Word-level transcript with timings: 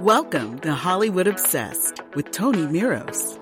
Welcome 0.00 0.58
to 0.58 0.74
Hollywood 0.74 1.26
Obsessed 1.26 2.02
with 2.14 2.30
Tony 2.30 2.66
Miros, 2.66 3.36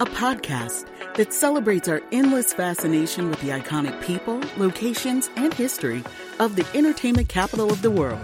a 0.00 0.04
podcast 0.04 0.88
that 1.14 1.32
celebrates 1.32 1.86
our 1.86 2.02
endless 2.10 2.52
fascination 2.52 3.30
with 3.30 3.40
the 3.40 3.50
iconic 3.50 4.02
people, 4.02 4.40
locations, 4.56 5.30
and 5.36 5.54
history 5.54 6.02
of 6.40 6.56
the 6.56 6.66
entertainment 6.74 7.28
capital 7.28 7.70
of 7.70 7.80
the 7.80 7.92
world. 7.92 8.18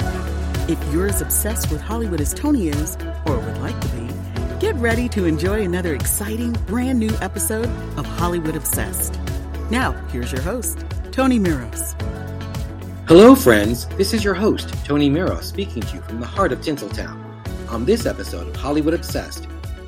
If 0.68 0.82
you're 0.92 1.06
as 1.06 1.22
obsessed 1.22 1.70
with 1.70 1.80
Hollywood 1.80 2.20
as 2.20 2.34
Tony 2.34 2.70
is, 2.70 2.96
or 3.24 3.38
would 3.38 3.58
like 3.58 3.80
to 3.80 3.88
be, 3.90 4.10
get 4.58 4.74
ready 4.74 5.08
to 5.10 5.26
enjoy 5.26 5.62
another 5.62 5.94
exciting, 5.94 6.54
brand 6.66 6.98
new 6.98 7.16
episode 7.20 7.68
of 7.96 8.04
Hollywood 8.04 8.56
Obsessed. 8.56 9.16
Now, 9.70 9.92
here's 10.08 10.32
your 10.32 10.42
host, 10.42 10.84
Tony 11.12 11.38
Miros. 11.38 11.94
Hello, 13.08 13.36
friends. 13.36 13.86
This 13.90 14.12
is 14.12 14.24
your 14.24 14.34
host, 14.34 14.74
Tony 14.84 15.08
Miros, 15.08 15.44
speaking 15.44 15.80
to 15.80 15.94
you 15.94 16.02
from 16.02 16.18
the 16.18 16.26
heart 16.26 16.50
of 16.50 16.58
Tinseltown. 16.58 17.16
On 17.68 17.84
this 17.84 18.04
episode 18.04 18.48
of 18.48 18.56
Hollywood 18.56 18.94
Obsessed, 18.94 19.46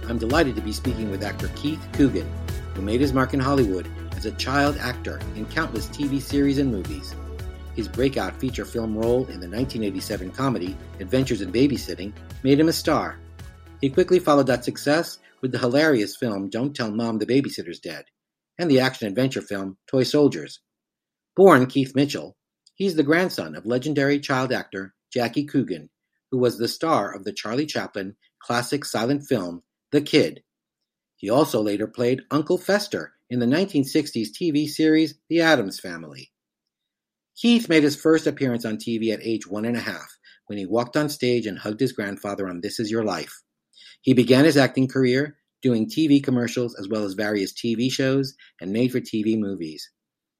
I'm 0.08 0.18
delighted 0.18 0.54
to 0.54 0.62
be 0.62 0.70
speaking 0.70 1.10
with 1.10 1.24
actor 1.24 1.50
Keith 1.56 1.84
Coogan, 1.94 2.32
who 2.74 2.82
made 2.82 3.00
his 3.00 3.12
mark 3.12 3.34
in 3.34 3.40
Hollywood 3.40 3.90
as 4.16 4.24
a 4.24 4.30
child 4.36 4.76
actor 4.76 5.18
in 5.34 5.46
countless 5.46 5.88
TV 5.88 6.22
series 6.22 6.58
and 6.58 6.70
movies. 6.70 7.16
His 7.74 7.88
breakout 7.88 8.38
feature 8.38 8.64
film 8.64 8.96
role 8.96 9.22
in 9.22 9.40
the 9.40 9.50
1987 9.50 10.30
comedy 10.30 10.76
Adventures 11.00 11.42
in 11.42 11.50
Babysitting 11.50 12.12
made 12.44 12.60
him 12.60 12.68
a 12.68 12.72
star. 12.72 13.18
He 13.80 13.90
quickly 13.90 14.20
followed 14.20 14.46
that 14.46 14.64
success 14.64 15.18
with 15.40 15.50
the 15.50 15.58
hilarious 15.58 16.16
film 16.16 16.50
Don't 16.50 16.72
Tell 16.72 16.92
Mom 16.92 17.18
the 17.18 17.26
Babysitter's 17.26 17.80
Dead 17.80 18.04
and 18.58 18.70
the 18.70 18.78
action 18.78 19.08
adventure 19.08 19.42
film 19.42 19.76
Toy 19.88 20.04
Soldiers. 20.04 20.60
Born 21.34 21.66
Keith 21.66 21.96
Mitchell, 21.96 22.36
He's 22.78 22.94
the 22.94 23.02
grandson 23.02 23.56
of 23.56 23.66
legendary 23.66 24.20
child 24.20 24.52
actor 24.52 24.94
Jackie 25.12 25.44
Coogan, 25.44 25.90
who 26.30 26.38
was 26.38 26.58
the 26.58 26.68
star 26.68 27.12
of 27.12 27.24
the 27.24 27.32
Charlie 27.32 27.66
Chaplin 27.66 28.14
classic 28.40 28.84
silent 28.84 29.24
film 29.24 29.64
The 29.90 30.00
Kid. 30.00 30.44
He 31.16 31.28
also 31.28 31.60
later 31.60 31.88
played 31.88 32.22
Uncle 32.30 32.56
Fester 32.56 33.14
in 33.28 33.40
the 33.40 33.46
1960s 33.46 34.28
TV 34.28 34.68
series 34.68 35.16
The 35.28 35.40
Addams 35.40 35.80
Family. 35.80 36.30
Keith 37.36 37.68
made 37.68 37.82
his 37.82 38.00
first 38.00 38.28
appearance 38.28 38.64
on 38.64 38.76
TV 38.76 39.12
at 39.12 39.24
age 39.24 39.44
one 39.44 39.64
and 39.64 39.76
a 39.76 39.80
half 39.80 40.16
when 40.46 40.56
he 40.56 40.64
walked 40.64 40.96
on 40.96 41.08
stage 41.08 41.46
and 41.46 41.58
hugged 41.58 41.80
his 41.80 41.92
grandfather 41.92 42.48
on 42.48 42.60
This 42.60 42.78
Is 42.78 42.92
Your 42.92 43.02
Life. 43.02 43.42
He 44.02 44.14
began 44.14 44.44
his 44.44 44.56
acting 44.56 44.86
career 44.86 45.36
doing 45.62 45.90
TV 45.90 46.22
commercials 46.22 46.76
as 46.78 46.88
well 46.88 47.02
as 47.02 47.14
various 47.14 47.52
TV 47.52 47.90
shows 47.90 48.36
and 48.60 48.72
made 48.72 48.92
for 48.92 49.00
TV 49.00 49.36
movies. 49.36 49.90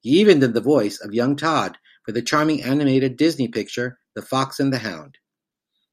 He 0.03 0.21
even 0.21 0.39
did 0.39 0.55
the 0.55 0.61
voice 0.61 1.01
of 1.01 1.13
young 1.13 1.35
Tod 1.35 1.77
for 2.09 2.13
the 2.13 2.23
charming 2.23 2.63
animated 2.63 3.19
Disney 3.19 3.49
picture 3.49 3.99
The 4.15 4.23
Fox 4.23 4.59
and 4.59 4.73
the 4.73 4.79
Hound. 4.79 5.19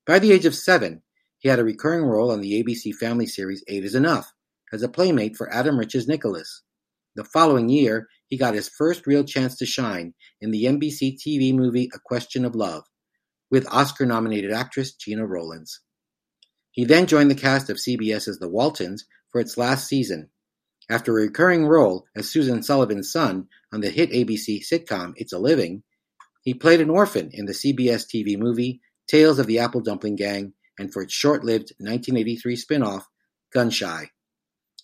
By 0.07 0.17
the 0.19 0.31
age 0.31 0.45
of 0.45 0.55
seven, 0.55 1.01
he 1.39 1.49
had 1.49 1.59
a 1.59 1.63
recurring 1.65 2.05
role 2.05 2.31
on 2.31 2.39
the 2.39 2.63
ABC 2.63 2.95
family 2.95 3.25
series 3.25 3.65
Eight 3.67 3.83
is 3.83 3.95
Enough 3.95 4.31
as 4.71 4.81
a 4.81 4.87
playmate 4.87 5.35
for 5.35 5.53
Adam 5.53 5.77
Rich's 5.77 6.07
Nicholas. 6.07 6.63
The 7.17 7.25
following 7.25 7.67
year, 7.67 8.07
he 8.27 8.37
got 8.37 8.53
his 8.53 8.69
first 8.69 9.05
real 9.05 9.25
chance 9.25 9.57
to 9.57 9.65
shine 9.65 10.13
in 10.39 10.51
the 10.51 10.63
NBC 10.63 11.17
TV 11.17 11.53
movie 11.53 11.89
A 11.93 11.99
Question 11.99 12.45
of 12.45 12.55
Love 12.55 12.85
with 13.51 13.67
Oscar 13.67 14.05
nominated 14.05 14.53
actress 14.53 14.93
Gena 14.93 15.27
Rowlands. 15.27 15.81
He 16.71 16.85
then 16.85 17.07
joined 17.07 17.29
the 17.29 17.35
cast 17.35 17.69
of 17.69 17.75
CBS's 17.75 18.39
The 18.39 18.47
Waltons 18.47 19.05
for 19.33 19.41
its 19.41 19.57
last 19.57 19.85
season. 19.85 20.29
After 20.89 21.11
a 21.11 21.23
recurring 21.23 21.65
role 21.65 22.05
as 22.15 22.29
Susan 22.29 22.63
Sullivan's 22.63 23.11
son 23.11 23.49
on 23.73 23.81
the 23.81 23.89
hit 23.89 24.11
ABC 24.11 24.61
sitcom 24.65 25.11
It's 25.17 25.33
a 25.33 25.39
Living, 25.39 25.83
he 26.45 26.53
played 26.53 26.79
an 26.79 26.89
orphan 26.89 27.31
in 27.33 27.45
the 27.45 27.53
CBS 27.53 28.05
TV 28.05 28.37
movie 28.37 28.79
Tales 29.07 29.39
of 29.39 29.47
the 29.47 29.59
Apple 29.59 29.81
Dumpling 29.81 30.15
Gang 30.15 30.53
and 30.79 30.93
for 30.93 31.01
its 31.01 31.13
short-lived 31.13 31.73
1983 31.79 32.55
spin-off 32.55 33.07
Gunshy. 33.53 34.07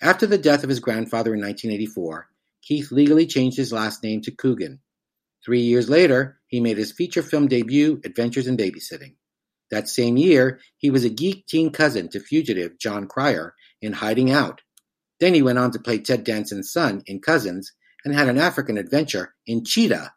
After 0.02 0.26
the 0.26 0.38
death 0.38 0.64
of 0.64 0.70
his 0.70 0.80
grandfather 0.80 1.34
in 1.34 1.42
1984, 1.42 2.28
Keith 2.64 2.92
legally 2.92 3.28
changed 3.28 3.58
his 3.58 3.72
last 3.72 4.04
name 4.04 4.22
to 4.22 4.32
Coogan. 4.32 4.80
Three 5.46 5.62
years 5.62 5.90
later, 5.90 6.40
he 6.48 6.60
made 6.60 6.78
his 6.78 6.92
feature 6.92 7.24
film 7.24 7.48
debut, 7.48 8.02
Adventures 8.06 8.48
in 8.48 8.58
Babysitting. 8.58 9.16
That 9.70 9.88
same 9.88 10.18
year, 10.18 10.60
he 10.78 10.90
was 10.92 11.04
a 11.04 11.10
geek 11.10 11.46
teen 11.48 11.72
cousin 11.72 12.10
to 12.10 12.20
fugitive 12.20 12.78
Jon 12.80 13.08
Cryer 13.08 13.54
in 13.82 13.94
Hiding 13.94 14.32
Out. 14.32 14.62
Then 15.20 15.34
he 15.36 15.42
went 15.44 15.60
on 15.60 15.72
to 15.72 15.80
play 15.80 16.00
Ted 16.00 16.24
Danson's 16.24 16.72
son 16.72 17.04
in 17.06 17.22
Cousins 17.22 17.72
and 18.04 18.14
had 18.14 18.28
an 18.28 18.40
African 18.40 18.78
adventure 18.78 19.36
in 19.46 19.64
Cheetah. 19.64 20.14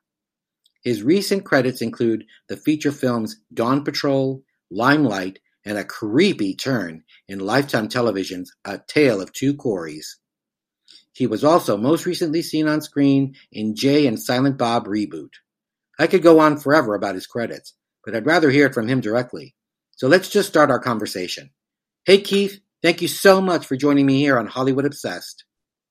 His 0.85 1.03
recent 1.03 1.45
credits 1.47 1.81
include 1.81 2.27
the 2.49 2.59
feature 2.59 2.93
films 2.93 3.37
Dawn 3.53 3.85
Patrol, 3.85 4.43
Limelight, 4.71 5.39
and 5.65 5.79
a 5.79 5.85
creepy 5.85 6.55
turn 6.55 7.03
in 7.27 7.39
Lifetime 7.41 7.89
Television's 7.89 8.53
A 8.67 8.79
Tale 8.87 9.23
of 9.23 9.33
Two 9.33 9.55
Coreys. 9.55 10.19
He 11.15 11.27
was 11.27 11.43
also 11.43 11.79
most 11.79 12.05
recently 12.05 12.43
seen 12.43 12.69
on 12.69 12.83
screen 12.83 13.35
in 13.51 13.75
Jay 13.75 14.07
and 14.07 14.21
Silent 14.21 14.59
Bob 14.59 14.87
Reboot. 14.87 15.31
I 15.99 16.07
could 16.07 16.23
go 16.23 16.39
on 16.41 16.59
forever 16.59 16.95
about 16.95 17.15
his 17.15 17.27
credits, 17.27 17.73
but 18.05 18.15
I'd 18.15 18.27
rather 18.27 18.51
hear 18.51 18.67
it 18.67 18.75
from 18.75 18.89
him 18.89 19.01
directly. 19.01 19.55
So 19.93 20.07
let's 20.07 20.29
just 20.29 20.49
start 20.49 20.71
our 20.71 20.81
conversation. 20.81 21.51
Hey 22.05 22.21
Keith, 22.21 22.61
thank 22.83 23.01
you 23.01 23.09
so 23.09 23.41
much 23.41 23.65
for 23.65 23.77
joining 23.77 24.05
me 24.05 24.19
here 24.19 24.39
on 24.39 24.49
Hollywood 24.49 24.85
Obsessed. 24.85 25.45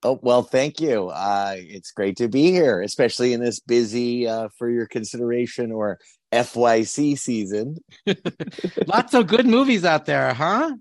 Oh, 0.05 0.19
well, 0.21 0.43
thank 0.43 0.81
you. 0.81 1.07
Uh, 1.09 1.55
it's 1.57 1.91
great 1.91 2.17
to 2.17 2.27
be 2.27 2.51
here, 2.51 2.81
especially 2.81 3.31
in 3.31 3.39
this 3.39 3.59
busy 3.59 4.27
uh, 4.27 4.49
for 4.57 4.69
your 4.69 4.85
consideration 4.85 5.71
or 5.71 5.97
FYC 6.33 7.17
season. 7.17 7.77
lots 8.87 9.13
of 9.13 9.27
good 9.27 9.45
movies 9.45 9.85
out 9.85 10.05
there, 10.05 10.33
huh? 10.33 10.75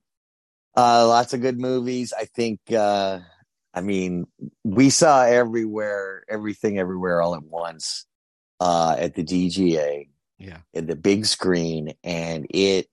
Uh, 0.76 1.06
lots 1.06 1.34
of 1.34 1.40
good 1.40 1.60
movies. 1.60 2.12
I 2.18 2.24
think, 2.24 2.60
uh, 2.72 3.20
I 3.72 3.80
mean, 3.80 4.26
we 4.64 4.90
saw 4.90 5.24
everywhere, 5.24 6.24
everything 6.28 6.78
everywhere 6.78 7.22
all 7.22 7.36
at 7.36 7.44
once 7.44 8.06
uh, 8.58 8.96
at 8.98 9.14
the 9.14 9.22
DGA. 9.22 10.08
Yeah. 10.38 10.58
At 10.74 10.88
the 10.88 10.96
big 10.96 11.26
screen. 11.26 11.92
And 12.02 12.46
it, 12.50 12.88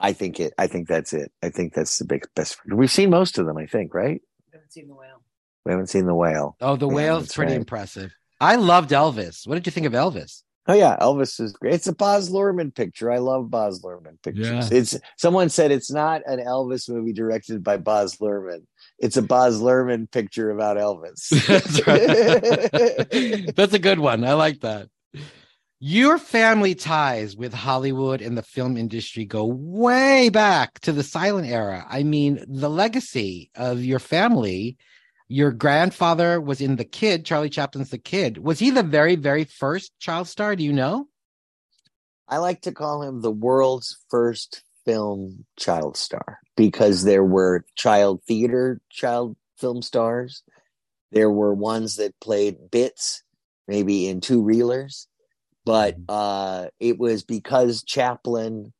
I 0.00 0.14
think 0.14 0.40
it, 0.40 0.54
I 0.56 0.66
think 0.66 0.88
that's 0.88 1.12
it. 1.12 1.30
I 1.42 1.50
think 1.50 1.74
that's 1.74 1.98
the 1.98 2.06
big 2.06 2.26
best. 2.34 2.56
We've 2.66 2.90
seen 2.90 3.10
most 3.10 3.36
of 3.36 3.44
them, 3.44 3.58
I 3.58 3.66
think, 3.66 3.92
right? 3.92 4.22
I 4.48 4.56
haven't 4.56 4.72
seen 4.72 4.88
the 4.88 4.94
whale. 4.94 5.13
We 5.64 5.72
haven't 5.72 5.88
seen 5.88 6.06
the 6.06 6.14
whale. 6.14 6.56
Oh, 6.60 6.76
the 6.76 6.88
whale's 6.88 7.32
pretty 7.32 7.52
right. 7.52 7.60
impressive. 7.60 8.12
I 8.40 8.56
loved 8.56 8.90
Elvis. 8.90 9.46
What 9.46 9.54
did 9.54 9.66
you 9.66 9.72
think 9.72 9.86
of 9.86 9.92
Elvis? 9.92 10.42
Oh 10.66 10.74
yeah, 10.74 10.96
Elvis 10.98 11.40
is 11.40 11.52
great. 11.52 11.74
It's 11.74 11.86
a 11.86 11.94
Baz 11.94 12.30
Luhrmann 12.30 12.74
picture. 12.74 13.10
I 13.10 13.18
love 13.18 13.50
Baz 13.50 13.82
Luhrmann 13.82 14.22
pictures. 14.22 14.70
Yeah. 14.70 14.78
It's 14.78 14.98
someone 15.16 15.50
said 15.50 15.70
it's 15.70 15.90
not 15.90 16.22
an 16.26 16.38
Elvis 16.38 16.88
movie 16.88 17.12
directed 17.12 17.62
by 17.62 17.76
Baz 17.76 18.16
Luhrmann. 18.16 18.64
It's 18.98 19.18
a 19.18 19.22
Baz 19.22 19.60
Luhrmann 19.60 20.10
picture 20.10 20.50
about 20.50 20.78
Elvis. 20.78 21.28
That's, 23.44 23.50
That's 23.54 23.74
a 23.74 23.78
good 23.78 23.98
one. 23.98 24.24
I 24.24 24.32
like 24.32 24.60
that. 24.60 24.88
Your 25.80 26.16
family 26.16 26.74
ties 26.74 27.36
with 27.36 27.52
Hollywood 27.52 28.22
and 28.22 28.38
the 28.38 28.42
film 28.42 28.78
industry 28.78 29.26
go 29.26 29.44
way 29.44 30.30
back 30.30 30.80
to 30.80 30.92
the 30.92 31.02
silent 31.02 31.46
era. 31.46 31.84
I 31.86 32.04
mean, 32.04 32.42
the 32.48 32.70
legacy 32.70 33.50
of 33.54 33.84
your 33.84 33.98
family 33.98 34.78
your 35.28 35.52
grandfather 35.52 36.40
was 36.40 36.60
in 36.60 36.76
The 36.76 36.84
Kid, 36.84 37.24
Charlie 37.24 37.50
Chaplin's 37.50 37.90
The 37.90 37.98
Kid. 37.98 38.38
Was 38.38 38.58
he 38.58 38.70
the 38.70 38.82
very, 38.82 39.16
very 39.16 39.44
first 39.44 39.92
child 39.98 40.28
star? 40.28 40.54
Do 40.56 40.64
you 40.64 40.72
know? 40.72 41.08
I 42.28 42.38
like 42.38 42.62
to 42.62 42.72
call 42.72 43.02
him 43.02 43.20
the 43.20 43.30
world's 43.30 43.98
first 44.08 44.62
film 44.84 45.44
child 45.58 45.96
star 45.96 46.38
because 46.56 47.04
there 47.04 47.24
were 47.24 47.64
child 47.74 48.22
theater 48.26 48.80
child 48.90 49.36
film 49.58 49.82
stars. 49.82 50.42
There 51.12 51.30
were 51.30 51.54
ones 51.54 51.96
that 51.96 52.18
played 52.20 52.70
bits, 52.70 53.22
maybe 53.68 54.08
in 54.08 54.20
two 54.20 54.42
reelers, 54.42 55.06
but 55.64 55.94
mm-hmm. 55.94 56.04
uh, 56.08 56.66
it 56.80 56.98
was 56.98 57.24
because 57.24 57.82
Chaplin 57.82 58.72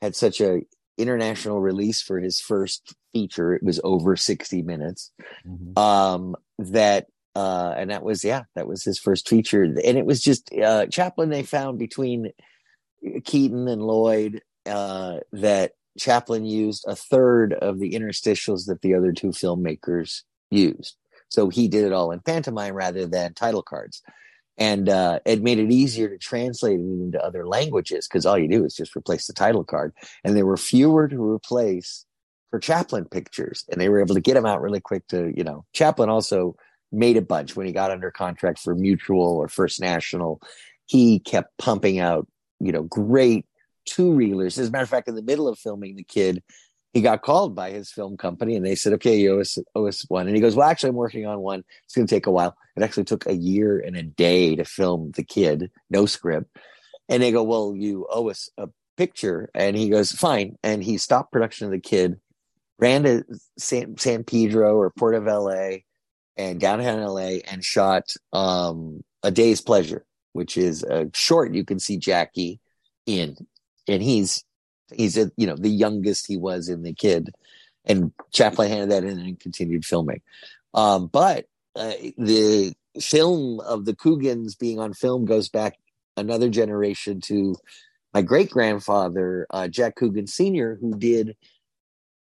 had 0.00 0.16
such 0.16 0.40
a 0.40 0.62
international 0.96 1.60
release 1.60 2.00
for 2.00 2.20
his 2.20 2.40
first 2.40 2.94
feature. 3.14 3.54
It 3.54 3.62
was 3.62 3.80
over 3.82 4.16
60 4.16 4.62
minutes. 4.62 5.10
Mm-hmm. 5.46 5.78
Um, 5.78 6.36
that, 6.58 7.06
uh, 7.34 7.74
and 7.76 7.90
that 7.90 8.02
was, 8.02 8.22
yeah, 8.24 8.42
that 8.54 8.68
was 8.68 8.84
his 8.84 8.98
first 8.98 9.28
feature. 9.28 9.62
And 9.62 9.78
it 9.78 10.04
was 10.04 10.20
just, 10.20 10.52
uh, 10.52 10.86
Chaplin, 10.86 11.30
they 11.30 11.42
found 11.42 11.78
between 11.78 12.32
Keaton 13.24 13.68
and 13.68 13.82
Lloyd, 13.82 14.42
uh, 14.66 15.18
that 15.32 15.72
Chaplin 15.98 16.44
used 16.44 16.84
a 16.86 16.96
third 16.96 17.54
of 17.54 17.78
the 17.78 17.92
interstitials 17.92 18.66
that 18.66 18.82
the 18.82 18.94
other 18.94 19.12
two 19.12 19.28
filmmakers 19.28 20.22
used. 20.50 20.96
So 21.28 21.48
he 21.48 21.68
did 21.68 21.84
it 21.84 21.92
all 21.92 22.10
in 22.10 22.20
pantomime 22.20 22.74
rather 22.74 23.06
than 23.06 23.34
title 23.34 23.62
cards 23.62 24.02
and 24.56 24.88
uh, 24.88 25.20
it 25.24 25.42
made 25.42 25.58
it 25.58 25.72
easier 25.72 26.08
to 26.08 26.18
translate 26.18 26.78
it 26.78 26.82
into 26.82 27.24
other 27.24 27.46
languages 27.46 28.06
because 28.06 28.24
all 28.24 28.38
you 28.38 28.48
do 28.48 28.64
is 28.64 28.74
just 28.74 28.96
replace 28.96 29.26
the 29.26 29.32
title 29.32 29.64
card 29.64 29.92
and 30.22 30.36
there 30.36 30.46
were 30.46 30.56
fewer 30.56 31.08
to 31.08 31.22
replace 31.22 32.06
for 32.54 32.60
chaplin 32.60 33.04
pictures 33.04 33.64
and 33.68 33.80
they 33.80 33.88
were 33.88 34.00
able 34.00 34.14
to 34.14 34.20
get 34.20 34.36
him 34.36 34.46
out 34.46 34.62
really 34.62 34.80
quick 34.80 35.06
to 35.08 35.32
you 35.36 35.42
know 35.42 35.64
chaplin 35.72 36.08
also 36.08 36.54
made 36.92 37.16
a 37.16 37.22
bunch 37.22 37.56
when 37.56 37.66
he 37.66 37.72
got 37.72 37.90
under 37.90 38.10
contract 38.10 38.60
for 38.60 38.74
mutual 38.74 39.36
or 39.36 39.48
first 39.48 39.80
national 39.80 40.40
he 40.86 41.18
kept 41.18 41.56
pumping 41.58 41.98
out 41.98 42.28
you 42.60 42.70
know 42.70 42.82
great 42.82 43.44
two 43.84 44.10
reelers. 44.10 44.58
As 44.58 44.68
a 44.68 44.70
matter 44.70 44.84
of 44.84 44.90
fact, 44.90 45.08
in 45.08 45.14
the 45.14 45.22
middle 45.22 45.48
of 45.48 45.58
filming 45.58 45.96
the 45.96 46.04
kid, 46.04 46.42
he 46.92 47.00
got 47.00 47.22
called 47.22 47.54
by 47.54 47.70
his 47.70 47.90
film 47.90 48.16
company 48.16 48.54
and 48.54 48.64
they 48.64 48.76
said, 48.76 48.92
okay, 48.94 49.18
you 49.18 49.36
owe 49.36 49.40
us, 49.40 49.58
owe 49.74 49.86
us 49.86 50.04
one. 50.08 50.26
And 50.26 50.36
he 50.36 50.40
goes, 50.40 50.54
well, 50.54 50.68
actually, 50.68 50.90
I'm 50.90 50.96
working 50.96 51.26
on 51.26 51.40
one. 51.40 51.64
It's 51.84 51.94
going 51.94 52.06
to 52.06 52.14
take 52.14 52.26
a 52.26 52.30
while. 52.30 52.56
It 52.76 52.82
actually 52.82 53.04
took 53.04 53.26
a 53.26 53.34
year 53.34 53.80
and 53.80 53.96
a 53.96 54.02
day 54.02 54.56
to 54.56 54.64
film 54.64 55.12
the 55.16 55.24
kid, 55.24 55.70
no 55.90 56.06
script. 56.06 56.56
And 57.08 57.22
they 57.22 57.32
go, 57.32 57.42
well, 57.42 57.74
you 57.76 58.06
owe 58.08 58.30
us 58.30 58.48
a 58.56 58.68
picture. 58.96 59.50
And 59.54 59.76
he 59.76 59.88
goes, 59.88 60.12
fine. 60.12 60.56
And 60.62 60.82
he 60.82 60.98
stopped 60.98 61.32
production 61.32 61.66
of 61.66 61.72
the 61.72 61.80
kid, 61.80 62.20
ran 62.78 63.04
to 63.04 63.24
San, 63.58 63.96
San 63.98 64.24
Pedro 64.24 64.76
or 64.76 64.90
Port 64.90 65.14
of 65.14 65.24
LA 65.24 65.78
and 66.36 66.60
downtown 66.60 67.02
LA 67.02 67.38
and 67.46 67.64
shot 67.64 68.12
um, 68.32 69.02
A 69.22 69.30
Day's 69.30 69.60
Pleasure, 69.60 70.04
which 70.32 70.56
is 70.56 70.82
a 70.82 71.10
short 71.14 71.54
you 71.54 71.64
can 71.64 71.78
see 71.78 71.96
Jackie 71.96 72.60
in. 73.06 73.36
And 73.86 74.02
he's 74.02 74.44
he's 74.92 75.16
a, 75.16 75.30
you 75.36 75.46
know 75.46 75.56
the 75.56 75.68
youngest 75.68 76.26
he 76.26 76.36
was 76.36 76.68
in 76.68 76.82
the 76.82 76.92
kid 76.92 77.30
and 77.84 78.12
chaplin 78.32 78.70
handed 78.70 78.90
that 78.90 79.04
in 79.04 79.18
and 79.18 79.40
continued 79.40 79.84
filming 79.84 80.20
um, 80.74 81.06
but 81.06 81.46
uh, 81.76 81.92
the 82.18 82.72
film 83.00 83.60
of 83.60 83.84
the 83.84 83.94
coogans 83.94 84.58
being 84.58 84.78
on 84.78 84.92
film 84.92 85.24
goes 85.24 85.48
back 85.48 85.78
another 86.16 86.48
generation 86.48 87.20
to 87.20 87.54
my 88.12 88.22
great 88.22 88.50
grandfather 88.50 89.46
uh, 89.50 89.68
jack 89.68 89.96
coogan 89.96 90.26
senior 90.26 90.76
who 90.80 90.96
did 90.96 91.36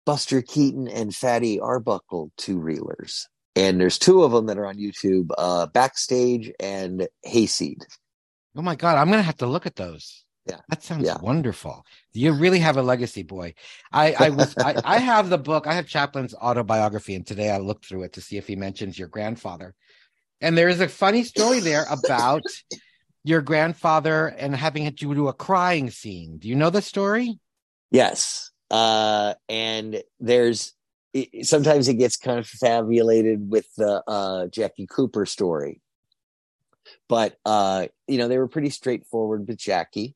buster 0.06 0.42
keaton 0.42 0.88
and 0.88 1.14
fatty 1.14 1.58
arbuckle 1.60 2.30
two 2.36 2.58
reelers 2.58 3.24
and 3.56 3.80
there's 3.80 3.98
two 3.98 4.22
of 4.22 4.32
them 4.32 4.46
that 4.46 4.58
are 4.58 4.66
on 4.66 4.76
youtube 4.76 5.28
uh, 5.38 5.66
backstage 5.66 6.52
and 6.60 7.08
hayseed 7.22 7.84
oh 8.56 8.62
my 8.62 8.74
god 8.74 8.96
i'm 8.98 9.10
gonna 9.10 9.22
have 9.22 9.36
to 9.36 9.46
look 9.46 9.66
at 9.66 9.76
those 9.76 10.24
yeah. 10.46 10.58
That 10.68 10.82
sounds 10.82 11.06
Yeah. 11.06 11.16
wonderful. 11.22 11.86
You 12.12 12.32
really 12.32 12.58
have 12.58 12.76
a 12.76 12.82
legacy, 12.82 13.22
boy. 13.22 13.54
I 13.92 14.12
I 14.12 14.28
was 14.30 14.54
I, 14.58 14.76
I 14.84 14.98
have 14.98 15.30
the 15.30 15.38
book. 15.38 15.66
I 15.66 15.74
have 15.74 15.86
Chaplin's 15.86 16.34
autobiography, 16.34 17.14
and 17.14 17.26
today 17.26 17.50
I 17.50 17.58
looked 17.58 17.86
through 17.86 18.02
it 18.02 18.12
to 18.14 18.20
see 18.20 18.36
if 18.36 18.46
he 18.46 18.56
mentions 18.56 18.98
your 18.98 19.08
grandfather. 19.08 19.74
And 20.40 20.56
there 20.58 20.68
is 20.68 20.80
a 20.80 20.88
funny 20.88 21.24
story 21.24 21.60
there 21.60 21.86
about 21.90 22.42
your 23.24 23.40
grandfather 23.40 24.26
and 24.26 24.54
having 24.54 24.84
to 24.84 24.92
do 24.92 25.28
a 25.28 25.32
crying 25.32 25.88
scene. 25.90 26.36
Do 26.38 26.48
you 26.48 26.56
know 26.56 26.68
the 26.70 26.82
story? 26.82 27.38
Yes. 27.90 28.50
Uh, 28.70 29.34
and 29.48 30.02
there's 30.20 30.72
it, 31.12 31.46
sometimes 31.46 31.88
it 31.88 31.94
gets 31.94 32.16
confabulated 32.16 33.50
with 33.50 33.66
the 33.76 34.02
uh, 34.06 34.46
Jackie 34.48 34.86
Cooper 34.86 35.26
story. 35.26 35.80
But 37.08 37.38
uh, 37.44 37.86
you 38.08 38.18
know, 38.18 38.28
they 38.28 38.38
were 38.38 38.48
pretty 38.48 38.70
straightforward 38.70 39.46
with 39.46 39.58
Jackie. 39.58 40.14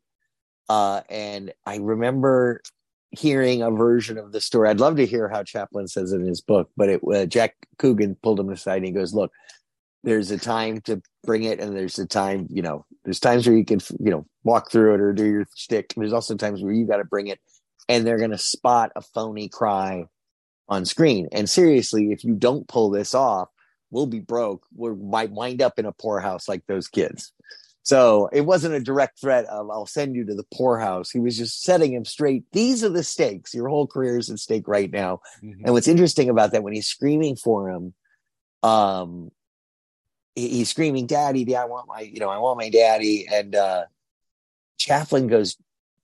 Uh, 0.69 1.03
and 1.09 1.53
I 1.65 1.77
remember 1.77 2.63
hearing 3.11 3.63
a 3.63 3.71
version 3.71 4.19
of 4.19 4.33
the 4.33 4.41
story. 4.41 4.69
I'd 4.69 4.81
love 4.81 4.97
to 4.97 5.07
hear 5.07 5.29
how 5.29 5.43
Chaplin 5.43 5.89
says 5.89 6.13
it 6.13 6.21
in 6.21 6.27
his 6.27 6.43
book, 6.43 6.71
but 6.77 6.89
it 6.89 7.01
uh, 7.13 7.27
Jack 7.27 7.55
Coogan 7.79 8.17
pulled 8.23 8.41
him 8.41 8.51
aside 8.51 8.79
and 8.79 8.87
he 8.87 8.93
goes, 8.93 9.15
"Look, 9.15 9.33
there's 10.05 10.31
a 10.31 10.39
time 10.39 10.81
to 10.83 11.03
bring 11.25 11.45
it, 11.45 11.61
and 11.61 11.77
there's 11.77 11.99
a 11.99 12.07
time, 12.07 12.47
you 12.51 12.63
know, 12.63 12.85
there's 13.05 13.21
times 13.21 13.47
where 13.47 13.57
you 13.57 13.65
can, 13.65 13.81
you 13.99 14.11
know, 14.11 14.27
walk 14.45 14.71
through 14.71 14.95
it 14.95 15.01
or 15.01 15.13
do 15.13 15.25
your 15.25 15.47
stick. 15.55 15.93
There's 15.97 16.13
also 16.13 16.37
times 16.37 16.63
where 16.63 16.73
you 16.73 16.87
got 16.87 16.99
to 16.99 17.05
bring 17.05 17.27
it, 17.29 17.41
and 17.89 18.07
they're 18.07 18.19
going 18.19 18.31
to 18.31 18.39
spot 18.39 18.93
a 18.95 19.03
phony 19.03 19.49
cry 19.49 20.07
on 20.69 20.85
screen. 20.85 21.29
And 21.33 21.49
seriously, 21.49 22.13
if 22.13 22.25
you 22.25 22.35
don't 22.35 22.69
pull 22.69 22.91
this 22.91 23.15
off, 23.15 23.49
we'll 23.91 24.07
be 24.07 24.21
broke. 24.21 24.65
We 24.77 24.95
might 24.95 25.31
wind 25.31 25.63
up 25.63 25.79
in 25.79 25.87
a 25.87 25.93
poorhouse 25.93 26.49
like 26.49 26.67
those 26.67 26.89
kids." 26.89 27.33
So 27.85 28.29
it 28.35 28.43
wasn't 28.43 28.75
a 28.75 28.81
direct 28.81 29.19
threat 29.19 29.47
of 29.47 29.71
"I'll 29.71 29.87
send 29.87 30.15
you 30.15 30.27
to 30.27 30.35
the 30.35 30.45
poorhouse." 30.53 31.11
He 31.11 31.21
was 31.21 31.39
just 31.39 31.63
setting 31.63 31.95
him 31.95 32.05
straight. 32.05 32.45
These 32.53 32.85
are 32.85 32.91
the 32.91 33.03
stakes. 33.03 33.55
Your 33.55 33.69
whole 33.69 33.87
career 33.87 34.19
is 34.19 34.29
at 34.29 34.41
stake 34.41 34.69
right 34.69 34.91
now. 34.91 35.21
And 35.65 35.73
what's 35.73 35.89
interesting 35.89 36.29
about 36.29 36.53
that 36.53 36.63
when 36.63 36.75
he's 36.75 36.87
screaming 36.87 37.37
for 37.37 37.71
him, 37.71 37.95
um, 38.63 39.31
he- 40.35 40.51
he's 40.51 40.69
screaming, 40.69 41.07
"Daddy, 41.07 41.57
I 41.57 41.65
want 41.65 41.89
my, 41.89 42.01
you 42.01 42.21
know, 42.21 42.29
I 42.29 42.37
want 42.37 42.59
my 42.59 42.69
daddy." 42.69 43.27
And 43.27 43.55
uh, 43.55 43.87
Chaplin 44.77 45.27
goes, 45.27 45.57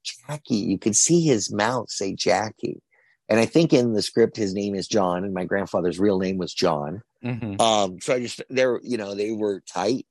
"Jackie." 0.05 0.56
You 0.56 0.79
could 0.79 0.97
see 0.97 1.23
his 1.23 1.53
mouth 1.53 1.91
say 1.91 2.15
Jackie. 2.15 2.81
And 3.29 3.41
I 3.41 3.47
think 3.47 3.73
in 3.73 3.95
the 3.95 4.03
script 4.03 4.37
his 4.37 4.55
name 4.55 4.75
is 4.75 4.87
John, 4.87 5.25
and 5.25 5.33
my 5.33 5.45
grandfather's 5.45 5.99
real 5.99 6.19
name 6.19 6.37
was 6.37 6.53
John. 6.53 7.03
Mhm. 7.25 7.59
Um, 7.61 8.01
so 8.01 8.15
I 8.15 8.21
just 8.21 8.43
they're 8.51 8.81
you 8.83 8.99
know 8.99 9.15
they 9.15 9.33
were 9.33 9.62
tight, 9.67 10.06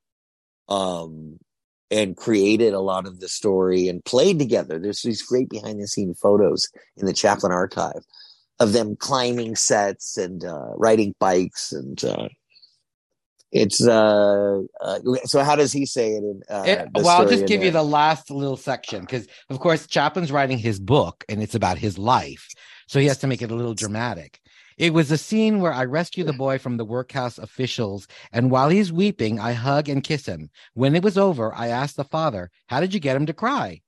um, 0.67 1.37
and 1.91 2.17
created 2.17 2.73
a 2.73 2.79
lot 2.79 3.05
of 3.05 3.19
the 3.19 3.29
story 3.29 3.87
and 3.87 4.03
played 4.03 4.39
together. 4.39 4.79
There's 4.79 5.03
these 5.03 5.21
great 5.21 5.49
behind 5.49 5.79
the 5.79 5.87
scene 5.87 6.15
photos 6.15 6.69
in 6.97 7.05
the 7.05 7.13
Chaplin 7.13 7.51
archive 7.51 8.03
of 8.59 8.73
them 8.73 8.95
climbing 8.95 9.55
sets 9.55 10.17
and 10.17 10.43
uh, 10.43 10.71
riding 10.75 11.13
bikes 11.19 11.71
and 11.71 12.03
uh, 12.03 12.29
it's 13.53 13.85
uh, 13.85 14.61
uh 14.81 14.99
so 15.25 15.43
how 15.43 15.55
does 15.55 15.71
he 15.71 15.85
say 15.85 16.13
it 16.13 16.23
in 16.23 16.41
uh, 16.49 16.63
It- 16.65 16.89
well, 16.95 17.09
I'll 17.09 17.29
just 17.29 17.45
give 17.45 17.63
you 17.63 17.71
the 17.71 17.83
last 17.83 18.31
little 18.31 18.57
section 18.57 19.01
because, 19.01 19.27
of 19.49 19.59
course, 19.59 19.85
Chaplin's 19.87 20.31
writing 20.31 20.57
his 20.57 20.79
book 20.79 21.23
and 21.29 21.41
it's 21.41 21.55
about 21.55 21.77
his 21.77 21.97
life. 21.97 22.47
So 22.87 22.99
he 22.99 23.05
has 23.05 23.19
to 23.19 23.27
make 23.27 23.41
it 23.41 23.51
a 23.51 23.55
little 23.55 23.75
dramatic. 23.75 24.39
It 24.77 24.91
was 24.91 25.11
a 25.11 25.19
scene 25.19 25.61
where 25.61 25.71
I 25.71 25.85
rescue 25.85 26.23
the 26.23 26.33
boy 26.33 26.57
from 26.57 26.77
the 26.77 26.85
workhouse 26.85 27.37
officials, 27.37 28.07
and 28.31 28.49
while 28.49 28.69
he's 28.69 28.91
weeping, 28.91 29.39
I 29.39 29.53
hug 29.53 29.87
and 29.87 30.03
kiss 30.03 30.25
him. 30.25 30.49
When 30.73 30.95
it 30.95 31.03
was 31.03 31.15
over, 31.17 31.53
I 31.53 31.67
asked 31.67 31.95
the 31.95 32.03
father, 32.03 32.49
How 32.67 32.79
did 32.79 32.93
you 32.93 32.99
get 32.99 33.15
him 33.15 33.27
to 33.27 33.33
cry? 33.33 33.81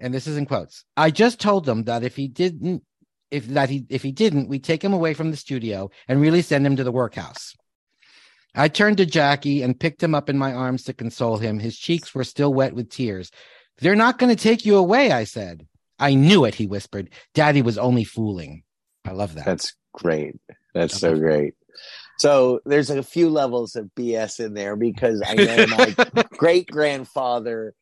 And 0.00 0.12
this 0.12 0.26
is 0.26 0.36
in 0.36 0.46
quotes. 0.46 0.84
I 0.96 1.12
just 1.12 1.38
told 1.38 1.64
them 1.64 1.84
that 1.84 2.02
if 2.02 2.16
he 2.16 2.26
didn't, 2.26 2.82
if 3.30 3.46
that 3.48 3.70
he 3.70 3.86
if 3.88 4.02
he 4.02 4.10
didn't, 4.10 4.48
we'd 4.48 4.64
take 4.64 4.82
him 4.82 4.92
away 4.92 5.14
from 5.14 5.30
the 5.30 5.36
studio 5.36 5.90
and 6.08 6.20
really 6.20 6.42
send 6.42 6.66
him 6.66 6.74
to 6.76 6.84
the 6.84 6.90
workhouse. 6.92 7.54
I 8.54 8.68
turned 8.68 8.98
to 8.98 9.06
Jackie 9.06 9.62
and 9.62 9.78
picked 9.78 10.02
him 10.02 10.14
up 10.14 10.28
in 10.28 10.36
my 10.38 10.52
arms 10.52 10.84
to 10.84 10.92
console 10.92 11.38
him. 11.38 11.58
His 11.58 11.78
cheeks 11.78 12.14
were 12.14 12.24
still 12.24 12.52
wet 12.52 12.74
with 12.74 12.90
tears. 12.90 13.30
They're 13.78 13.96
not 13.96 14.18
going 14.18 14.34
to 14.34 14.40
take 14.40 14.66
you 14.66 14.76
away, 14.76 15.10
I 15.10 15.24
said. 15.24 15.66
I 15.98 16.14
knew 16.14 16.44
it, 16.44 16.54
he 16.54 16.66
whispered. 16.66 17.10
Daddy 17.34 17.62
was 17.62 17.78
only 17.78 18.04
fooling. 18.04 18.64
I 19.04 19.12
love 19.12 19.34
that. 19.34 19.44
That's 19.44 19.74
great. 19.92 20.36
That's 20.74 20.98
so 20.98 21.16
great. 21.16 21.54
So 22.18 22.60
there's 22.64 22.90
a 22.90 23.02
few 23.02 23.30
levels 23.30 23.74
of 23.76 23.90
BS 23.96 24.44
in 24.44 24.54
there 24.54 24.76
because 24.76 25.22
I 25.26 25.34
know 25.34 25.66
my 26.14 26.24
great 26.36 26.70
grandfather 26.70 27.74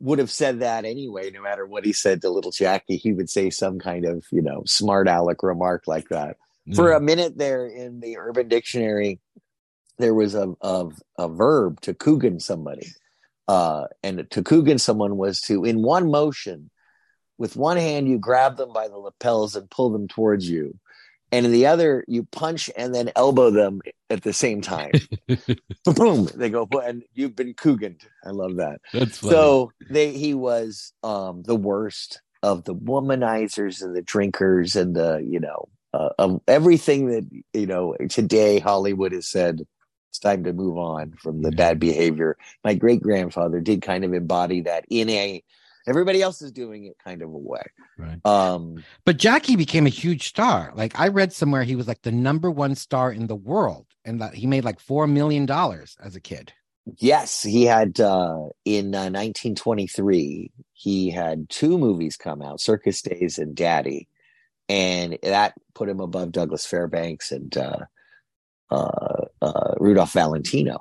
would 0.00 0.18
have 0.18 0.30
said 0.30 0.60
that 0.60 0.84
anyway, 0.84 1.30
no 1.30 1.42
matter 1.42 1.66
what 1.66 1.84
he 1.84 1.92
said 1.92 2.20
to 2.20 2.30
little 2.30 2.52
Jackie, 2.52 2.96
he 2.96 3.12
would 3.12 3.30
say 3.30 3.50
some 3.50 3.78
kind 3.78 4.04
of, 4.04 4.24
you 4.30 4.42
know, 4.42 4.62
smart 4.66 5.08
aleck 5.08 5.42
remark 5.42 5.84
like 5.86 6.08
that. 6.10 6.36
For 6.74 6.92
a 6.92 7.00
minute 7.00 7.38
there 7.38 7.66
in 7.66 8.00
the 8.00 8.18
Urban 8.18 8.48
Dictionary, 8.48 9.20
there 9.98 10.14
was 10.14 10.34
a 10.34 10.54
a, 10.60 10.88
a 11.18 11.28
verb 11.28 11.80
to 11.82 11.94
coogan 11.94 12.40
somebody. 12.40 12.88
Uh, 13.48 13.86
and 14.02 14.28
to 14.30 14.42
coogan 14.42 14.78
someone 14.78 15.16
was 15.16 15.40
to, 15.40 15.64
in 15.64 15.80
one 15.80 16.10
motion, 16.10 16.68
with 17.38 17.54
one 17.54 17.76
hand, 17.76 18.08
you 18.08 18.18
grab 18.18 18.56
them 18.56 18.72
by 18.72 18.88
the 18.88 18.96
lapels 18.96 19.54
and 19.54 19.70
pull 19.70 19.90
them 19.90 20.08
towards 20.08 20.48
you. 20.48 20.78
And 21.32 21.44
in 21.44 21.52
the 21.52 21.66
other, 21.66 22.04
you 22.08 22.24
punch 22.24 22.70
and 22.76 22.94
then 22.94 23.10
elbow 23.16 23.50
them 23.50 23.82
at 24.10 24.22
the 24.22 24.32
same 24.32 24.62
time. 24.62 24.92
Boom! 25.84 26.28
They 26.34 26.50
go, 26.50 26.68
and 26.72 27.02
you've 27.14 27.34
been 27.34 27.54
cooganed. 27.54 28.02
I 28.24 28.30
love 28.30 28.56
that. 28.56 28.80
That's 28.92 29.18
So 29.18 29.72
they 29.90 30.12
he 30.12 30.34
was 30.34 30.92
um 31.02 31.42
the 31.42 31.56
worst 31.56 32.20
of 32.42 32.64
the 32.64 32.74
womanizers 32.74 33.82
and 33.82 33.94
the 33.94 34.02
drinkers 34.02 34.76
and 34.76 34.94
the 34.94 35.18
you 35.28 35.40
know 35.40 35.68
uh, 35.92 36.10
of 36.18 36.40
everything 36.46 37.08
that 37.08 37.28
you 37.52 37.66
know 37.66 37.96
today 38.08 38.60
Hollywood 38.60 39.12
has 39.12 39.28
said 39.28 39.66
it's 40.16 40.22
time 40.22 40.44
to 40.44 40.52
move 40.52 40.78
on 40.78 41.12
from 41.12 41.42
the 41.42 41.52
bad 41.52 41.78
behavior. 41.78 42.36
My 42.64 42.74
great 42.74 43.02
grandfather 43.02 43.60
did 43.60 43.82
kind 43.82 44.04
of 44.04 44.14
embody 44.14 44.62
that 44.62 44.86
in 44.88 45.10
a 45.10 45.42
everybody 45.86 46.22
else 46.22 46.40
is 46.40 46.52
doing 46.52 46.84
it 46.84 46.96
kind 47.04 47.20
of 47.20 47.28
a 47.28 47.38
way. 47.38 47.62
Right. 47.98 48.24
Um 48.24 48.82
But 49.04 49.18
Jackie 49.18 49.56
became 49.56 49.84
a 49.86 49.90
huge 49.90 50.28
star. 50.28 50.72
Like 50.74 50.98
I 50.98 51.08
read 51.08 51.32
somewhere 51.32 51.64
he 51.64 51.76
was 51.76 51.86
like 51.86 52.02
the 52.02 52.12
number 52.12 52.50
one 52.50 52.74
star 52.74 53.12
in 53.12 53.26
the 53.26 53.36
world 53.36 53.86
and 54.04 54.20
that 54.22 54.34
he 54.34 54.46
made 54.46 54.64
like 54.64 54.80
$4 54.80 55.10
million 55.10 55.48
as 55.50 56.16
a 56.16 56.20
kid. 56.20 56.52
Yes, 56.98 57.42
he 57.42 57.64
had 57.64 58.00
uh, 58.00 58.46
in 58.64 58.94
uh, 58.94 59.10
1923. 59.10 60.52
He 60.72 61.10
had 61.10 61.50
two 61.50 61.78
movies 61.78 62.16
come 62.16 62.40
out: 62.40 62.60
Circus 62.60 63.02
Days 63.02 63.38
and 63.38 63.56
Daddy, 63.56 64.06
and 64.68 65.18
that 65.24 65.54
put 65.74 65.88
him 65.88 65.98
above 65.98 66.30
Douglas 66.30 66.64
Fairbanks 66.64 67.32
and 67.32 67.56
uh, 67.56 67.86
Rudolph 68.70 70.12
Valentino. 70.12 70.78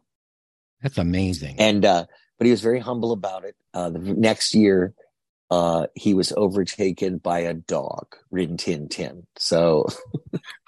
That's 0.81 0.97
amazing. 0.97 1.55
And 1.59 1.83
uh, 1.85 2.05
but 2.37 2.45
he 2.45 2.51
was 2.51 2.61
very 2.61 2.79
humble 2.79 3.11
about 3.11 3.45
it. 3.45 3.55
Uh, 3.73 3.89
the 3.89 3.99
next 3.99 4.53
year, 4.53 4.93
uh, 5.51 5.87
he 5.95 6.13
was 6.13 6.31
overtaken 6.35 7.17
by 7.17 7.39
a 7.39 7.53
dog, 7.53 8.07
Rin 8.31 8.57
Tin 8.57 8.87
Tin. 8.89 9.25
So 9.37 9.85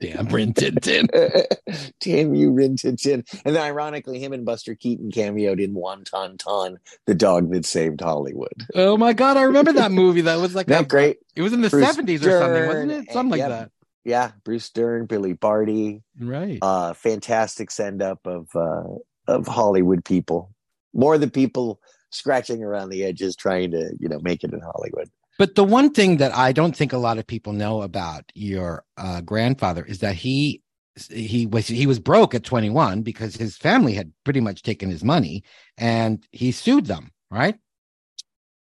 Damn 0.00 0.28
Rin 0.28 0.54
Tin 0.54 0.76
Tin. 0.76 1.08
Damn 2.00 2.34
you, 2.34 2.52
Rin 2.52 2.76
Tin 2.76 2.96
Tin. 2.96 3.24
And 3.44 3.56
then 3.56 3.62
ironically, 3.62 4.20
him 4.20 4.32
and 4.32 4.44
Buster 4.44 4.74
Keaton 4.76 5.10
cameoed 5.10 5.62
in 5.62 5.74
Wonton 5.74 6.38
Ton, 6.38 6.78
the 7.06 7.14
dog 7.14 7.50
that 7.52 7.66
saved 7.66 8.00
Hollywood. 8.00 8.66
Oh 8.74 8.96
my 8.96 9.12
god, 9.12 9.36
I 9.36 9.42
remember 9.42 9.72
that 9.72 9.90
movie. 9.90 10.20
That 10.22 10.38
was 10.38 10.54
like 10.54 10.66
That 10.68 10.86
great. 10.88 11.18
It 11.34 11.42
was 11.42 11.52
in 11.52 11.62
the 11.62 11.70
seventies 11.70 12.24
or 12.24 12.38
something, 12.38 12.66
wasn't 12.66 12.92
it? 12.92 12.98
and- 12.98 13.10
Something 13.10 13.30
like 13.30 13.38
yep. 13.38 13.48
that. 13.50 13.70
Yeah, 14.04 14.32
Bruce 14.44 14.70
Dern, 14.70 15.06
Billy 15.06 15.32
Barty, 15.34 16.02
Right. 16.18 16.58
uh, 16.62 16.94
fantastic 16.94 17.70
send 17.70 18.00
up 18.02 18.20
of 18.26 18.48
uh, 18.54 18.84
of 19.26 19.46
Hollywood 19.46 20.04
people. 20.04 20.54
More 20.94 21.18
the 21.18 21.28
people 21.30 21.80
scratching 22.10 22.62
around 22.64 22.88
the 22.88 23.04
edges, 23.04 23.36
trying 23.36 23.72
to 23.72 23.90
you 24.00 24.08
know 24.08 24.18
make 24.20 24.44
it 24.44 24.52
in 24.52 24.60
Hollywood. 24.60 25.10
But 25.38 25.54
the 25.54 25.64
one 25.64 25.90
thing 25.92 26.16
that 26.16 26.34
I 26.34 26.52
don't 26.52 26.74
think 26.74 26.92
a 26.92 26.98
lot 26.98 27.18
of 27.18 27.26
people 27.26 27.52
know 27.52 27.82
about 27.82 28.24
your 28.34 28.84
uh, 28.96 29.20
grandfather 29.20 29.84
is 29.84 29.98
that 30.00 30.16
he 30.16 30.62
he 31.10 31.46
was 31.46 31.68
he 31.68 31.86
was 31.86 32.00
broke 32.00 32.34
at 32.34 32.42
21 32.42 33.02
because 33.02 33.36
his 33.36 33.56
family 33.56 33.94
had 33.94 34.12
pretty 34.24 34.40
much 34.40 34.62
taken 34.62 34.90
his 34.90 35.04
money 35.04 35.44
and 35.76 36.26
he 36.32 36.50
sued 36.50 36.86
them, 36.86 37.12
right? 37.30 37.56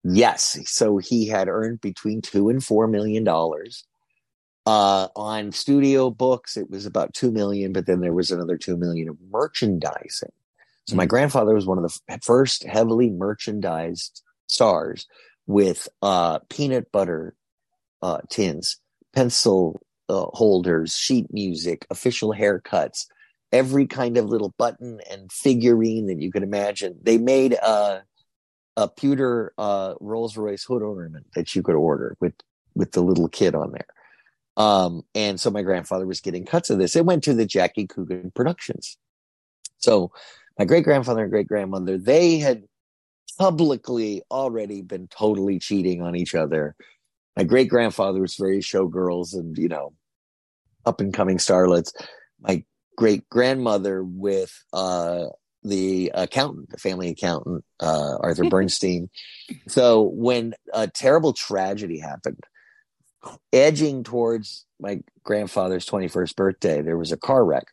Yes. 0.04 0.58
So 0.66 0.98
he 0.98 1.28
had 1.28 1.48
earned 1.48 1.82
between 1.82 2.22
two 2.22 2.50
and 2.50 2.64
four 2.64 2.88
million 2.88 3.24
dollars. 3.24 3.86
Uh, 4.70 5.08
on 5.16 5.52
studio 5.52 6.12
books, 6.12 6.56
it 6.56 6.70
was 6.70 6.86
about 6.86 7.12
two 7.16 7.32
million, 7.32 7.74
but 7.74 7.88
then 7.88 8.02
there 8.02 8.14
was 8.14 8.30
another 8.30 8.56
two 8.56 8.78
million 8.78 9.10
of 9.10 9.18
merchandising. 9.32 10.32
So 10.86 10.96
my 10.96 11.08
Mhm. 11.08 11.10
grandfather 11.10 11.56
was 11.56 11.66
one 11.66 11.80
of 11.80 11.84
the 11.84 12.00
f- 12.08 12.24
first 12.24 12.66
heavily 12.66 13.10
merchandised 13.10 14.22
stars 14.46 15.08
with 15.48 15.90
uh, 16.04 16.38
peanut 16.50 16.92
butter 16.92 17.34
uh, 18.04 18.20
tins, 18.30 18.78
pencil 19.12 19.82
uh, 20.08 20.28
holders, 20.34 20.96
sheet 20.96 21.34
music, 21.34 21.88
official 21.90 22.32
haircuts, 22.32 23.08
every 23.52 23.88
kind 23.88 24.18
of 24.18 24.26
little 24.30 24.54
button 24.60 25.02
and 25.10 25.32
figurine 25.32 26.06
that 26.06 26.22
you 26.22 26.32
could 26.32 26.44
imagine. 26.44 27.00
They 27.02 27.18
made 27.18 27.58
uh, 27.64 28.02
a 28.78 28.88
pewter 28.88 29.52
uh, 29.58 29.96
Rolls 30.00 30.38
Royce 30.38 30.64
hood 30.64 30.84
ornament 30.84 31.26
that 31.34 31.56
you 31.56 31.64
could 31.64 31.74
order 31.76 32.16
with 32.20 32.36
with 32.76 32.92
the 32.92 33.02
little 33.02 33.30
kid 33.30 33.56
on 33.56 33.72
there. 33.72 33.88
Um, 34.60 35.04
and 35.16 35.40
so 35.40 35.50
my 35.50 35.64
grandfather 35.64 36.06
was 36.06 36.20
getting 36.20 36.46
cuts 36.46 36.70
of 36.70 36.78
this. 36.78 36.96
It 36.98 37.06
went 37.06 37.24
to 37.24 37.34
the 37.34 37.46
Jackie 37.46 37.88
Coogan 37.88 38.32
Productions. 38.36 38.98
So 39.78 40.12
my 40.60 40.66
great 40.66 40.84
grandfather 40.84 41.22
and 41.22 41.32
great 41.32 41.48
grandmother, 41.48 41.98
they 41.98 42.40
had 42.40 42.66
publicly 43.38 44.22
already 44.30 44.82
been 44.82 45.08
totally 45.08 45.60
cheating 45.60 46.02
on 46.02 46.18
each 46.18 46.36
other. 46.36 46.76
My 47.38 47.46
great 47.46 47.70
grandfather 47.70 48.20
was 48.20 48.36
very 48.36 48.60
showgirls 48.60 49.34
and, 49.34 49.58
you 49.58 49.70
know, 49.70 49.94
up 50.86 51.00
and 51.00 51.14
coming 51.14 51.38
starlets. 51.38 51.94
My 52.42 52.66
great 52.98 53.30
grandmother 53.30 54.04
with 54.04 54.62
uh 54.74 55.28
the 55.64 56.12
accountant, 56.14 56.70
the 56.70 56.78
family 56.78 57.10
accountant, 57.10 57.66
uh, 57.82 58.18
Arthur 58.22 58.44
Bernstein. 58.50 59.10
so 59.68 60.04
when 60.04 60.54
a 60.74 60.88
terrible 60.88 61.34
tragedy 61.34 62.00
happened, 62.00 62.40
edging 63.54 64.04
towards 64.04 64.66
my 64.80 65.02
grandfather's 65.24 65.86
21st 65.86 66.36
birthday, 66.36 66.82
there 66.82 66.98
was 66.98 67.12
a 67.12 67.18
car 67.18 67.44
wreck. 67.44 67.68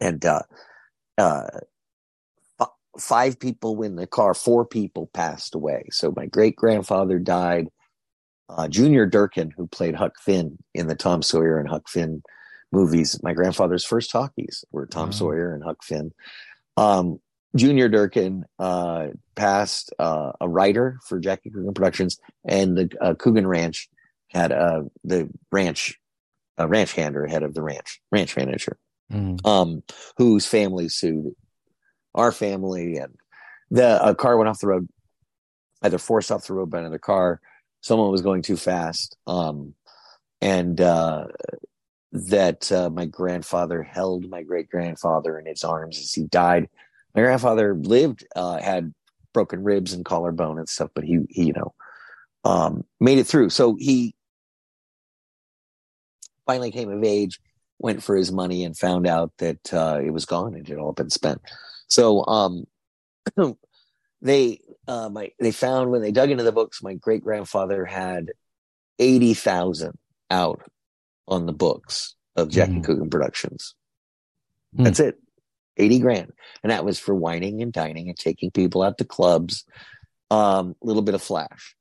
And 0.00 0.24
uh, 0.24 0.42
uh, 1.18 1.46
f- 2.60 2.68
five 2.98 3.38
people 3.38 3.82
in 3.82 3.96
the 3.96 4.06
car, 4.06 4.34
four 4.34 4.64
people 4.64 5.10
passed 5.12 5.54
away. 5.54 5.84
So 5.90 6.12
my 6.16 6.26
great 6.26 6.56
grandfather 6.56 7.18
died. 7.18 7.68
Uh, 8.48 8.66
Junior 8.68 9.06
Durkin, 9.06 9.52
who 9.56 9.66
played 9.66 9.94
Huck 9.94 10.14
Finn 10.20 10.58
in 10.74 10.86
the 10.88 10.96
Tom 10.96 11.22
Sawyer 11.22 11.58
and 11.58 11.68
Huck 11.68 11.88
Finn 11.88 12.22
movies, 12.72 13.20
my 13.22 13.32
grandfather's 13.32 13.84
first 13.84 14.10
talkies 14.10 14.64
were 14.72 14.86
Tom 14.86 15.08
Wow. 15.08 15.12
Sawyer 15.12 15.54
and 15.54 15.62
Huck 15.62 15.82
Finn. 15.84 16.12
Um, 16.76 17.20
Junior 17.56 17.88
Durkin 17.88 18.44
uh, 18.58 19.08
passed 19.34 19.92
uh, 19.98 20.32
a 20.40 20.48
writer 20.48 20.98
for 21.06 21.18
Jackie 21.18 21.50
Coogan 21.50 21.74
Productions, 21.74 22.18
and 22.44 22.76
the 22.76 22.90
uh, 23.00 23.14
Coogan 23.14 23.46
Ranch 23.46 23.88
had 24.32 24.52
uh, 24.52 24.82
the 25.04 25.28
ranch 25.52 25.98
a 26.58 26.66
ranch 26.66 26.92
hander 26.92 27.26
head 27.26 27.42
of 27.42 27.54
the 27.54 27.62
ranch 27.62 28.00
ranch 28.12 28.36
manager 28.36 28.78
Mhm. 29.10 29.44
um, 29.46 29.82
whose 30.18 30.46
family 30.46 30.88
sued 30.88 31.34
our 32.14 32.32
family, 32.32 32.96
and 32.96 33.14
the 33.70 34.04
a 34.06 34.14
car 34.14 34.36
went 34.36 34.48
off 34.48 34.60
the 34.60 34.66
road, 34.68 34.88
either 35.82 35.98
forced 35.98 36.30
off 36.30 36.46
the 36.46 36.54
road 36.54 36.70
by 36.70 36.78
another 36.80 36.98
car. 36.98 37.40
Someone 37.80 38.10
was 38.10 38.22
going 38.22 38.42
too 38.42 38.56
fast, 38.56 39.16
um, 39.26 39.74
and 40.40 40.80
uh, 40.80 41.26
that 42.12 42.70
uh, 42.70 42.90
my 42.90 43.06
grandfather 43.06 43.82
held 43.82 44.28
my 44.28 44.42
great 44.42 44.68
grandfather 44.68 45.38
in 45.38 45.46
his 45.46 45.64
arms 45.64 45.98
as 45.98 46.12
he 46.12 46.24
died. 46.24 46.68
My 47.14 47.22
grandfather 47.22 47.74
lived, 47.74 48.26
uh, 48.36 48.58
had 48.58 48.92
broken 49.32 49.62
ribs 49.62 49.92
and 49.92 50.04
collarbone 50.04 50.58
and 50.58 50.68
stuff, 50.68 50.90
but 50.94 51.04
he, 51.04 51.20
he 51.30 51.46
you 51.46 51.52
know, 51.52 51.74
um, 52.44 52.84
made 52.98 53.18
it 53.18 53.26
through. 53.26 53.50
So 53.50 53.76
he 53.76 54.14
finally 56.50 56.72
came 56.72 56.90
of 56.90 57.04
age, 57.04 57.38
went 57.78 58.02
for 58.02 58.16
his 58.16 58.32
money, 58.32 58.64
and 58.64 58.76
found 58.76 59.06
out 59.06 59.30
that 59.38 59.72
uh, 59.72 60.00
it 60.04 60.10
was 60.10 60.24
gone 60.24 60.54
and 60.54 60.66
it 60.66 60.68
had 60.68 60.78
all 60.78 60.92
been 60.92 61.10
spent. 61.10 61.40
So 61.86 62.24
um, 62.26 62.64
they 64.22 64.60
uh, 64.88 65.08
my 65.10 65.30
they 65.38 65.52
found 65.52 65.90
when 65.90 66.02
they 66.02 66.10
dug 66.10 66.30
into 66.30 66.42
the 66.42 66.52
books, 66.52 66.82
my 66.82 66.94
great 66.94 67.22
grandfather 67.22 67.84
had 67.84 68.32
eighty 68.98 69.34
thousand 69.34 69.96
out 70.30 70.62
on 71.28 71.46
the 71.46 71.52
books 71.52 72.16
of 72.34 72.48
Jackie 72.48 72.80
Mhm. 72.80 72.84
Coogan 72.84 73.10
Productions. 73.10 73.74
Hmm. 74.76 74.84
That's 74.84 75.00
it, 75.00 75.20
eighty 75.76 76.00
grand, 76.00 76.32
and 76.64 76.72
that 76.72 76.84
was 76.84 76.98
for 76.98 77.14
whining 77.14 77.62
and 77.62 77.72
dining 77.72 78.08
and 78.08 78.18
taking 78.18 78.50
people 78.50 78.82
out 78.82 78.98
to 78.98 79.04
clubs. 79.04 79.64
Um, 80.32 80.74
a 80.82 80.86
little 80.86 81.02
bit 81.02 81.14
of 81.14 81.22
flash. 81.22 81.76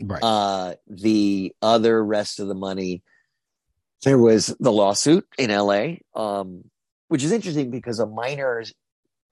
Right. 0.00 0.22
Uh, 0.22 0.74
the 0.86 1.52
other 1.60 2.04
rest 2.04 2.38
of 2.38 2.46
the 2.46 2.54
money, 2.54 3.02
there 4.04 4.18
was 4.18 4.54
the 4.60 4.72
lawsuit 4.72 5.26
in 5.38 5.50
LA, 5.50 5.96
um, 6.14 6.64
which 7.08 7.24
is 7.24 7.32
interesting 7.32 7.70
because 7.70 7.98
a 7.98 8.06
minor 8.06 8.62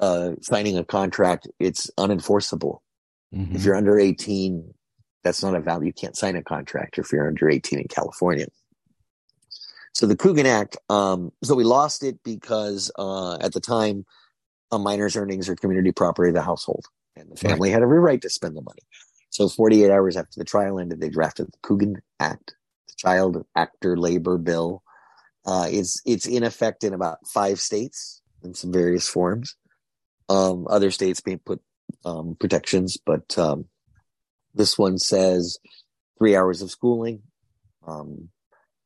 uh, 0.01 0.33
signing 0.43 0.77
a 0.77 0.85
contract, 0.85 1.49
it's 1.59 1.91
unenforceable. 1.99 2.81
Mhm. 3.35 3.55
If 3.55 3.65
you're 3.65 3.75
under 3.75 3.99
18, 3.99 4.75
that's 5.25 5.43
not 5.43 5.55
a 5.55 5.61
value. 5.61 5.87
You 5.87 5.93
can't 5.93 6.17
sign 6.17 6.37
a 6.37 6.43
contract 6.43 6.99
if 6.99 7.13
you're 7.13 7.27
under 7.27 7.49
18 7.49 7.79
in 7.79 7.89
California. 7.89 8.47
So 9.93 10.07
the 10.07 10.17
Coogan 10.17 10.47
Act, 10.47 10.77
um, 10.91 11.33
so 11.43 11.55
we 11.55 11.65
lost 11.65 12.03
it 12.03 12.23
because 12.23 12.91
uh, 12.99 13.39
at 13.41 13.53
the 13.53 13.61
time, 13.61 14.05
a 14.71 14.79
minor's 14.79 15.17
earnings 15.17 15.49
are 15.49 15.57
community 15.57 15.93
property 15.93 16.29
of 16.29 16.35
the 16.35 16.43
household, 16.43 16.85
and 17.17 17.31
the 17.31 17.37
family 17.37 17.71
had 17.71 17.83
every 17.83 17.99
right 17.99 18.21
to 18.21 18.29
spend 18.29 18.57
the 18.57 18.63
money. 18.63 18.83
So 19.31 19.49
48 19.49 19.91
hours 19.91 20.17
after 20.17 20.39
the 20.39 20.45
trial 20.45 20.79
ended, 20.79 21.01
they 21.01 21.09
drafted 21.09 21.47
the 21.47 21.59
Coogan 21.63 22.03
Act, 22.21 22.56
Child 22.97 23.45
Actor 23.55 23.97
Labor 23.97 24.39
Bill. 24.39 24.83
Uh, 25.45 25.69
it's 25.71 26.01
it's 26.05 26.27
in 26.27 26.43
effect 26.43 26.83
in 26.85 26.93
about 26.95 27.19
five 27.27 27.61
states 27.61 28.21
in 28.43 28.55
some 28.55 28.73
various 28.73 29.09
forms. 29.09 29.57
Um, 30.29 30.67
other 30.69 30.91
states 30.91 31.23
may 31.25 31.37
put 31.37 31.61
um, 32.05 32.37
protections, 32.41 32.97
but 33.05 33.39
um, 33.39 33.67
this 34.55 34.77
one 34.77 34.99
says 34.99 35.59
three 36.19 36.35
hours 36.35 36.63
of 36.63 36.71
schooling. 36.71 37.23
Um, 37.87 38.31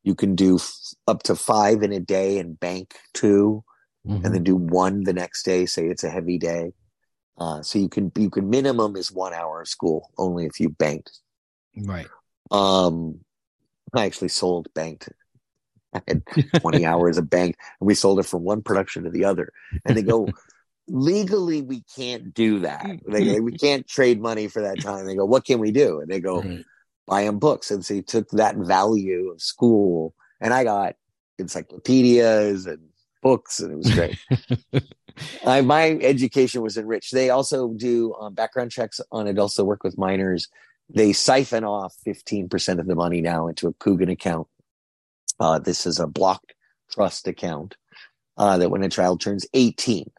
you 0.02 0.14
can 0.14 0.34
do 0.34 0.56
f- 0.56 0.74
up 1.06 1.22
to 1.24 1.34
five 1.34 1.82
in 1.82 1.92
a 1.92 2.00
day 2.00 2.38
and 2.38 2.58
bank 2.60 2.96
two, 3.14 3.64
Mhm. 4.06 4.24
and 4.24 4.34
then 4.34 4.44
do 4.44 4.56
one 4.56 5.04
the 5.04 5.12
next 5.12 5.42
day. 5.44 5.66
Say 5.66 5.86
it's 5.86 6.04
a 6.04 6.10
heavy 6.10 6.38
day. 6.38 6.72
Uh, 7.38 7.62
so 7.62 7.78
you 7.78 7.88
can 7.88 8.12
you 8.16 8.28
can 8.28 8.50
minimum 8.50 8.96
is 8.96 9.10
one 9.12 9.32
hour 9.32 9.62
of 9.62 9.68
school 9.68 10.10
only 10.18 10.44
if 10.46 10.60
you 10.60 10.68
banked. 10.68 11.20
right. 11.76 12.08
Um, 12.50 13.20
I 13.94 14.06
actually 14.06 14.28
sold 14.28 14.68
banked. 14.74 15.08
I 15.94 16.02
had 16.06 16.22
20 16.60 16.84
hours 16.84 17.18
of 17.18 17.28
bank, 17.30 17.56
and 17.80 17.86
we 17.86 17.94
sold 17.94 18.18
it 18.20 18.26
from 18.26 18.42
one 18.42 18.62
production 18.62 19.04
to 19.04 19.10
the 19.10 19.24
other. 19.24 19.52
And 19.84 19.96
they 19.96 20.02
go, 20.02 20.32
legally, 20.88 21.62
we 21.62 21.82
can't 21.96 22.32
do 22.34 22.60
that. 22.60 22.86
They 23.06 23.24
go, 23.24 23.40
we 23.40 23.52
can't 23.52 23.86
trade 23.86 24.20
money 24.20 24.48
for 24.48 24.62
that 24.62 24.80
time. 24.80 25.06
They 25.06 25.16
go, 25.16 25.24
what 25.24 25.44
can 25.44 25.58
we 25.60 25.70
do? 25.70 26.00
And 26.00 26.10
they 26.10 26.20
go, 26.20 26.42
Right. 26.42 26.64
buy 27.06 27.24
them 27.24 27.38
books. 27.38 27.70
And 27.70 27.84
so 27.84 27.94
he 27.94 28.02
took 28.02 28.28
that 28.30 28.56
value 28.56 29.30
of 29.30 29.40
school, 29.40 30.14
and 30.40 30.54
I 30.54 30.64
got 30.64 30.94
encyclopedias 31.38 32.66
and 32.66 32.88
books, 33.22 33.60
and 33.60 33.72
it 33.72 33.76
was 33.76 33.90
great. 33.90 34.16
I, 35.46 35.60
my 35.60 35.90
education 36.00 36.62
was 36.62 36.76
enriched. 36.76 37.12
They 37.12 37.30
also 37.30 37.68
do 37.68 38.14
um, 38.14 38.34
background 38.34 38.70
checks 38.70 39.00
on 39.12 39.26
adults 39.26 39.56
that 39.56 39.64
work 39.64 39.82
with 39.84 39.98
minors. 39.98 40.48
They 40.94 41.12
siphon 41.12 41.64
off 41.64 41.94
15% 42.06 42.78
of 42.78 42.86
the 42.86 42.94
money 42.94 43.20
now 43.20 43.48
into 43.48 43.68
a 43.68 43.72
Coogan 43.74 44.08
account. 44.08 44.46
Uh, 45.38 45.58
this 45.58 45.86
is 45.86 45.98
a 45.98 46.06
blocked 46.06 46.54
trust 46.90 47.26
account 47.28 47.76
uh, 48.36 48.58
that 48.58 48.70
when 48.70 48.82
a 48.82 48.88
child 48.88 49.20
turns 49.20 49.46
18, 49.54 50.10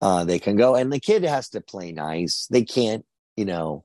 uh, 0.00 0.24
they 0.24 0.38
can 0.38 0.56
go 0.56 0.74
and 0.74 0.92
the 0.92 1.00
kid 1.00 1.22
has 1.22 1.48
to 1.50 1.60
play 1.60 1.92
nice. 1.92 2.46
They 2.50 2.64
can't, 2.64 3.04
you 3.36 3.44
know, 3.44 3.82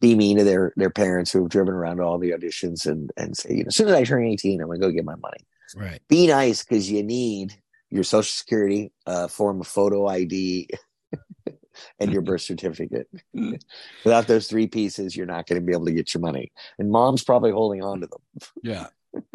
be 0.00 0.14
mean 0.14 0.38
to 0.38 0.44
their, 0.44 0.72
their 0.76 0.90
parents 0.90 1.32
who 1.32 1.42
have 1.42 1.50
driven 1.50 1.74
around 1.74 2.00
all 2.00 2.18
the 2.18 2.30
auditions 2.30 2.86
and, 2.86 3.10
and 3.16 3.36
say, 3.36 3.50
you 3.50 3.64
know, 3.64 3.68
as 3.68 3.76
soon 3.76 3.88
as 3.88 3.94
I 3.94 4.04
turn 4.04 4.24
18, 4.24 4.60
I'm 4.60 4.68
going 4.68 4.80
to 4.80 4.86
go 4.86 4.92
get 4.92 5.04
my 5.04 5.16
money. 5.16 5.44
Right. 5.76 6.00
Be 6.08 6.28
nice 6.28 6.62
because 6.62 6.90
you 6.90 7.02
need 7.02 7.54
your 7.90 8.04
social 8.04 8.30
security, 8.30 8.92
uh, 9.06 9.28
form 9.28 9.60
of 9.60 9.66
photo 9.66 10.06
ID, 10.06 10.68
and 11.98 12.12
your 12.12 12.22
birth 12.22 12.42
certificate. 12.42 13.08
Without 14.04 14.26
those 14.26 14.48
three 14.48 14.66
pieces, 14.66 15.16
you're 15.16 15.26
not 15.26 15.46
going 15.46 15.60
to 15.60 15.66
be 15.66 15.72
able 15.72 15.86
to 15.86 15.92
get 15.92 16.14
your 16.14 16.20
money. 16.20 16.52
And 16.78 16.90
mom's 16.90 17.24
probably 17.24 17.50
holding 17.50 17.82
on 17.82 18.00
to 18.00 18.06
them. 18.06 18.20
Yeah. 18.62 18.88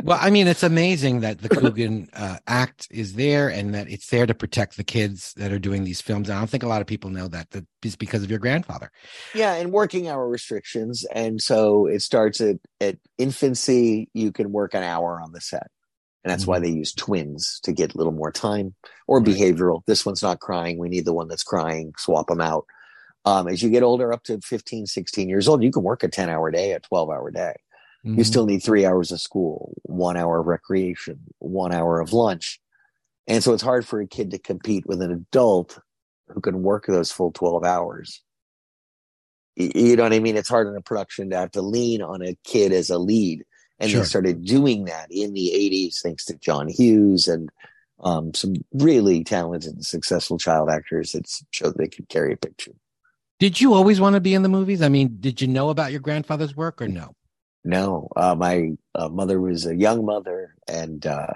Well, 0.03 0.19
I 0.21 0.29
mean, 0.29 0.47
it's 0.47 0.63
amazing 0.63 1.21
that 1.21 1.39
the 1.39 1.49
Coogan 1.49 2.09
uh, 2.13 2.37
Act 2.45 2.87
is 2.91 3.13
there 3.13 3.49
and 3.49 3.73
that 3.73 3.89
it's 3.89 4.07
there 4.07 4.25
to 4.25 4.33
protect 4.33 4.77
the 4.77 4.83
kids 4.83 5.33
that 5.33 5.51
are 5.51 5.59
doing 5.59 5.83
these 5.83 5.99
films. 5.99 6.29
And 6.29 6.37
I 6.37 6.41
don't 6.41 6.49
think 6.49 6.63
a 6.63 6.67
lot 6.67 6.81
of 6.81 6.87
people 6.87 7.09
know 7.09 7.27
that 7.29 7.49
that 7.51 7.65
is 7.83 7.95
because 7.95 8.23
of 8.23 8.29
your 8.29 8.39
grandfather. 8.39 8.91
Yeah, 9.33 9.55
and 9.55 9.71
working 9.71 10.07
hour 10.07 10.29
restrictions, 10.29 11.05
and 11.05 11.41
so 11.41 11.87
it 11.87 12.01
starts 12.01 12.39
at 12.39 12.57
at 12.79 12.97
infancy. 13.17 14.09
You 14.13 14.31
can 14.31 14.51
work 14.51 14.75
an 14.75 14.83
hour 14.83 15.19
on 15.19 15.31
the 15.31 15.41
set, 15.41 15.67
and 16.23 16.31
that's 16.31 16.47
why 16.47 16.59
they 16.59 16.69
use 16.69 16.93
twins 16.93 17.59
to 17.63 17.73
get 17.73 17.93
a 17.93 17.97
little 17.97 18.13
more 18.13 18.31
time 18.31 18.73
or 19.07 19.19
Right. 19.19 19.27
behavioral. 19.27 19.83
This 19.85 20.05
one's 20.05 20.23
not 20.23 20.39
crying. 20.39 20.77
We 20.77 20.89
need 20.89 21.05
the 21.05 21.13
one 21.13 21.27
that's 21.27 21.43
crying. 21.43 21.93
Swap 21.97 22.27
them 22.27 22.41
out. 22.41 22.65
Um, 23.25 23.47
as 23.47 23.61
you 23.61 23.69
get 23.69 23.83
older, 23.83 24.11
up 24.13 24.23
to 24.23 24.39
15, 24.41 24.85
16 24.85 25.29
years 25.29 25.47
old, 25.47 25.63
you 25.63 25.71
can 25.71 25.83
work 25.83 26.03
a 26.03 26.07
10 26.07 26.29
hour 26.29 26.51
day, 26.51 26.71
a 26.73 26.79
12 26.79 27.09
hour 27.09 27.31
day. 27.31 27.55
You 28.03 28.15
Mhm. 28.15 28.25
still 28.25 28.45
need 28.45 28.59
three 28.61 28.85
hours 28.85 29.11
of 29.11 29.21
school, 29.21 29.73
one 29.83 30.17
hour 30.17 30.39
of 30.39 30.47
recreation, 30.47 31.19
one 31.39 31.71
hour 31.73 32.01
of 32.01 32.11
lunch. 32.11 32.61
And 33.27 33.41
so 33.41 33.53
it's 33.53 33.63
hard 33.63 33.87
for 33.87 34.01
a 34.01 34.07
kid 34.07 34.31
to 34.31 34.37
compete 34.39 34.85
with 34.85 35.01
an 35.01 35.11
adult 35.11 35.79
who 36.27 36.41
can 36.41 36.63
work 36.63 36.85
those 36.87 37.11
full 37.11 37.31
12 37.31 37.63
hours. 37.63 38.21
You 39.55 39.95
know 39.95 40.03
what 40.03 40.13
I 40.13 40.19
mean? 40.19 40.35
It's 40.35 40.49
hard 40.49 40.67
in 40.67 40.75
a 40.75 40.81
production 40.81 41.29
to 41.29 41.37
have 41.37 41.51
to 41.51 41.61
lean 41.61 42.01
on 42.01 42.21
a 42.21 42.35
kid 42.43 42.73
as 42.73 42.89
a 42.89 42.97
lead. 42.97 43.45
And 43.79 43.89
Sure. 43.89 44.01
they 44.01 44.05
started 44.05 44.45
doing 44.45 44.85
that 44.85 45.07
in 45.11 45.33
the 45.33 45.51
80s, 45.53 46.01
thanks 46.01 46.25
to 46.25 46.35
John 46.35 46.67
Hughes 46.67 47.27
and 47.27 47.49
um, 48.03 48.33
some 48.33 48.55
really 48.73 49.23
talented 49.23 49.73
and 49.73 49.85
successful 49.85 50.37
child 50.37 50.69
actors 50.69 51.11
that 51.13 51.25
showed 51.51 51.75
they 51.77 51.87
could 51.87 52.09
carry 52.09 52.33
a 52.33 52.37
picture. 52.37 52.73
Did 53.39 53.59
you 53.59 53.73
always 53.73 53.99
want 53.99 54.13
to 54.15 54.21
be 54.21 54.33
in 54.33 54.41
the 54.43 54.49
movies? 54.49 54.81
I 54.81 54.89
mean, 54.89 55.17
did 55.19 55.41
you 55.41 55.47
know 55.47 55.69
about 55.69 55.91
your 55.91 56.01
grandfather's 56.01 56.55
work 56.55 56.81
or 56.81 56.87
no? 56.87 57.15
No, 57.65 58.09
uh, 58.15 58.35
my 58.35 58.71
uh, 58.93 59.09
mother 59.09 59.39
was 59.39 59.65
a 59.65 59.75
young 59.75 60.05
mother 60.05 60.55
and 60.67 61.05
uh, 61.05 61.33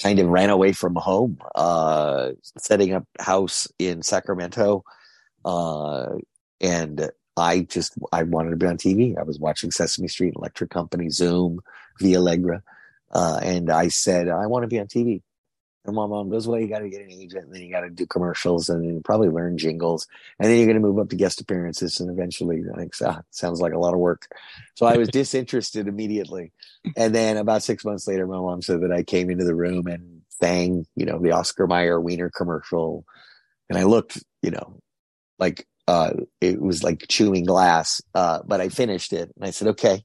kind 0.00 0.18
of 0.18 0.28
ran 0.28 0.50
away 0.50 0.72
from 0.72 0.94
home, 0.94 1.38
uh, 1.54 2.30
setting 2.58 2.92
up 2.94 3.04
house 3.18 3.68
in 3.78 4.02
Sacramento. 4.02 4.84
Uh, 5.44 6.06
and 6.60 7.10
I 7.40 7.60
just 7.62 7.94
I 8.12 8.22
wanted 8.22 8.50
to 8.50 8.56
be 8.56 8.66
on 8.66 8.76
TV. 8.76 9.18
I 9.18 9.22
was 9.22 9.38
watching 9.38 9.70
Sesame 9.70 10.08
Street, 10.08 10.34
Electric 10.36 10.70
Company, 10.70 11.10
Zoom, 11.10 11.60
Villa 11.98 12.18
Alegre, 12.20 12.62
uh, 13.12 13.40
and 13.42 13.70
I 13.70 13.88
said 13.88 14.28
I 14.28 14.46
want 14.46 14.62
to 14.64 14.68
be 14.68 14.78
on 14.78 14.86
TV. 14.86 15.22
And 15.86 15.96
my 15.96 16.06
mom 16.06 16.28
goes, 16.28 16.46
"Well, 16.46 16.60
you 16.60 16.68
got 16.68 16.80
to 16.80 16.90
get 16.90 17.00
an 17.00 17.10
agent, 17.10 17.46
and 17.46 17.54
then 17.54 17.62
you 17.62 17.70
got 17.70 17.80
to 17.80 17.90
do 17.90 18.06
commercials, 18.06 18.68
and 18.68 18.84
then 18.84 18.96
you 18.96 19.00
probably 19.00 19.30
learn 19.30 19.56
jingles, 19.56 20.06
and 20.38 20.50
then 20.50 20.58
you're 20.58 20.66
going 20.66 20.80
to 20.80 20.86
move 20.86 20.98
up 20.98 21.08
to 21.08 21.16
guest 21.16 21.40
appearances, 21.40 22.00
and 22.00 22.10
eventually, 22.10 22.62
I 22.72 22.78
think, 22.78 22.92
ah, 23.02 23.22
sounds 23.30 23.62
like 23.62 23.72
a 23.72 23.78
lot 23.78 23.94
of 23.94 24.00
work." 24.00 24.28
So 24.74 24.84
I 24.84 24.98
was 24.98 25.08
disinterested 25.12 25.88
immediately. 25.88 26.52
And 26.96 27.14
then 27.14 27.38
about 27.38 27.62
six 27.62 27.82
months 27.84 28.06
later, 28.06 28.26
my 28.26 28.36
mom 28.36 28.60
said 28.60 28.82
that 28.82 28.92
I 28.92 29.02
came 29.02 29.30
into 29.30 29.44
the 29.44 29.54
room 29.54 29.86
and 29.86 30.20
sang, 30.28 30.86
you 30.96 31.06
know, 31.06 31.18
the 31.18 31.32
Oscar 31.32 31.66
Mayer 31.66 31.98
Wiener 31.98 32.30
commercial, 32.30 33.06
and 33.70 33.78
I 33.78 33.84
looked, 33.84 34.22
you 34.42 34.50
know, 34.50 34.80
like 35.38 35.66
uh, 35.88 36.12
it 36.40 36.60
was 36.60 36.82
like 36.82 37.06
chewing 37.08 37.44
glass. 37.44 38.00
Uh, 38.14 38.40
but 38.46 38.60
I 38.60 38.68
finished 38.68 39.12
it, 39.12 39.30
and 39.36 39.44
I 39.44 39.50
said, 39.50 39.68
"Okay." 39.68 40.02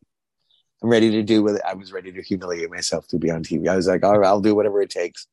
I'm 0.84 0.90
ready 0.90 1.10
to 1.12 1.24
do 1.24 1.42
what 1.42 1.66
I 1.66 1.74
was 1.74 1.92
ready 1.92 2.12
to 2.12 2.22
humiliate 2.22 2.70
myself 2.70 3.08
to 3.08 3.18
be 3.18 3.32
on 3.32 3.44
TV. 3.44 3.68
I 3.68 3.78
was 3.78 3.88
like, 3.88 4.04
all 4.04 4.20
right, 4.20 4.28
I'll 4.28 4.42
do 4.42 4.54
whatever 4.54 4.82
it 4.82 4.90
takes 4.90 5.26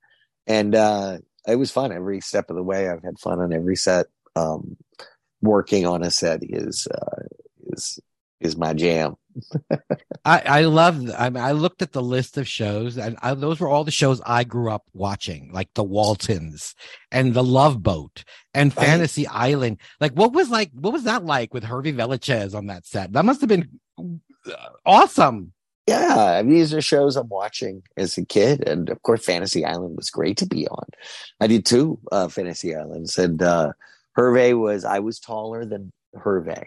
and 0.46 0.74
uh 0.74 1.18
it 1.46 1.56
was 1.56 1.70
fun 1.70 1.92
every 1.92 2.20
step 2.20 2.50
of 2.50 2.56
the 2.56 2.62
way 2.62 2.88
i've 2.88 3.02
had 3.02 3.18
fun 3.18 3.40
on 3.40 3.52
every 3.52 3.76
set 3.76 4.06
um 4.36 4.76
working 5.40 5.86
on 5.86 6.02
a 6.02 6.10
set 6.10 6.40
is 6.42 6.86
uh 6.92 7.22
is 7.72 7.98
is 8.40 8.56
my 8.56 8.72
jam 8.74 9.14
I, 10.24 10.40
I 10.40 10.60
love. 10.62 11.10
I, 11.16 11.30
mean, 11.30 11.42
I 11.42 11.52
looked 11.52 11.82
at 11.82 11.92
the 11.92 12.02
list 12.02 12.38
of 12.38 12.46
shows, 12.48 12.96
and 12.98 13.16
I, 13.22 13.34
those 13.34 13.60
were 13.60 13.68
all 13.68 13.84
the 13.84 13.90
shows 13.90 14.20
I 14.26 14.44
grew 14.44 14.70
up 14.70 14.84
watching, 14.92 15.50
like 15.52 15.68
The 15.74 15.84
Waltons 15.84 16.74
and 17.10 17.34
The 17.34 17.44
Love 17.44 17.82
Boat 17.82 18.24
and 18.54 18.76
Right. 18.76 18.86
Fantasy 18.86 19.26
Island. 19.26 19.78
Like, 20.00 20.12
what 20.12 20.32
was 20.32 20.50
like? 20.50 20.70
What 20.74 20.92
was 20.92 21.04
that 21.04 21.24
like 21.24 21.52
with 21.54 21.64
Hervé 21.64 21.94
Villechaize 21.94 22.54
on 22.54 22.66
that 22.66 22.86
set? 22.86 23.12
That 23.12 23.24
must 23.24 23.40
have 23.40 23.48
been 23.48 23.80
uh, 23.98 24.52
awesome. 24.84 25.52
yeah 25.86 26.36
I 26.38 26.42
mean, 26.42 26.54
these 26.54 26.72
are 26.74 26.80
shows 26.80 27.16
i'm 27.16 27.28
watching 27.28 27.82
as 27.96 28.16
a 28.18 28.24
kid 28.24 28.66
and 28.68 28.88
of 28.88 29.02
course 29.02 29.24
fantasy 29.24 29.64
island 29.64 29.96
was 29.96 30.10
great 30.10 30.36
to 30.38 30.46
be 30.46 30.66
on 30.68 30.86
i 31.40 31.46
did 31.46 31.64
two 31.66 31.98
uh 32.10 32.28
fantasy 32.28 32.74
islands 32.74 33.18
and 33.18 33.42
uh 33.42 33.72
hervé 34.16 34.58
was 34.58 34.84
i 34.84 34.98
was 35.00 35.18
taller 35.18 35.64
than 35.64 35.92
hervé 36.16 36.66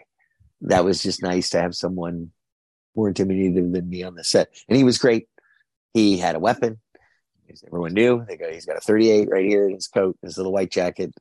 that 0.62 0.84
was 0.84 1.02
just 1.02 1.22
nice 1.22 1.50
to 1.50 1.60
have 1.60 1.74
someone 1.74 2.30
more 2.96 3.08
intimidating 3.08 3.72
than 3.72 3.88
me 3.88 4.02
on 4.02 4.14
the 4.14 4.24
set. 4.24 4.48
And 4.68 4.76
he 4.76 4.84
was 4.84 4.98
great. 4.98 5.28
He 5.94 6.18
had 6.18 6.36
a 6.36 6.38
weapon. 6.40 6.80
As 7.50 7.62
everyone 7.64 7.94
knew 7.94 8.24
they 8.26 8.36
go 8.36 8.50
he's 8.50 8.66
got 8.66 8.76
a 8.76 8.80
38 8.80 9.30
right 9.30 9.44
here 9.44 9.68
in 9.68 9.74
his 9.74 9.86
coat 9.86 10.18
his 10.20 10.36
little 10.36 10.52
white 10.52 10.70
jacket. 10.70 11.14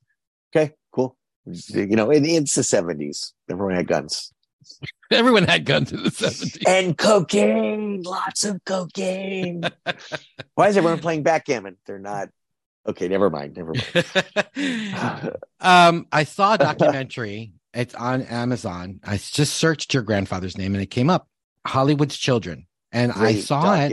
Okay 0.55 0.73
cool. 0.91 1.15
You 1.45 1.95
know 1.95 2.09
it, 2.09 2.25
it's 2.25 2.55
the 2.55 2.63
70s 2.63 3.33
everyone 3.49 3.75
had 3.75 3.87
guns. 3.87 4.31
Everyone 5.11 5.43
had 5.43 5.65
guns 5.65 5.91
in 5.93 6.01
the 6.01 6.09
seventies. 6.09 6.57
and 6.65 6.97
cocaine 6.97 8.01
lots 8.01 8.43
of 8.43 8.65
cocaine. 8.65 9.61
Why 10.55 10.69
is 10.69 10.77
everyone 10.77 10.97
playing 10.97 11.21
backgammon? 11.21 11.77
They're 11.85 11.99
not. 11.99 12.29
Okay 12.87 13.07
never 13.07 13.29
mind 13.29 13.55
never 13.55 13.73
mind. 14.55 15.31
Um, 15.59 16.07
I 16.11 16.23
saw 16.23 16.55
a 16.55 16.57
documentary. 16.57 17.53
It's 17.73 17.93
on 17.95 18.21
Amazon. 18.23 18.99
I 19.03 19.17
just 19.17 19.55
searched 19.55 19.93
your 19.93 20.03
grandfather's 20.03 20.57
name, 20.57 20.75
and 20.75 20.81
it 20.81 20.87
came 20.91 21.09
up, 21.09 21.27
Hollywood's 21.65 22.17
Children, 22.17 22.67
and 22.91 23.11
I 23.11 23.33
Great 23.33 23.43
saw 23.43 23.75
it. 23.75 23.91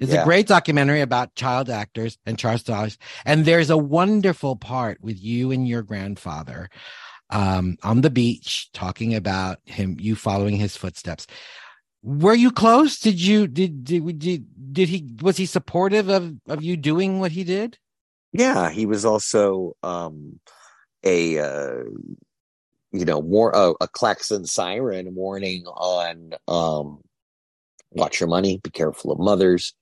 It's 0.00 0.12
yeah. 0.12 0.22
a 0.22 0.24
great 0.24 0.46
documentary 0.46 1.00
about 1.00 1.34
child 1.34 1.70
actors 1.70 2.18
and 2.26 2.38
child 2.38 2.60
stars. 2.60 2.98
And 3.24 3.44
there's 3.44 3.70
a 3.70 3.78
wonderful 3.78 4.56
part 4.56 5.00
with 5.00 5.22
you 5.22 5.50
and 5.52 5.68
your 5.68 5.82
grandfather 5.82 6.68
um, 7.30 7.76
on 7.82 8.00
the 8.00 8.10
beach 8.10 8.70
talking 8.72 9.14
about 9.14 9.58
him, 9.64 9.96
you 10.00 10.16
following 10.16 10.56
his 10.56 10.76
footsteps. 10.76 11.26
Were 12.02 12.34
you 12.34 12.50
close? 12.50 12.98
Did 12.98 13.20
you 13.20 13.46
did 13.46 13.84
did 13.84 14.18
did, 14.18 14.72
did 14.72 14.88
he 14.88 15.14
was 15.20 15.36
he 15.36 15.46
supportive 15.46 16.08
of 16.08 16.34
of 16.48 16.62
you 16.62 16.76
doing 16.76 17.20
what 17.20 17.32
he 17.32 17.44
did? 17.44 17.78
Yeah, 18.32 18.70
he 18.70 18.86
was 18.86 19.04
also 19.04 19.76
um, 19.82 20.40
a 21.04 21.38
uh, 21.38 21.84
you 22.92 23.04
know 23.04 23.20
more 23.20 23.54
uh, 23.54 23.74
a 23.80 23.88
klaxon 23.88 24.46
siren 24.46 25.14
warning 25.14 25.66
on 25.66 26.32
um, 26.48 27.00
watch 27.92 28.20
your 28.20 28.28
money, 28.28 28.60
be 28.62 28.70
careful 28.70 29.12
of 29.12 29.18
mothers. 29.18 29.74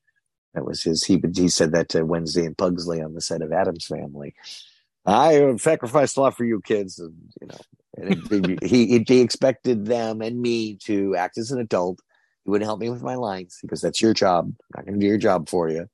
That 0.54 0.64
was 0.64 0.82
his. 0.82 1.04
He 1.04 1.22
he 1.34 1.48
said 1.48 1.72
that 1.72 1.88
to 1.90 2.04
Wednesday 2.04 2.44
and 2.44 2.56
Pugsley 2.56 3.02
on 3.02 3.14
the 3.14 3.20
set 3.20 3.42
of 3.42 3.52
Addams 3.52 3.86
Family. 3.86 4.34
I 5.06 5.34
have 5.34 5.60
sacrificed 5.60 6.16
a 6.16 6.20
lot 6.20 6.36
for 6.36 6.44
you 6.44 6.60
kids, 6.60 6.98
and 6.98 7.14
you 7.40 7.48
know. 7.48 7.58
He 8.62 9.02
he 9.06 9.20
expected 9.20 9.86
them 9.86 10.22
and 10.22 10.40
me 10.40 10.76
to 10.84 11.16
act 11.16 11.36
as 11.36 11.50
an 11.50 11.58
adult. 11.60 11.98
He 12.44 12.50
wouldn't 12.50 12.68
help 12.68 12.78
me 12.78 12.90
with 12.90 13.02
my 13.02 13.16
lines 13.16 13.58
because 13.60 13.80
that's 13.80 14.00
your 14.00 14.14
job. 14.14 14.46
I'm 14.46 14.56
not 14.76 14.86
going 14.86 15.00
to 15.00 15.00
do 15.00 15.08
your 15.08 15.18
job 15.18 15.48
for 15.48 15.68
you 15.68 15.88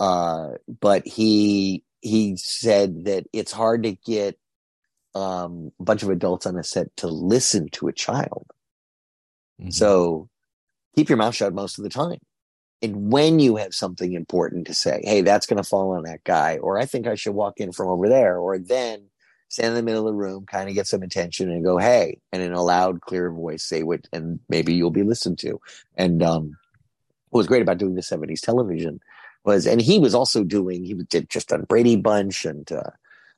uh, 0.00 0.52
but 0.80 1.06
he 1.06 1.84
he 2.00 2.34
said 2.36 3.04
that 3.04 3.26
it's 3.34 3.52
hard 3.52 3.82
to 3.82 3.92
get 3.92 4.38
um, 5.14 5.70
a 5.78 5.84
bunch 5.84 6.02
of 6.02 6.08
adults 6.08 6.46
on 6.46 6.56
a 6.56 6.64
set 6.64 6.96
to 6.96 7.06
listen 7.06 7.68
to 7.68 7.86
a 7.88 7.92
child. 7.92 8.46
Mm-hmm. 9.60 9.70
So 9.70 10.30
keep 10.94 11.08
your 11.08 11.18
mouth 11.18 11.34
shut 11.34 11.54
most 11.54 11.78
of 11.78 11.84
the 11.84 11.90
time. 11.90 12.18
And 12.82 13.12
when 13.12 13.40
you 13.40 13.56
have 13.56 13.74
something 13.74 14.14
important 14.14 14.66
to 14.66 14.74
say, 14.74 15.02
hey, 15.04 15.20
that's 15.20 15.46
going 15.46 15.58
to 15.58 15.68
fall 15.68 15.92
on 15.92 16.04
that 16.04 16.24
guy, 16.24 16.58
or 16.58 16.78
I 16.78 16.86
think 16.86 17.06
I 17.06 17.14
should 17.14 17.34
walk 17.34 17.60
in 17.60 17.72
from 17.72 17.88
over 17.88 18.08
there, 18.08 18.38
or 18.38 18.58
then 18.58 19.10
stand 19.48 19.70
in 19.70 19.74
the 19.74 19.82
middle 19.82 20.06
of 20.06 20.14
the 20.14 20.18
room, 20.18 20.46
kind 20.46 20.68
of 20.68 20.74
get 20.74 20.86
some 20.86 21.02
attention 21.02 21.50
and 21.50 21.64
go, 21.64 21.76
hey, 21.76 22.18
and 22.32 22.42
in 22.42 22.52
a 22.52 22.62
loud, 22.62 23.00
clear 23.00 23.30
voice, 23.30 23.64
say 23.64 23.82
what, 23.82 24.06
and 24.12 24.40
maybe 24.48 24.72
you'll 24.72 24.90
be 24.90 25.02
listened 25.02 25.38
to. 25.40 25.60
And 25.96 26.22
um, 26.22 26.56
what 27.30 27.38
was 27.38 27.46
great 27.48 27.62
about 27.62 27.78
doing 27.78 27.96
the 27.96 28.00
70s 28.00 28.40
television 28.40 29.00
was, 29.44 29.66
and 29.66 29.80
he 29.80 29.98
was 29.98 30.14
also 30.14 30.44
doing, 30.44 30.84
he 30.84 30.94
did 30.94 31.28
just 31.28 31.52
on 31.52 31.64
Brady 31.64 31.96
Bunch 31.96 32.44
and 32.44 32.70
uh, 32.72 32.90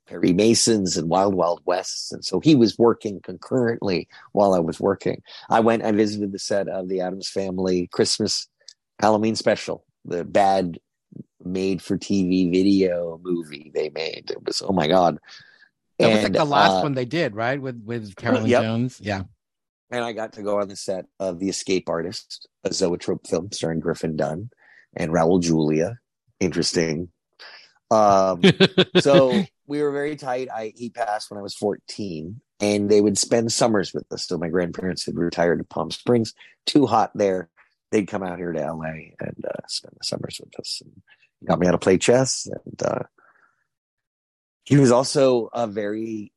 Perry 0.09 0.33
Masons 0.33 0.97
and 0.97 1.09
Wild 1.09 1.35
Wild 1.35 1.61
Wests. 1.65 2.13
And 2.13 2.25
so 2.25 2.41
he 2.41 2.55
was 2.55 2.79
working 2.79 3.21
concurrently 3.21 4.09
while 4.33 4.55
I 4.55 4.59
was 4.59 4.81
working. 4.81 5.23
I 5.49 5.61
went, 5.61 5.85
I 5.85 5.93
visited 5.93 6.33
the 6.33 6.39
set 6.39 6.69
of 6.69 6.89
the 6.89 7.01
Addams 7.01 7.29
Family 7.29 7.89
Christmas 7.93 8.49
Halloween 9.01 9.37
special, 9.37 9.85
the 10.05 10.25
bad 10.25 10.79
made 11.45 11.83
for 11.83 11.97
TV 11.99 12.51
video 12.53 13.21
movie 13.23 13.71
they 13.75 13.91
made. 13.91 14.31
It 14.31 14.45
was, 14.45 14.63
oh 14.63 14.73
my 14.73 14.87
God. 14.87 15.19
That 15.99 16.13
was 16.13 16.23
like 16.25 16.33
the 16.33 16.45
last 16.45 16.79
uh, 16.79 16.83
one 16.83 16.95
they 16.95 17.05
did, 17.05 17.35
right? 17.35 17.61
With 17.61 17.83
with 17.85 18.15
Carolyn 18.17 18.47
Yep. 18.47 18.63
Jones. 18.63 19.01
Yeah. 19.03 19.23
and 19.91 20.05
I 20.05 20.13
got 20.13 20.33
to 20.35 20.43
go 20.43 20.61
on 20.61 20.69
the 20.69 20.77
set 20.77 21.07
of 21.21 21.39
The 21.39 21.49
Escape 21.49 21.89
Artist, 21.89 22.49
a 22.65 22.73
zoetrope 22.73 23.27
film 23.27 23.51
starring 23.53 23.81
Griffin 23.81 24.17
Dunne 24.17 24.51
and 24.97 25.13
Raul 25.13 25.41
Julia 25.41 25.99
interesting. 26.41 27.09
Um, 27.91 28.41
so 29.01 29.45
we 29.67 29.83
were 29.83 29.93
very 29.93 30.17
tight. 30.17 30.49
I 30.55 30.73
he 30.77 30.91
passed 30.91 31.31
when 31.31 31.39
I 31.39 31.43
was 31.43 31.55
14, 31.55 32.41
and 32.61 32.91
they 32.91 33.01
would 33.01 33.19
spend 33.19 33.53
summers 33.53 33.93
with 33.93 34.11
us. 34.13 34.27
So 34.27 34.39
my 34.39 34.49
grandparents 34.49 35.07
had 35.07 35.17
retired 35.17 35.59
to 35.59 35.65
Palm 35.65 35.91
Springs. 35.91 36.35
Too 36.67 36.87
hot 36.87 37.11
there. 37.15 37.49
They'd 37.91 38.09
come 38.09 38.23
out 38.23 38.39
here 38.39 38.53
to 38.53 38.61
LA 38.61 39.13
and 39.21 39.45
uh, 39.47 39.67
spend 39.69 39.95
the 39.99 40.05
summers 40.05 40.41
with 40.43 40.59
us. 40.59 40.81
And 40.85 41.03
got 41.47 41.59
me 41.59 41.67
how 41.67 41.73
to 41.73 41.79
play 41.79 41.99
chess, 41.99 42.49
and 42.65 42.83
uh, 42.83 43.03
he 44.65 44.77
was 44.77 44.93
also 44.93 45.49
a 45.53 45.67
very 45.67 46.33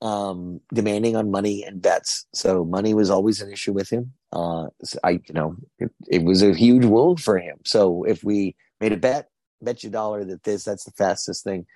um, 0.00 0.60
demanding 0.72 1.16
on 1.16 1.30
money 1.30 1.64
and 1.64 1.82
bets. 1.82 2.26
So 2.32 2.64
money 2.64 2.94
was 2.94 3.10
always 3.10 3.40
an 3.40 3.52
issue 3.52 3.72
with 3.72 3.90
him. 3.90 4.12
Uh, 4.32 4.66
I, 5.02 5.10
you 5.10 5.34
know, 5.34 5.56
it, 5.78 5.90
it, 6.06 6.22
was 6.22 6.42
a 6.42 6.54
huge 6.54 6.84
wound 6.84 7.20
for 7.20 7.38
him. 7.38 7.58
So 7.64 8.04
if 8.04 8.22
we 8.22 8.54
made 8.80 8.92
a 8.92 8.96
bet, 8.96 9.28
bet 9.60 9.82
you 9.82 9.88
a 9.88 9.92
dollar 9.92 10.24
that 10.24 10.44
this, 10.44 10.64
that's 10.64 10.84
the 10.84 10.92
fastest 10.92 11.44
thing. 11.44 11.66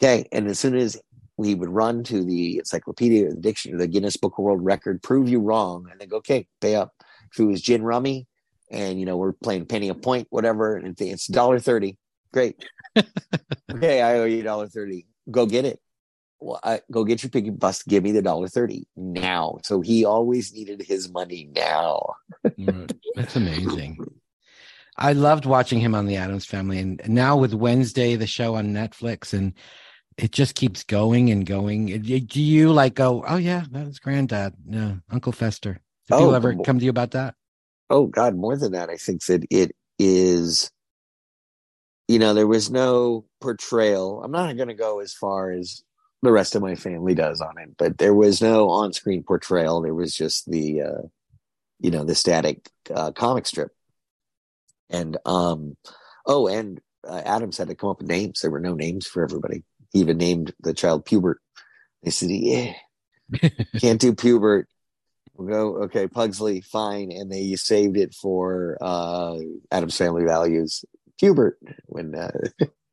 Okay. 0.00 0.26
And 0.32 0.48
as 0.48 0.58
soon 0.58 0.76
as 0.76 1.00
we 1.36 1.54
would 1.54 1.68
run 1.68 2.04
to 2.04 2.24
the 2.24 2.58
encyclopedia, 2.58 3.26
or 3.26 3.30
the 3.30 3.40
dictionary, 3.40 3.78
the 3.78 3.88
Guinness 3.88 4.16
Book 4.16 4.34
of 4.38 4.44
World 4.44 4.64
Record, 4.64 5.02
prove 5.02 5.28
you 5.28 5.40
wrong, 5.40 5.88
and 5.90 6.00
then 6.00 6.08
go, 6.08 6.18
okay, 6.18 6.46
pay 6.60 6.76
up. 6.76 6.92
If 7.32 7.40
it 7.40 7.44
was 7.44 7.60
gin 7.60 7.82
rummy, 7.82 8.28
and 8.70 9.00
you 9.00 9.06
know 9.06 9.16
we're 9.16 9.32
playing 9.32 9.66
penny 9.66 9.88
a 9.88 9.94
point, 9.94 10.28
whatever, 10.30 10.76
and 10.76 10.98
it's 11.00 11.26
dollar 11.26 11.58
thirty, 11.58 11.98
great. 12.32 12.64
okay, 13.72 14.00
I 14.00 14.18
owe 14.18 14.24
you 14.24 14.42
dollar 14.42 14.68
thirty. 14.68 15.06
Go 15.30 15.46
get 15.46 15.64
it 15.64 15.80
well, 16.44 16.60
I, 16.62 16.80
go 16.90 17.04
get 17.04 17.22
your 17.22 17.30
piggy 17.30 17.50
bus. 17.50 17.82
Give 17.82 18.04
me 18.04 18.12
the 18.12 18.22
dollar 18.22 18.48
thirty 18.48 18.86
now. 18.96 19.58
So 19.64 19.80
he 19.80 20.04
always 20.04 20.52
needed 20.52 20.82
his 20.82 21.10
money 21.10 21.48
now. 21.54 22.16
That's 23.14 23.36
amazing. 23.36 23.98
I 24.96 25.12
loved 25.12 25.46
watching 25.46 25.80
him 25.80 25.94
on 25.94 26.06
the 26.06 26.16
Addams 26.16 26.46
Family, 26.46 26.78
and 26.78 27.00
now 27.08 27.36
with 27.36 27.54
Wednesday, 27.54 28.14
the 28.14 28.26
show 28.26 28.54
on 28.54 28.72
Netflix, 28.72 29.32
and 29.32 29.54
it 30.16 30.32
just 30.32 30.54
keeps 30.54 30.84
going 30.84 31.30
and 31.30 31.44
going. 31.46 31.86
Do 32.02 32.42
you 32.42 32.72
like 32.72 32.94
go? 32.94 33.24
Oh 33.26 33.36
yeah, 33.36 33.64
that 33.70 33.86
was 33.86 33.98
Granddad. 33.98 34.54
No, 34.66 35.00
Uncle 35.10 35.32
Fester. 35.32 35.80
Did 36.08 36.14
oh, 36.14 36.18
people 36.18 36.34
ever 36.34 36.54
come 36.56 36.78
to 36.78 36.84
you 36.84 36.90
about 36.90 37.12
that? 37.12 37.34
Oh 37.90 38.06
God, 38.06 38.36
more 38.36 38.56
than 38.56 38.72
that. 38.72 38.90
I 38.90 38.96
think 38.96 39.24
that 39.26 39.44
it 39.50 39.72
is. 39.98 40.70
You 42.06 42.18
know, 42.18 42.34
there 42.34 42.46
was 42.46 42.70
no 42.70 43.24
portrayal. 43.40 44.22
I'm 44.22 44.30
not 44.30 44.56
going 44.56 44.68
to 44.68 44.74
go 44.74 45.00
as 45.00 45.14
far 45.14 45.50
as 45.50 45.82
the 46.20 46.32
rest 46.32 46.54
of 46.54 46.60
my 46.60 46.74
family 46.74 47.14
does 47.14 47.40
on 47.40 47.56
it. 47.58 47.76
But 47.78 47.96
there 47.96 48.12
was 48.12 48.42
no 48.42 48.68
on-screen 48.68 49.22
portrayal. 49.22 49.80
There 49.80 49.94
was 49.94 50.14
just 50.14 50.50
the, 50.50 50.82
uh, 50.82 51.02
you 51.80 51.90
know, 51.90 52.04
the 52.04 52.14
static 52.14 52.68
uh, 52.94 53.12
comic 53.12 53.46
strip. 53.46 53.72
And 54.90 55.16
um, 55.24 55.78
oh, 56.26 56.46
and 56.46 56.78
uh, 57.08 57.22
Addams 57.24 57.56
had 57.56 57.68
to 57.68 57.74
come 57.74 57.88
up 57.88 58.00
with 58.00 58.08
names. 58.08 58.40
There 58.40 58.50
were 58.50 58.60
no 58.60 58.74
names 58.74 59.06
for 59.06 59.22
everybody. 59.24 59.64
He 59.94 60.00
even 60.00 60.18
named 60.18 60.52
the 60.60 60.74
child 60.74 61.06
Pubert. 61.06 61.36
They 62.02 62.10
said, 62.10 62.28
"Yeah, 62.30 62.74
can't 63.80 64.00
do 64.00 64.12
Pubert." 64.12 64.64
We'll 65.34 65.48
go 65.48 65.82
okay, 65.84 66.06
Pugsley, 66.06 66.60
fine. 66.60 67.10
And 67.10 67.32
they 67.32 67.54
saved 67.56 67.96
it 67.96 68.14
for 68.14 68.76
uh, 68.80 69.38
Addams 69.70 69.96
Family 69.96 70.24
Values. 70.24 70.84
Pubert 71.20 71.54
when 71.86 72.14
uh, 72.14 72.30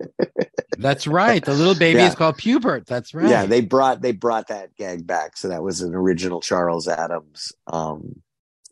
That's 0.78 1.06
right. 1.06 1.44
The 1.44 1.54
little 1.54 1.76
baby 1.76 2.00
yeah. 2.00 2.08
is 2.08 2.16
called 2.16 2.38
Pubert. 2.38 2.86
That's 2.86 3.14
right. 3.14 3.30
Yeah, 3.30 3.46
they 3.46 3.62
brought 3.62 4.02
they 4.02 4.12
brought 4.12 4.48
that 4.48 4.76
gag 4.76 5.06
back. 5.06 5.38
So 5.38 5.50
that 5.50 5.64
was 5.64 5.82
an 5.82 5.94
original 5.94 6.42
Charles 6.42 6.88
Addams 6.88 7.52
um, 7.68 8.22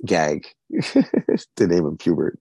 gag 0.06 0.48
to 0.82 1.68
name 1.68 1.86
him 1.86 1.98
Pubert. 1.98 2.38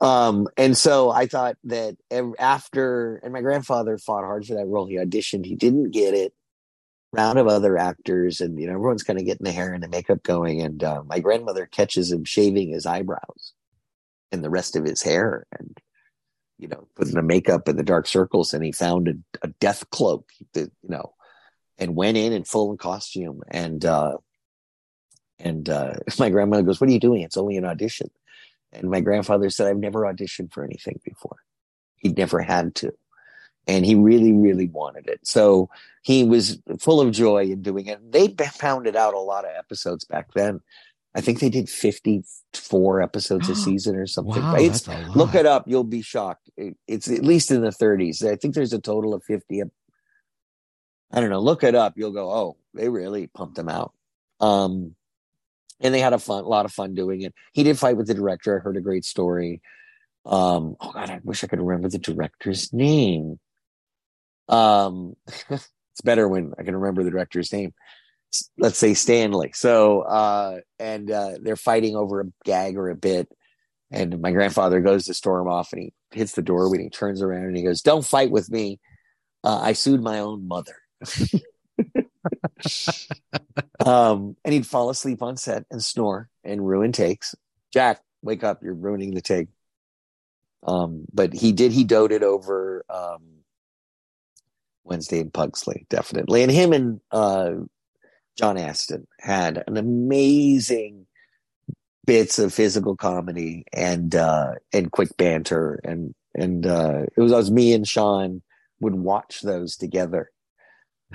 Um, 0.00 0.48
and 0.56 0.76
so 0.76 1.10
I 1.10 1.26
thought 1.26 1.56
that 1.64 1.96
after, 2.38 3.16
and 3.22 3.32
my 3.32 3.40
grandfather 3.40 3.98
fought 3.98 4.24
hard 4.24 4.46
for 4.46 4.54
that 4.54 4.66
role. 4.66 4.86
He 4.86 4.96
auditioned, 4.96 5.44
he 5.44 5.56
didn't 5.56 5.90
get 5.90 6.14
it. 6.14 6.32
Round 7.10 7.38
of 7.38 7.46
other 7.46 7.78
actors, 7.78 8.42
and 8.42 8.60
you 8.60 8.66
know 8.66 8.74
everyone's 8.74 9.02
kind 9.02 9.18
of 9.18 9.24
getting 9.24 9.46
the 9.46 9.50
hair 9.50 9.72
and 9.72 9.82
the 9.82 9.88
makeup 9.88 10.22
going. 10.22 10.60
And 10.60 10.84
uh, 10.84 11.02
my 11.06 11.20
grandmother 11.20 11.64
catches 11.64 12.12
him 12.12 12.24
shaving 12.24 12.68
his 12.68 12.84
eyebrows 12.84 13.54
and 14.30 14.44
the 14.44 14.50
rest 14.50 14.76
of 14.76 14.84
his 14.84 15.00
hair, 15.02 15.46
and 15.58 15.74
you 16.58 16.68
know, 16.68 16.88
putting 16.96 17.14
the 17.14 17.22
makeup 17.22 17.68
and 17.68 17.78
the 17.78 17.84
dark 17.84 18.06
circles, 18.06 18.52
and 18.52 18.64
he 18.64 18.72
found 18.72 19.08
a, 19.08 19.46
a 19.46 19.48
death 19.60 19.88
cloak, 19.90 20.28
that, 20.54 20.70
you 20.82 20.88
know, 20.90 21.14
and 21.78 21.94
went 21.94 22.16
in 22.16 22.32
in 22.32 22.44
full 22.44 22.76
costume. 22.76 23.40
And 23.48 23.84
uh, 23.84 24.16
and 25.38 25.68
uh, 25.68 25.94
my 26.18 26.30
grandmother 26.30 26.62
goes, 26.62 26.80
"What 26.80 26.90
are 26.90 26.92
you 26.92 27.00
doing? 27.00 27.22
It's 27.22 27.36
only 27.36 27.56
an 27.56 27.64
audition." 27.64 28.10
And 28.72 28.90
my 28.90 29.00
grandfather 29.00 29.50
said, 29.50 29.66
"I've 29.66 29.78
never 29.78 30.02
auditioned 30.02 30.52
for 30.52 30.64
anything 30.64 31.00
before. 31.04 31.36
He'd 31.96 32.16
never 32.16 32.40
had 32.40 32.74
to." 32.76 32.92
And 33.66 33.84
he 33.84 33.94
really, 33.94 34.32
really 34.32 34.68
wanted 34.68 35.08
it. 35.08 35.20
So 35.24 35.68
he 36.00 36.24
was 36.24 36.58
full 36.78 37.02
of 37.02 37.12
joy 37.12 37.44
in 37.44 37.60
doing 37.60 37.86
it. 37.86 38.12
They 38.12 38.28
pounded 38.28 38.96
out 38.96 39.12
a 39.12 39.18
lot 39.18 39.44
of 39.44 39.50
episodes 39.54 40.06
back 40.06 40.32
then 40.32 40.62
I 41.14 41.20
think 41.20 41.40
they 41.40 41.48
did 41.48 41.68
54 41.68 43.02
episodes 43.02 43.48
a 43.48 43.54
season 43.56 43.96
or 43.96 44.06
something. 44.06 44.40
Wow, 44.40 44.56
it's, 44.56 44.86
look 45.16 45.34
it 45.34 45.46
up. 45.46 45.64
You'll 45.66 45.84
be 45.84 46.02
shocked. 46.02 46.50
It, 46.56 46.76
it's 46.86 47.10
at 47.10 47.24
least 47.24 47.50
in 47.50 47.62
the 47.62 47.70
30s. 47.70 48.24
I 48.24 48.36
think 48.36 48.54
there's 48.54 48.72
a 48.72 48.80
total 48.80 49.14
of 49.14 49.24
50. 49.24 49.62
I 51.10 51.20
don't 51.20 51.30
know. 51.30 51.40
Look 51.40 51.64
it 51.64 51.74
up. 51.74 51.94
You'll 51.96 52.12
go, 52.12 52.30
oh, 52.30 52.56
they 52.74 52.88
really 52.88 53.26
pumped 53.26 53.56
them 53.56 53.68
out. 53.68 53.94
Um, 54.40 54.94
and 55.80 55.94
they 55.94 56.00
had 56.00 56.12
a 56.12 56.18
fun, 56.18 56.44
a 56.44 56.48
lot 56.48 56.64
of 56.64 56.72
fun 56.72 56.94
doing 56.94 57.22
it. 57.22 57.34
He 57.52 57.62
did 57.62 57.78
fight 57.78 57.96
with 57.96 58.06
the 58.06 58.14
director. 58.14 58.58
I 58.58 58.62
heard 58.62 58.76
a 58.76 58.82
great 58.82 59.04
story. 59.04 59.60
Um, 60.26 60.76
oh 60.80 60.92
God, 60.92 61.10
I 61.10 61.20
wish 61.22 61.42
I 61.42 61.46
could 61.46 61.60
remember 61.60 61.88
the 61.88 61.98
director's 61.98 62.72
name. 62.72 63.38
Um, 64.48 65.14
it's 65.50 66.02
better 66.04 66.28
when 66.28 66.52
I 66.58 66.62
can 66.62 66.76
remember 66.76 67.02
the 67.02 67.10
director's 67.10 67.52
name 67.52 67.72
let's 68.58 68.78
say 68.78 68.94
Stanley. 68.94 69.52
So, 69.54 70.02
uh, 70.02 70.60
and 70.78 71.10
uh, 71.10 71.32
they're 71.40 71.56
fighting 71.56 71.96
over 71.96 72.20
a 72.20 72.24
gag 72.44 72.76
or 72.76 72.90
a 72.90 72.94
bit. 72.94 73.28
And 73.90 74.20
my 74.20 74.32
grandfather 74.32 74.80
goes 74.80 75.06
to 75.06 75.14
storm 75.14 75.48
off 75.48 75.72
and 75.72 75.82
he 75.82 75.92
hits 76.10 76.32
the 76.32 76.42
door 76.42 76.70
when 76.70 76.80
he 76.80 76.90
turns 76.90 77.22
around 77.22 77.44
and 77.44 77.56
he 77.56 77.62
goes, 77.62 77.80
Don't 77.80 78.04
fight 78.04 78.30
with 78.30 78.50
me. 78.50 78.80
Uh, 79.42 79.58
I 79.60 79.72
sued 79.72 80.02
my 80.02 80.18
own 80.18 80.46
mother. 80.46 80.76
um, 83.84 84.36
and 84.44 84.54
he'd 84.54 84.66
fall 84.66 84.90
asleep 84.90 85.22
on 85.22 85.36
set 85.36 85.64
and 85.70 85.82
snore 85.82 86.28
and 86.44 86.66
ruin 86.66 86.92
takes. 86.92 87.34
Jack, 87.72 88.00
wake 88.22 88.44
up. 88.44 88.62
You're 88.62 88.74
ruining 88.74 89.14
the 89.14 89.20
take. 89.20 89.48
Um, 90.66 91.04
but 91.12 91.32
he 91.32 91.52
did, 91.52 91.72
he 91.72 91.84
doted 91.84 92.22
over 92.22 92.84
um, 92.90 93.22
Wednesday 94.84 95.20
and 95.20 95.32
Pugsley, 95.32 95.86
definitely. 95.88 96.42
And 96.42 96.50
him 96.50 96.72
and 96.72 97.00
uh, 97.12 97.52
John 98.36 98.56
Astin 98.56 99.06
had 99.20 99.62
an 99.66 99.76
amazing 99.76 101.06
bits 102.06 102.38
of 102.38 102.54
physical 102.54 102.96
comedy 102.96 103.64
and 103.70 104.14
uh, 104.14 104.52
and 104.72 104.90
quick 104.90 105.14
banter 105.18 105.78
and 105.84 106.14
and 106.34 106.66
uh, 106.66 107.02
it 107.16 107.20
was, 107.20 107.32
was 107.32 107.50
me 107.50 107.74
and 107.74 107.86
Sean 107.86 108.42
would 108.80 108.94
watch 108.94 109.42
those 109.42 109.76
together. 109.76 110.30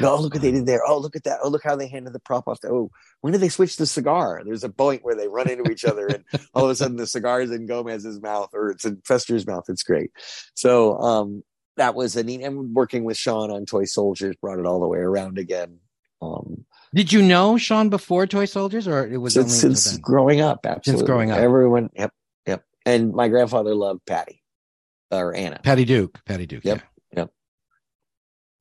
Oh, 0.02 0.20
look 0.20 0.34
what 0.34 0.42
they 0.42 0.52
did 0.52 0.66
there. 0.66 0.82
Oh, 0.86 0.98
look 0.98 1.16
at 1.16 1.24
that. 1.26 1.40
Oh, 1.44 1.50
look 1.50 1.64
how 1.64 1.76
they 1.76 1.88
handed 1.88 2.14
the 2.14 2.20
prop 2.20 2.48
off. 2.48 2.60
oh, 2.66 2.90
when 3.22 3.32
did 3.32 3.42
they 3.42 3.50
switch 3.50 3.78
the 3.78 3.86
cigar? 3.86 4.42
There's 4.44 4.64
a 4.64 4.70
point 4.70 5.04
where 5.04 5.16
they 5.16 5.28
run 5.28 5.50
into 5.50 5.72
each 5.72 5.86
other 5.86 6.08
and 6.08 6.24
all 6.54 6.66
of 6.66 6.72
a 6.72 6.76
sudden 6.76 6.98
the 6.98 7.06
cigar 7.06 7.42
is 7.42 7.52
in 7.52 7.68
Gomez's 7.68 8.20
mouth 8.22 8.50
or 8.54 8.72
it's 8.72 8.86
in 8.86 9.02
Fester's 9.06 9.46
mouth. 9.46 9.66
It's 9.70 9.84
great. 9.84 10.12
So 10.56 10.98
um, 10.98 11.44
that 11.78 11.96
was 11.96 12.16
a 12.16 12.24
neat, 12.24 12.42
and 12.42 12.74
working 12.74 13.04
with 13.04 13.18
Sean 13.18 13.52
on 13.52 13.66
Toy 13.66 13.86
Soldiers 13.86 14.36
brought 14.36 14.60
it 14.60 14.66
all 14.66 14.80
the 14.80 14.88
way 14.88 15.00
around 15.00 15.38
again. 15.38 15.80
Um, 16.22 16.66
did 16.94 17.12
you 17.12 17.22
know 17.22 17.58
Sean 17.58 17.90
before 17.90 18.28
Toy 18.28 18.46
Soldiers, 18.46 18.88
or 18.88 19.06
it 19.08 19.18
was 19.18 19.34
since, 19.34 19.60
since 19.60 19.98
growing 19.98 20.42
up? 20.42 20.66
Absolutely, 20.66 21.00
since 21.00 21.08
growing 21.08 21.32
up, 21.32 21.40
everyone. 21.40 21.90
Yep, 21.96 22.14
yep. 22.46 22.64
And 22.86 23.14
my 23.14 23.28
grandfather 23.28 23.74
loved 23.74 24.06
Patty 24.06 24.42
or 25.12 25.36
Anna. 25.36 25.60
Patty 25.64 25.86
Duke. 25.86 26.20
Patty 26.26 26.46
Duke. 26.46 26.64
Yep. 26.64 26.78
Yeah. 26.78 26.84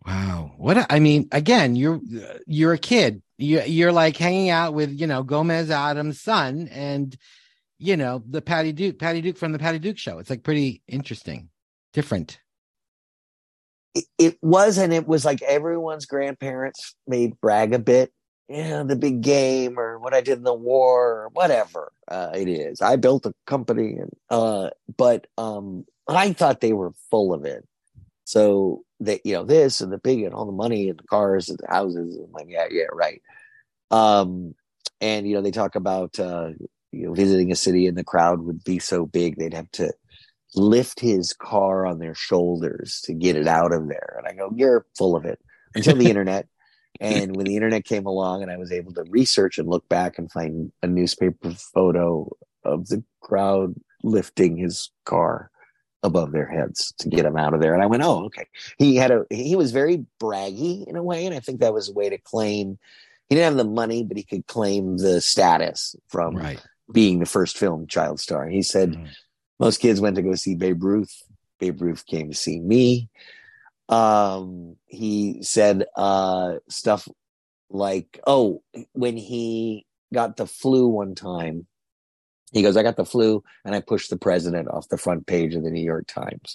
Wow. 0.07 0.53
What 0.57 0.91
I 0.91 0.99
mean, 0.99 1.29
again, 1.33 1.77
you're 1.77 2.01
you're 2.47 2.73
a 2.73 2.79
kid. 2.79 3.23
You 3.39 3.63
you're 3.63 3.93
like 3.93 4.17
hanging 4.17 4.51
out 4.51 4.75
with 4.75 4.91
you 4.91 5.07
know 5.07 5.23
Gomez 5.23 5.71
Addams' 5.71 6.21
son, 6.21 6.69
and 6.73 7.17
you 7.79 7.97
know 7.97 8.23
the 8.29 8.43
Patty 8.43 8.73
Duke, 8.73 8.99
Patty 8.99 9.21
Duke 9.21 9.39
from 9.39 9.53
the 9.53 9.59
Patty 9.59 9.79
Duke 9.79 9.99
show. 9.99 10.19
It's 10.19 10.31
like 10.31 10.43
pretty 10.43 10.83
interesting, 10.89 11.51
different 11.93 12.39
it, 14.17 14.39
was, 14.41 14.79
and 14.79 14.91
it 14.91 15.07
was 15.07 15.23
like 15.23 15.43
everyone's 15.43 16.07
grandparents 16.07 16.95
may 17.07 17.27
brag 17.43 17.75
a 17.75 17.79
bit 17.79 18.11
yeah, 18.49 18.83
the 18.83 18.97
big 18.97 19.23
game 19.23 19.79
or 19.79 19.99
what 19.99 20.13
I 20.13 20.21
did 20.21 20.39
in 20.39 20.45
the 20.45 20.53
war 20.53 21.23
or 21.23 21.29
whatever 21.33 21.91
uh, 22.09 22.33
it 22.35 22.49
is. 22.49 22.83
I 22.83 22.97
built 22.97 23.25
a 23.25 23.33
company, 23.47 23.97
and 23.97 24.11
uh, 24.29 24.71
but 24.95 25.27
um, 25.39 25.87
I 26.07 26.35
thought 26.35 26.61
they 26.61 26.75
were 26.75 26.93
full 27.11 27.33
of 27.33 27.47
it. 27.47 27.67
So 28.25 28.85
that 29.05 29.21
you 29.25 29.35
know 29.35 29.45
this 29.45 29.81
and 29.81 29.93
the 29.93 29.99
big 29.99 30.23
and 30.23 30.35
all 30.35 30.47
the 30.47 30.53
money 30.53 30.89
and 30.89 30.99
the 30.99 31.05
cars 31.05 31.49
and 31.49 31.59
the 31.59 31.73
houses. 31.73 32.17
I'm 32.17 32.33
like, 32.33 32.47
yeah, 32.49 32.67
yeah, 32.71 32.87
right. 32.93 33.23
Um, 33.91 34.55
and 35.01 35.27
you 35.27 35.35
know 35.35 35.43
they 35.43 35.51
talk 35.51 35.75
about 35.75 36.19
uh, 36.19 36.51
you 36.93 37.07
know 37.07 37.13
visiting 37.13 37.53
a 37.53 37.57
city 37.57 37.87
and 37.87 37.97
the 37.97 38.05
crowd 38.05 38.41
would 38.43 38.65
be 38.65 38.79
so 38.79 39.07
big 39.07 39.37
they'd 39.37 39.55
have 39.55 39.71
to 39.73 39.93
lift 40.55 41.01
his 41.01 41.33
car 41.33 41.87
on 41.87 41.99
their 41.99 42.15
shoulders 42.15 43.01
to 43.05 43.15
get 43.15 43.37
it 43.37 43.47
out 43.47 43.73
of 43.73 43.89
there. 43.89 44.17
And 44.19 44.27
I 44.27 44.33
go, 44.33 44.53
You're 44.55 44.87
full 44.97 45.17
of 45.17 45.25
it 45.25 45.39
until 45.75 45.97
the 45.97 46.09
internet. 46.09 46.47
And 47.01 47.35
when 47.35 47.47
the 47.47 47.57
internet 47.57 47.85
came 47.85 48.07
along 48.07 48.43
and 48.43 48.51
I 48.51 48.59
was 48.59 48.71
able 48.71 48.93
to 48.95 49.05
research 49.09 49.59
and 49.59 49.69
look 49.69 49.89
back 49.89 50.19
and 50.19 50.31
find 50.31 50.71
a 50.83 50.87
newspaper 50.87 51.51
photo 51.75 52.31
of 52.65 52.89
the 52.89 53.03
crowd 53.23 53.75
lifting 54.05 54.57
his 54.57 54.91
car 55.05 55.51
above 56.03 56.33
their 56.33 56.47
heads 56.47 56.93
to 56.99 57.09
get 57.09 57.25
him 57.25 57.37
out 57.37 57.55
of 57.55 57.61
there. 57.61 57.75
And 57.75 57.83
I 57.83 57.87
went, 57.87 58.03
Oh, 58.03 58.25
okay. 58.27 58.47
He 58.79 58.97
had 58.97 59.11
a 59.11 59.25
he 59.31 59.57
was 59.57 59.73
very 59.73 60.05
braggy 60.21 60.87
in 60.87 60.97
a 60.97 61.03
way, 61.03 61.27
and 61.27 61.35
I 61.35 61.41
think 61.41 61.61
that 61.61 61.75
was 61.75 61.89
a 61.89 61.93
way 61.93 62.11
to 62.11 62.19
claim 62.19 62.79
he 63.29 63.37
didn't 63.37 63.57
have 63.57 63.67
the 63.67 63.73
money, 63.73 64.05
but 64.05 64.17
he 64.17 64.25
could 64.25 64.47
claim 64.47 64.99
the 64.99 65.21
status 65.21 65.97
from 66.09 66.37
Right. 66.37 66.61
being 66.93 67.19
the 67.19 67.27
first 67.27 67.57
film 67.57 67.87
child 67.87 68.21
star. 68.21 68.47
He 68.49 68.63
said 68.63 68.93
Mhm. 68.93 69.09
most 69.59 69.79
kids 69.81 70.01
went 70.01 70.17
to 70.17 70.23
go 70.23 70.35
see 70.35 70.55
Babe 70.55 70.83
Ruth. 70.83 71.23
Babe 71.59 71.81
Ruth 71.81 72.05
came 72.05 72.31
to 72.31 72.37
see 72.37 72.59
me. 72.61 73.09
Um, 73.89 74.77
he 74.87 75.43
said 75.43 75.85
uh, 75.97 76.57
stuff 76.69 77.09
like, 77.71 78.21
"Oh, 78.27 78.63
when 78.93 79.17
he 79.17 79.87
got 80.13 80.37
the 80.37 80.47
flu 80.47 80.89
one 80.89 81.15
time, 81.15 81.67
he 82.53 82.63
goes, 82.63 82.77
I 82.77 82.83
got 82.83 82.97
the 82.97 83.05
flu, 83.05 83.43
and 83.65 83.75
I 83.75 83.81
pushed 83.81 84.11
the 84.11 84.17
president 84.17 84.69
off 84.69 84.89
the 84.89 84.99
front 84.99 85.27
page 85.27 85.55
of 85.55 85.65
the 85.65 85.71
New 85.71 85.83
York 85.83 86.07
Times." 86.07 86.55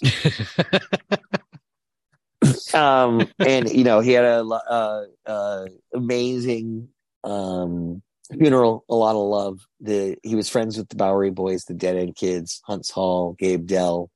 um, 2.74 3.28
and 3.38 3.68
you 3.70 3.84
know, 3.84 4.00
he 4.00 4.12
had 4.12 4.24
a 4.24 4.44
uh, 4.44 5.04
uh, 5.26 5.66
amazing 5.94 6.88
um, 7.24 8.02
funeral, 8.32 8.84
a 8.88 8.94
lot 8.94 9.16
of 9.16 9.22
love. 9.22 9.66
The 9.80 10.16
he 10.22 10.34
was 10.34 10.48
friends 10.48 10.76
with 10.78 10.88
the 10.88 10.96
Bowery 10.96 11.30
Boys, 11.30 11.64
the 11.64 11.74
Dead 11.74 11.96
End 11.96 12.14
Kids, 12.14 12.62
Huntz 12.68 12.90
Hall, 12.90 13.34
Gabe 13.38 13.66
Dell. 13.66 14.10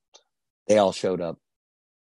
They 0.68 0.79
all 0.79 0.92
showed 0.92 1.21
up. 1.21 1.38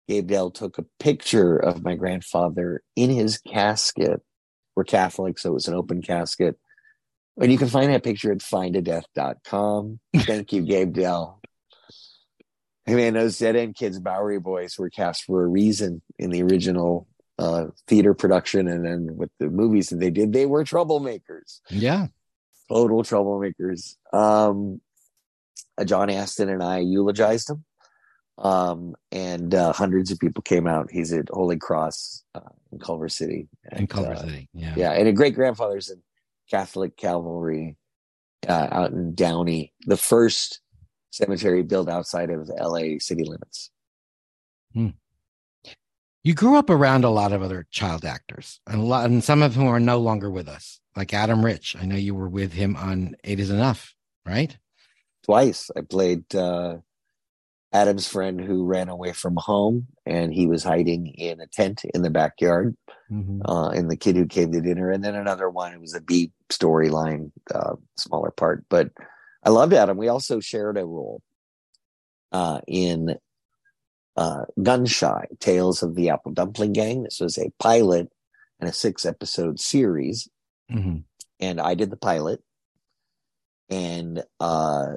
Gabe 0.08 0.28
Dell 0.28 0.52
took 0.52 0.78
a 0.78 0.86
picture 1.00 1.56
of 1.56 1.84
my 1.84 1.96
grandfather 1.96 2.84
in 2.96 3.10
his 3.10 3.38
casket. 3.38 4.22
We're 4.76 4.84
Catholic, 4.84 5.40
so 5.40 5.52
it 5.52 5.54
was 5.54 5.68
an 5.68 5.76
open 5.76 6.02
casket. 6.02 6.58
And 7.42 7.52
you 7.52 7.58
can 7.58 7.70
find 7.70 7.92
that 7.92 8.04
picture 8.04 8.32
at 8.32 8.38
findadeath.com. 8.38 10.00
Thank 10.16 10.54
you, 10.54 10.62
Gabe 10.62 10.94
Dell. 10.94 11.42
Hey 12.86 12.96
man, 12.96 13.14
those 13.14 13.38
Dead 13.38 13.56
End 13.56 13.76
Kids 13.76 14.00
Bowery 14.00 14.40
Boys 14.40 14.78
were 14.78 14.90
cast 14.90 15.24
for 15.24 15.44
a 15.44 15.48
reason 15.48 16.02
in 16.20 16.30
the 16.30 16.44
original 16.44 17.08
uh, 17.40 17.68
theater 17.88 18.14
production, 18.14 18.68
and 18.68 18.86
then 18.86 19.16
with 19.18 19.32
the 19.40 19.50
movies 19.50 19.90
that 19.90 20.00
they 20.00 20.12
did, 20.12 20.34
they 20.34 20.46
were 20.46 20.64
troublemakers, 20.64 21.62
yeah. 21.70 22.08
total 22.70 23.04
troublemakers. 23.04 23.96
Um, 24.14 24.82
uh, 25.78 25.86
John 25.86 26.10
Astin 26.10 26.50
and 26.50 26.62
I 26.62 26.80
eulogized 26.80 27.50
him, 27.50 27.64
um, 28.38 28.96
and 29.12 29.54
uh, 29.54 29.74
hundreds 29.74 30.12
of 30.12 30.20
people 30.20 30.42
came 30.42 30.68
out. 30.68 30.90
He's 30.92 31.14
at 31.14 31.30
Holy 31.32 31.58
Cross 31.58 32.24
uh, 32.36 32.42
in 32.72 32.80
Culver 32.80 33.10
City, 33.10 33.48
In 33.72 33.88
Culver 33.88 34.14
uh, 34.14 34.22
City. 34.22 34.50
Yeah. 34.54 34.74
yeah, 34.76 34.92
and 34.92 35.08
a 35.08 35.14
great 35.14 35.36
grandfather's 35.36 35.90
in 35.90 36.02
Catholic 36.52 36.98
Calvary 36.98 37.78
uh, 38.48 38.68
out 38.72 38.92
in 38.92 39.16
Downey, 39.16 39.74
the 39.86 39.98
first 39.98 40.60
cemetery 41.10 41.64
built 41.64 41.90
outside 41.90 42.30
of 42.30 42.50
LA 42.50 43.00
city 43.00 43.24
limits. 43.24 43.72
You 46.24 46.36
grew 46.36 46.58
up 46.58 46.70
around 46.70 47.04
a 47.04 47.10
lot 47.10 47.32
of 47.32 47.42
other 47.42 47.66
child 47.72 48.06
actors, 48.06 48.60
and 48.68 48.82
a 48.82 48.84
lot, 48.84 49.06
and 49.06 49.24
some 49.24 49.42
of 49.42 49.56
whom 49.56 49.68
are 49.68 49.80
no 49.80 49.98
longer 49.98 50.30
with 50.30 50.48
us, 50.48 50.80
like 50.96 51.14
Adam 51.14 51.44
Rich. 51.44 51.76
I 51.80 51.86
know 51.86 51.96
you 51.96 52.14
were 52.14 52.30
with 52.30 52.54
him 52.54 52.76
on 52.76 53.16
Eight 53.24 53.40
Is 53.40 53.50
Enough, 53.50 53.96
right? 54.26 54.56
Twice 55.24 55.72
I 55.76 55.82
played 55.82 56.36
uh, 56.36 56.78
Adam's 57.74 58.08
friend 58.08 58.42
who 58.42 58.66
ran 58.66 58.90
away 58.90 59.14
from 59.14 59.36
home, 59.38 59.88
and 60.06 60.34
he 60.34 60.46
was 60.46 60.64
hiding 60.64 61.08
in 61.08 61.40
a 61.40 61.48
tent 61.48 61.84
in 61.94 62.02
the 62.02 62.10
backyard. 62.10 62.76
Mm-hmm. 63.10 63.42
Uh, 63.46 63.70
and 63.70 63.90
the 63.90 63.98
kid 63.98 64.16
who 64.16 64.26
came 64.26 64.52
to 64.52 64.62
dinner, 64.62 64.90
and 64.92 65.04
then 65.04 65.16
another 65.16 65.50
one. 65.50 65.74
It 65.74 65.82
was 65.82 65.96
a 65.96 66.02
B 66.02 66.32
storyline, 66.50 67.32
uh, 67.54 67.76
smaller 67.98 68.32
part. 68.32 68.66
But 68.70 68.90
I 69.44 69.50
loved 69.50 69.74
Adam. 69.74 69.98
We 69.98 70.08
also 70.08 70.40
shared 70.40 70.78
a 70.78 70.86
role 70.86 71.22
uh, 72.32 72.60
in 72.68 73.16
uh, 74.18 74.46
Gunshy 74.60 75.26
Tales 75.40 75.84
of 75.84 75.96
the 75.96 76.10
Apple 76.10 76.34
Dumpling 76.34 76.74
Gang. 76.74 77.04
This 77.04 77.20
was 77.20 77.38
a 77.38 77.52
pilot 77.60 78.10
and 78.60 78.70
a 78.70 78.74
six 78.74 79.06
episode 79.06 79.60
series, 79.60 80.28
Mm-hmm. 80.72 81.00
and 81.40 81.60
I 81.60 81.74
did 81.74 81.90
the 81.90 81.98
pilot, 81.98 82.42
and 83.70 84.24
uh, 84.40 84.94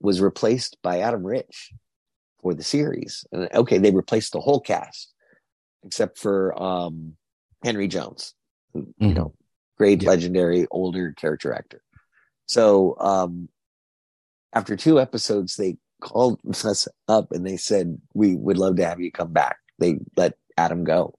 was 0.00 0.20
replaced 0.20 0.76
by 0.82 1.00
Adam 1.00 1.24
Rich 1.24 1.72
for 2.42 2.54
the 2.54 2.62
series. 2.62 3.24
And 3.32 3.48
okay, 3.52 3.78
they 3.78 3.90
replaced 3.90 4.32
the 4.32 4.40
whole 4.40 4.60
cast 4.60 5.12
except 5.84 6.18
for 6.18 6.60
um, 6.60 7.16
Henry 7.64 7.88
Jones, 7.88 8.34
who 8.72 8.92
you 8.98 9.08
Mhm. 9.08 9.14
know, 9.14 9.34
great 9.78 10.02
Yeah. 10.02 10.10
legendary 10.10 10.66
older 10.70 11.12
character 11.12 11.52
actor. 11.52 11.82
So 12.46 12.96
um, 12.98 13.48
after 14.52 14.76
two 14.76 15.00
episodes, 15.00 15.56
they 15.56 15.76
called 16.00 16.40
us 16.64 16.88
up 17.08 17.32
and 17.32 17.46
they 17.46 17.56
said 17.56 18.00
we 18.14 18.36
would 18.36 18.58
love 18.58 18.76
to 18.76 18.84
have 18.84 19.00
you 19.00 19.10
come 19.12 19.32
back. 19.32 19.58
They 19.78 19.98
let 20.16 20.34
Adam 20.56 20.84
go. 20.84 21.14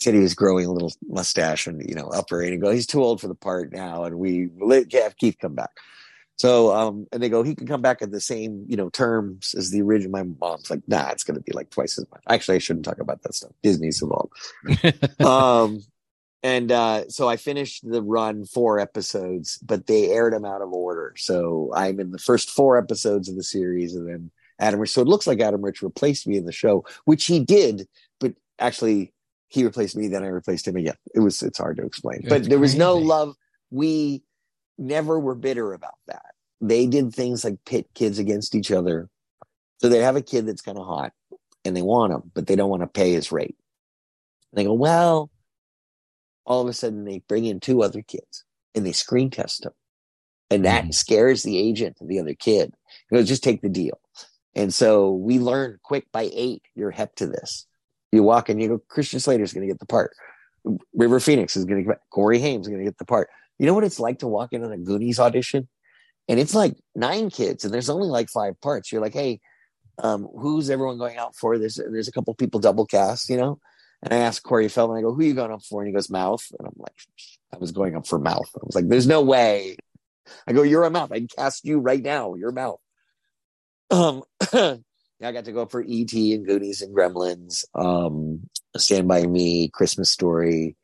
Said 0.00 0.14
he 0.14 0.20
was 0.20 0.34
growing 0.34 0.66
a 0.66 0.72
little 0.72 0.92
mustache 1.06 1.66
and 1.66 1.82
you 1.88 1.94
know 1.94 2.08
upper 2.08 2.42
and 2.42 2.60
go. 2.60 2.70
He's 2.70 2.86
too 2.86 3.02
old 3.02 3.20
for 3.20 3.28
the 3.28 3.34
part 3.34 3.72
now, 3.72 4.04
and 4.04 4.18
we 4.18 4.50
let 4.60 4.92
have 4.92 5.16
Keith 5.16 5.36
come 5.40 5.54
back. 5.54 5.70
So 6.36 6.74
um, 6.74 7.06
and 7.12 7.22
they 7.22 7.28
go, 7.28 7.42
he 7.42 7.54
can 7.54 7.66
come 7.66 7.82
back 7.82 8.02
at 8.02 8.10
the 8.10 8.20
same 8.20 8.64
you 8.68 8.76
know 8.76 8.90
terms 8.90 9.54
as 9.56 9.70
the 9.70 9.82
original. 9.82 10.12
My 10.12 10.24
mom's 10.40 10.70
like, 10.70 10.82
nah, 10.86 11.10
it's 11.10 11.24
going 11.24 11.36
to 11.36 11.42
be 11.42 11.52
like 11.52 11.70
twice 11.70 11.98
as 11.98 12.06
much. 12.10 12.22
Actually, 12.28 12.56
I 12.56 12.58
shouldn't 12.58 12.84
talk 12.84 12.98
about 12.98 13.22
that 13.22 13.34
stuff. 13.34 13.52
Disney's 13.62 14.02
involved 14.02 14.32
um 15.20 15.82
and 16.42 16.70
uh 16.70 17.08
so 17.08 17.28
i 17.28 17.36
finished 17.36 17.88
the 17.88 18.02
run 18.02 18.44
four 18.44 18.78
episodes 18.78 19.58
but 19.58 19.86
they 19.86 20.10
aired 20.10 20.32
them 20.32 20.44
out 20.44 20.62
of 20.62 20.72
order 20.72 21.14
so 21.16 21.72
i'm 21.74 21.98
in 21.98 22.12
the 22.12 22.18
first 22.18 22.50
four 22.50 22.78
episodes 22.78 23.28
of 23.28 23.36
the 23.36 23.42
series 23.42 23.94
and 23.94 24.08
then 24.08 24.30
adam 24.60 24.78
rich 24.78 24.90
so 24.90 25.02
it 25.02 25.08
looks 25.08 25.26
like 25.26 25.40
adam 25.40 25.62
rich 25.62 25.82
replaced 25.82 26.26
me 26.26 26.36
in 26.36 26.44
the 26.44 26.52
show 26.52 26.84
which 27.04 27.24
he 27.26 27.40
did 27.40 27.88
but 28.20 28.34
actually 28.58 29.12
he 29.48 29.64
replaced 29.64 29.96
me 29.96 30.06
then 30.08 30.22
i 30.22 30.28
replaced 30.28 30.68
him 30.68 30.76
again 30.76 30.96
it 31.14 31.20
was 31.20 31.42
it's 31.42 31.58
hard 31.58 31.76
to 31.76 31.84
explain 31.84 32.22
but 32.28 32.44
there 32.44 32.58
was 32.58 32.76
no 32.76 32.96
love 32.96 33.34
we 33.70 34.22
never 34.78 35.18
were 35.18 35.34
bitter 35.34 35.72
about 35.72 35.98
that 36.06 36.34
they 36.60 36.86
did 36.86 37.12
things 37.12 37.44
like 37.44 37.56
pit 37.64 37.86
kids 37.94 38.18
against 38.18 38.54
each 38.54 38.70
other 38.70 39.08
so 39.78 39.88
they 39.88 39.98
have 39.98 40.16
a 40.16 40.22
kid 40.22 40.46
that's 40.46 40.62
kind 40.62 40.78
of 40.78 40.86
hot 40.86 41.12
and 41.64 41.76
they 41.76 41.82
want 41.82 42.12
him 42.12 42.30
but 42.34 42.46
they 42.46 42.56
don't 42.56 42.70
want 42.70 42.82
to 42.82 42.86
pay 42.86 43.12
his 43.12 43.30
rate 43.32 43.56
and 44.54 44.60
they 44.60 44.64
go, 44.66 44.74
well, 44.74 45.30
all 46.46 46.62
of 46.62 46.68
a 46.68 46.72
sudden 46.72 47.04
they 47.04 47.22
bring 47.26 47.44
in 47.44 47.58
two 47.58 47.82
other 47.82 48.02
kids 48.02 48.44
and 48.74 48.86
they 48.86 48.92
screen 48.92 49.30
test 49.30 49.62
them. 49.62 49.72
And 50.48 50.64
that 50.64 50.84
Mhm. 50.84 50.94
scares 50.94 51.42
the 51.42 51.58
agent 51.58 51.96
of 52.00 52.06
the 52.06 52.20
other 52.20 52.34
kid. 52.34 52.72
He 53.10 53.16
goes, 53.16 53.26
just 53.26 53.42
take 53.42 53.62
the 53.62 53.68
deal. 53.68 53.98
And 54.54 54.72
so 54.72 55.10
we 55.10 55.40
learned 55.40 55.82
quick 55.82 56.06
by 56.12 56.30
eight, 56.32 56.62
you're 56.76 56.92
hep 56.92 57.16
to 57.16 57.26
this. 57.26 57.66
You 58.12 58.22
walk 58.22 58.48
in, 58.48 58.60
you 58.60 58.68
go, 58.68 58.78
Christian 58.78 59.18
Slater's 59.18 59.52
going 59.52 59.66
to 59.66 59.72
get 59.72 59.80
the 59.80 59.86
part. 59.86 60.14
River 60.94 61.18
Phoenix 61.18 61.56
is 61.56 61.64
going 61.64 61.82
to 61.82 61.88
get, 61.90 61.98
Corey 62.10 62.38
Haim's 62.38 62.68
going 62.68 62.78
to 62.78 62.84
get 62.84 62.98
the 62.98 63.04
part. 63.04 63.28
You 63.58 63.66
know 63.66 63.74
what 63.74 63.84
it's 63.84 64.00
like 64.00 64.20
to 64.20 64.28
walk 64.28 64.52
in 64.52 64.64
on 64.64 64.72
a 64.72 64.78
Goonies 64.78 65.18
audition? 65.20 65.68
And 66.28 66.40
it's 66.40 66.54
like 66.54 66.76
nine 66.94 67.30
kids 67.30 67.64
and 67.64 67.72
there's 67.72 67.90
only 67.90 68.08
like 68.08 68.28
five 68.30 68.60
parts. 68.60 68.90
You're 68.90 69.02
like, 69.02 69.12
hey, 69.12 69.40
um, 69.98 70.26
who's 70.38 70.70
everyone 70.70 70.98
going 70.98 71.18
out 71.18 71.36
for? 71.36 71.58
There's, 71.58 71.76
there's 71.76 72.08
a 72.08 72.12
couple 72.12 72.34
people 72.34 72.60
double 72.60 72.86
cast, 72.86 73.28
you 73.28 73.36
know? 73.36 73.58
And 74.02 74.12
I 74.12 74.18
asked 74.18 74.42
Corey 74.42 74.68
Feldman, 74.68 74.98
I 74.98 75.02
go, 75.02 75.14
who 75.14 75.20
are 75.20 75.24
you 75.24 75.34
going 75.34 75.52
up 75.52 75.62
for? 75.62 75.80
And 75.80 75.88
he 75.88 75.94
goes, 75.94 76.10
mouth. 76.10 76.44
And 76.58 76.66
I'm 76.66 76.74
like, 76.76 76.94
I 77.54 77.58
was 77.58 77.72
going 77.72 77.96
up 77.96 78.06
for 78.06 78.18
mouth. 78.18 78.50
I 78.54 78.60
was 78.62 78.74
like, 78.74 78.88
there's 78.88 79.06
no 79.06 79.22
way. 79.22 79.76
I 80.46 80.52
go, 80.52 80.62
you're 80.62 80.84
a 80.84 80.90
mouth. 80.90 81.12
I'd 81.12 81.30
cast 81.30 81.64
you 81.64 81.78
right 81.78 82.02
now. 82.02 82.34
You're 82.34 82.52
mouth. 82.52 82.80
Um, 83.90 84.24
yeah, 84.52 84.76
I 85.22 85.32
got 85.32 85.44
to 85.46 85.52
go 85.52 85.62
up 85.62 85.70
for 85.70 85.82
ET 85.82 86.12
and 86.12 86.46
Goonies 86.46 86.82
and 86.82 86.94
Gremlins, 86.94 87.64
um, 87.74 88.48
Stand 88.76 89.08
By 89.08 89.26
Me, 89.26 89.68
Christmas 89.68 90.10
Story, 90.10 90.76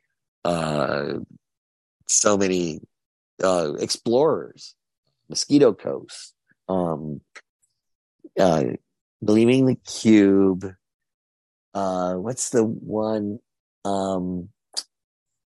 uh, 0.45 1.15
so 2.11 2.37
many, 2.37 2.81
uh, 3.43 3.73
Explorers, 3.79 4.75
Mosquito 5.29 5.73
Coast, 5.73 6.35
um, 6.69 7.21
uh, 8.39 8.65
Gleaming 9.25 9.67
the 9.67 9.77
Cube, 9.77 10.75
uh 11.75 12.15
what's 12.15 12.51
the 12.51 12.65
one 12.65 13.39
um 13.85 14.49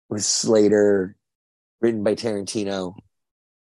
with 0.10 0.24
Slater 0.24 1.16
written 1.82 2.04
by 2.04 2.16
Tarantino 2.16 2.96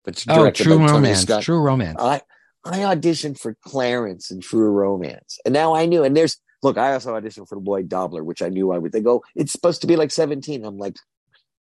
but 0.04 0.23
oh, 0.30 0.36
directed 0.36 0.63
True 0.63 0.80
by 0.80 0.88
Tony 0.88 0.97
Romance. 0.97 1.21
Scott. 1.21 1.43
True 1.43 1.62
Romance. 1.62 1.97
I 1.99 2.21
I 2.63 2.80
auditioned 2.80 3.39
for 3.39 3.56
Clarence 3.63 4.32
in 4.32 4.41
True 4.41 4.71
Romance. 4.71 5.39
And 5.45 5.54
now 5.54 5.75
I 5.75 5.86
knew 5.86 6.04
and 6.04 6.15
there's 6.15 6.38
look, 6.63 6.77
I 6.77 6.93
also 6.93 7.13
auditioned 7.13 7.47
for 7.47 7.58
Lloyd 7.58 7.89
Dobler, 7.89 8.23
which 8.23 8.41
I 8.41 8.49
knew 8.49 8.71
I 8.71 8.77
would 8.77 8.91
they 8.91 9.01
go, 9.01 9.23
it's 9.36 9.51
supposed 9.51 9.82
to 9.82 9.88
be 9.88 9.95
like 9.95 10.12
17. 10.12 10.63
I'm 10.63 10.77
like, 10.77 10.95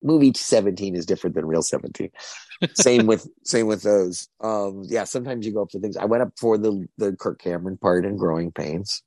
movie 0.05 0.31
17 0.33 0.95
is 0.95 1.05
different 1.05 1.35
than 1.35 1.45
real 1.45 1.61
17 1.61 2.09
same 2.73 3.05
with 3.07 3.27
same 3.43 3.67
with 3.67 3.83
those. 3.83 4.27
Um 4.41 4.83
yeah 4.85 5.03
sometimes 5.03 5.45
you 5.45 5.53
go 5.53 5.63
up 5.63 5.71
for 5.71 5.79
things. 5.79 5.97
I 5.97 6.05
went 6.05 6.23
up 6.23 6.33
for 6.39 6.57
the 6.57 6.87
the 6.97 7.15
kirk 7.15 7.39
cameron 7.39 7.77
part 7.77 8.05
in 8.05 8.17
growing 8.17 8.51
pains. 8.51 9.01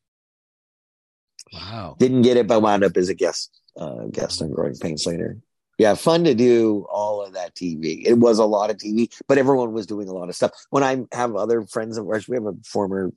Wow. 1.52 1.96
didn't 1.98 2.22
get 2.22 2.36
it 2.36 2.46
but 2.46 2.60
wound 2.60 2.84
up 2.84 2.96
as 2.96 3.08
a 3.08 3.14
guest 3.14 3.50
uh 3.78 4.06
guest 4.10 4.42
on 4.42 4.52
growing 4.52 4.76
pains 4.76 5.06
later. 5.06 5.38
Yeah 5.78 5.94
fun 5.94 6.24
to 6.24 6.34
do 6.34 6.86
all 6.90 7.22
of 7.22 7.34
that 7.34 7.54
tv 7.54 8.02
it 8.04 8.14
was 8.14 8.38
a 8.38 8.44
lot 8.44 8.70
of 8.70 8.76
tv 8.76 9.10
but 9.26 9.38
everyone 9.38 9.72
was 9.72 9.86
doing 9.86 10.08
a 10.08 10.12
lot 10.12 10.28
of 10.28 10.36
stuff. 10.36 10.52
When 10.70 10.82
i 10.82 11.04
have 11.12 11.36
other 11.36 11.62
friends 11.62 11.96
of 11.96 12.06
ours 12.06 12.28
we 12.28 12.36
have 12.36 12.46
a 12.46 12.54
former 12.64 13.12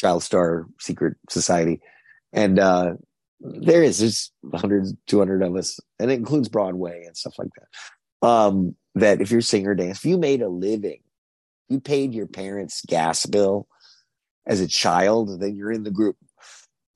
child 0.00 0.22
star 0.22 0.66
secret 0.80 1.16
society 1.30 1.80
and 2.32 2.58
uh 2.58 2.94
there 3.40 3.82
is 3.82 3.98
there's 3.98 4.32
100 4.42 4.96
200 5.06 5.42
of 5.42 5.56
us 5.56 5.78
and 5.98 6.10
it 6.10 6.14
includes 6.14 6.48
broadway 6.48 7.04
and 7.04 7.16
stuff 7.16 7.38
like 7.38 7.48
that 7.56 8.26
um 8.28 8.74
that 8.94 9.20
if 9.20 9.30
you're 9.30 9.40
singer 9.40 9.74
dance 9.74 9.98
if 9.98 10.04
you 10.04 10.16
made 10.18 10.42
a 10.42 10.48
living 10.48 11.00
you 11.68 11.80
paid 11.80 12.14
your 12.14 12.26
parents 12.26 12.82
gas 12.86 13.26
bill 13.26 13.66
as 14.46 14.60
a 14.60 14.66
child 14.68 15.40
then 15.40 15.54
you're 15.54 15.72
in 15.72 15.82
the 15.82 15.90
group 15.90 16.16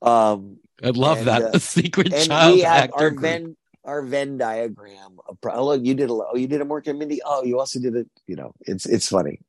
um 0.01 0.57
I 0.83 0.89
love 0.89 1.19
And, 1.19 1.27
that. 1.27 1.41
uh, 1.43 1.49
a 1.53 1.59
secret 1.59 2.11
and 2.11 2.25
child 2.27 2.55
we 2.55 2.65
actor 2.65 2.95
our 2.95 3.09
group. 3.11 3.21
venn 3.21 3.57
our 3.83 4.01
venn 4.01 4.37
diagram 4.37 5.17
of 5.27 5.37
oh 5.43 5.65
look 5.65 5.83
you 5.83 5.93
did 5.93 6.09
a 6.09 6.13
oh 6.13 6.35
you 6.35 6.47
did 6.47 6.61
a 6.61 6.65
Mork 6.65 6.87
and 6.87 6.97
Mindy 6.99 7.21
oh 7.25 7.43
you 7.43 7.59
also 7.59 7.79
did 7.79 7.95
it 7.95 8.07
you 8.27 8.35
know 8.35 8.53
it's 8.61 8.85
it's 8.85 9.07
funny 9.07 9.41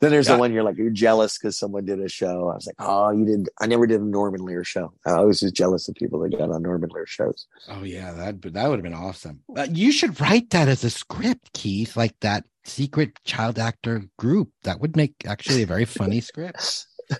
then 0.00 0.10
there's 0.10 0.28
Yeah. 0.28 0.34
the 0.34 0.40
one 0.40 0.52
you're 0.52 0.62
like 0.62 0.76
you're 0.76 0.90
jealous 0.90 1.38
because 1.38 1.58
someone 1.58 1.84
did 1.84 2.00
a 2.00 2.08
show 2.08 2.48
I 2.50 2.54
was 2.54 2.66
like 2.66 2.76
oh 2.78 3.10
you 3.10 3.24
did 3.24 3.48
I 3.60 3.66
never 3.66 3.86
did 3.86 4.00
a 4.00 4.04
Norman 4.04 4.44
Lear 4.44 4.64
show 4.64 4.92
I 5.06 5.22
was 5.22 5.40
just 5.40 5.54
jealous 5.54 5.88
of 5.88 5.94
people 5.94 6.20
that 6.20 6.36
got 6.36 6.50
on 6.50 6.62
Norman 6.62 6.90
Lear 6.92 7.06
shows 7.06 7.46
Oh 7.68 7.82
yeah, 7.82 8.12
that 8.12 8.42
that 8.42 8.68
would 8.68 8.78
have 8.78 8.82
been 8.84 8.94
awesome. 8.94 9.40
Uh, 9.56 9.66
you 9.70 9.92
should 9.92 10.20
write 10.20 10.50
that 10.50 10.68
as 10.68 10.84
a 10.84 10.90
script, 10.90 11.52
Keith, 11.52 11.96
like 11.96 12.14
that 12.20 12.44
secret 12.64 13.18
child 13.24 13.58
actor 13.58 14.02
group. 14.18 14.50
That 14.64 14.80
would 14.80 14.96
make 14.96 15.14
actually 15.26 15.62
a 15.62 15.66
very 15.66 15.84
funny 15.84 16.20
script. 16.20 16.86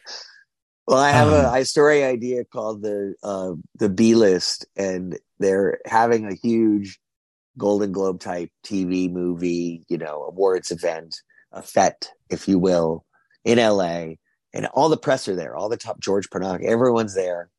Well, 0.88 0.98
I 1.00 1.10
have 1.10 1.28
a, 1.32 1.48
Um, 1.48 1.54
a 1.56 1.64
story 1.64 2.04
idea 2.04 2.44
called 2.44 2.82
the 2.82 3.14
uh, 3.22 3.52
the 3.74 3.88
B 3.88 4.14
list, 4.14 4.66
and 4.76 5.18
they're 5.40 5.80
having 5.84 6.26
a 6.26 6.34
huge 6.34 7.00
Golden 7.58 7.90
Globe 7.90 8.20
type 8.20 8.50
TV 8.64 9.10
movie, 9.10 9.84
you 9.88 9.98
know, 9.98 10.22
awards 10.22 10.70
event, 10.70 11.16
a 11.56 11.62
fete, 11.62 12.12
if 12.30 12.46
you 12.46 12.58
will, 12.58 13.04
in 13.44 13.58
LA, 13.58 14.14
and 14.52 14.66
all 14.72 14.88
the 14.88 14.96
press 14.96 15.26
are 15.28 15.34
there, 15.34 15.56
all 15.56 15.68
the 15.68 15.76
top 15.76 16.00
George 16.00 16.28
Pernock, 16.30 16.64
everyone's 16.64 17.14
there, 17.14 17.50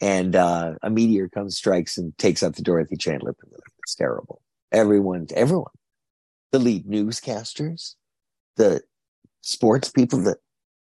and 0.00 0.36
uh, 0.36 0.74
a 0.82 0.90
meteor 0.90 1.28
comes, 1.28 1.56
strikes, 1.56 1.96
and 1.96 2.16
takes 2.18 2.42
out 2.42 2.56
the 2.56 2.62
Dorothy 2.62 2.96
Chandler. 2.96 3.32
Pavilion. 3.32 3.62
It's 3.84 3.94
terrible. 3.94 4.42
Everyone, 4.72 5.26
everyone, 5.34 5.72
the 6.52 6.58
lead 6.58 6.86
newscasters, 6.86 7.94
the 8.56 8.82
sports 9.40 9.90
people, 9.90 10.20
the 10.20 10.36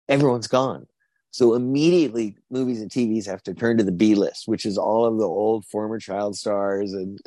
everyone's 0.09 0.47
gone. 0.47 0.87
So 1.31 1.53
immediately, 1.53 2.35
movies 2.49 2.81
and 2.81 2.89
TVs 2.89 3.27
have 3.27 3.43
to 3.43 3.53
turn 3.53 3.77
to 3.77 3.83
the 3.83 3.91
B 3.91 4.15
list, 4.15 4.47
which 4.47 4.65
is 4.65 4.77
all 4.77 5.05
of 5.05 5.17
the 5.17 5.27
old 5.27 5.65
former 5.65 5.99
child 5.99 6.35
stars 6.35 6.93
and 6.93 7.19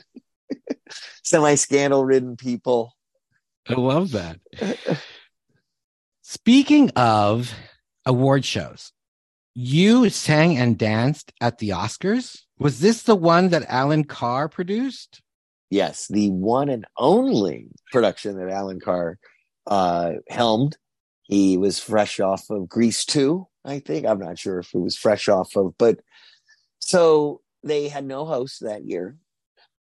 semi 1.23 1.55
scandal 1.55 2.05
ridden 2.05 2.37
people. 2.37 2.97
I 3.69 3.75
love 3.75 4.12
that. 4.12 4.40
Speaking 6.33 6.90
of 6.90 7.53
award 8.07 8.45
shows, 8.45 8.93
you 9.53 10.11
sang 10.11 10.57
and 10.57 10.79
danced 10.79 11.33
at 11.40 11.59
the 11.59 11.71
Oscars. 11.71 12.43
Was 12.57 12.79
this 12.79 13.03
the 13.03 13.16
one 13.16 13.49
that 13.49 13.64
Allan 13.69 14.05
Carr 14.05 14.49
produced? 14.49 15.23
Yes, 15.71 16.07
the 16.07 16.31
one 16.31 16.69
and 16.69 16.85
only 16.97 17.66
production 17.90 18.37
that 18.38 18.49
Allan 18.49 18.79
Carr 18.79 19.19
uh, 19.66 20.12
helmed. 20.29 20.77
He 21.25 21.57
was 21.57 21.81
fresh 21.81 22.21
off 22.21 22.49
of 22.49 22.69
Grease 22.69 23.05
2, 23.07 23.49
I 23.64 23.81
think. 23.81 24.07
I'm 24.07 24.21
not 24.21 24.38
sure 24.38 24.61
if 24.61 24.73
it 24.73 24.79
was 24.79 24.97
fresh 24.97 25.29
off 25.29 25.57
of, 25.57 25.75
but 25.79 25.99
so 26.79 27.40
they 27.64 27.88
had 27.88 28.05
no 28.05 28.25
host 28.25 28.61
that 28.61 28.85
year. 28.85 29.16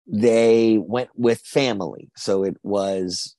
They 0.08 0.80
went 0.80 1.12
with 1.16 1.42
family. 1.42 2.10
So 2.16 2.44
it 2.44 2.58
was 2.64 3.36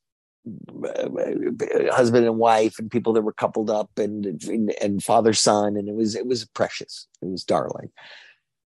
husband 1.92 2.26
and 2.26 2.36
wife 2.36 2.78
and 2.78 2.90
people 2.90 3.12
that 3.12 3.22
were 3.22 3.32
coupled 3.32 3.70
up 3.70 3.90
and 3.96 4.26
and, 4.48 4.74
and 4.82 5.02
father 5.02 5.32
son 5.32 5.76
and 5.76 5.88
it 5.88 5.94
was 5.94 6.16
it 6.16 6.26
was 6.26 6.44
precious 6.46 7.06
it 7.20 7.26
was 7.26 7.44
darling 7.44 7.90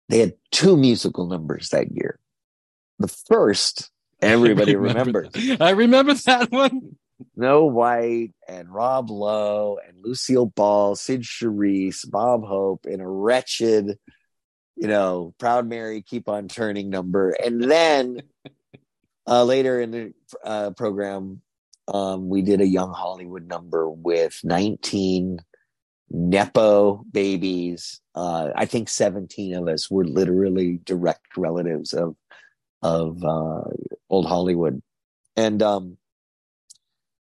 they 0.09 0.21
had 0.21 0.35
two 0.53 0.77
musical 0.77 1.27
numbers 1.27 1.71
that 1.71 1.91
year 1.91 2.21
the 3.01 3.09
first 3.09 3.91
everybody 4.23 4.73
I 4.73 4.79
remember 4.79 5.29
remembers. 5.33 5.61
I 5.61 5.71
remember 5.71 6.15
that 6.15 6.51
one. 6.53 6.97
Snow 7.35 7.65
White 7.67 8.33
and 8.49 8.73
Rob 8.73 9.11
Lowe 9.11 9.79
and 9.87 9.99
Lucille 10.03 10.47
Ball, 10.47 10.97
Cyd 10.97 11.23
Charisse, 11.23 12.09
Bob 12.09 12.45
Hope 12.45 12.87
in 12.87 13.01
a 13.01 13.09
wretched, 13.09 13.99
you 14.77 14.89
know, 14.89 15.35
Proud 15.39 15.69
Mary 15.69 16.03
keep 16.03 16.29
on 16.29 16.49
turning 16.49 16.91
number. 16.91 17.31
And 17.31 17.63
then 17.63 18.23
uh, 19.27 19.45
later 19.45 19.81
in 19.81 19.91
the 19.91 20.15
uh, 20.45 20.71
program, 20.71 21.41
um, 21.89 22.29
we 22.29 22.43
did 22.43 22.61
a 22.61 22.67
Young 22.67 22.93
Hollywood 22.93 23.47
number 23.47 23.89
with 23.89 24.41
19 24.43 25.41
Nepo 26.11 27.05
babies. 27.11 28.01
Uh, 28.15 28.51
I 28.55 28.67
think 28.67 28.89
17 28.89 29.55
of 29.55 29.69
us 29.69 29.91
were 29.91 30.05
literally 30.05 30.81
direct 30.85 31.37
relatives 31.37 31.93
of 31.93 32.17
of 32.83 33.25
uh, 33.25 33.63
old 34.11 34.27
Hollywood. 34.27 34.83
And 35.37 35.63
um, 35.63 35.97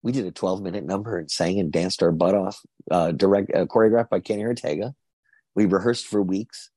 we 0.02 0.12
did 0.12 0.26
a 0.26 0.32
12 0.32 0.62
minute 0.62 0.84
number 0.84 1.17
and 1.17 1.30
sang 1.30 1.60
and 1.60 1.71
danced 1.71 2.02
our 2.02 2.12
butt 2.12 2.34
off, 2.34 2.60
uh, 2.89 3.12
direct 3.12 3.54
uh, 3.54 3.65
choreographed 3.65 4.10
by 4.10 4.19
Kenny 4.19 4.43
Ortega. 4.43 4.93
We 5.56 5.65
rehearsed 5.65 6.08
for 6.08 6.21
weeks. 6.21 6.69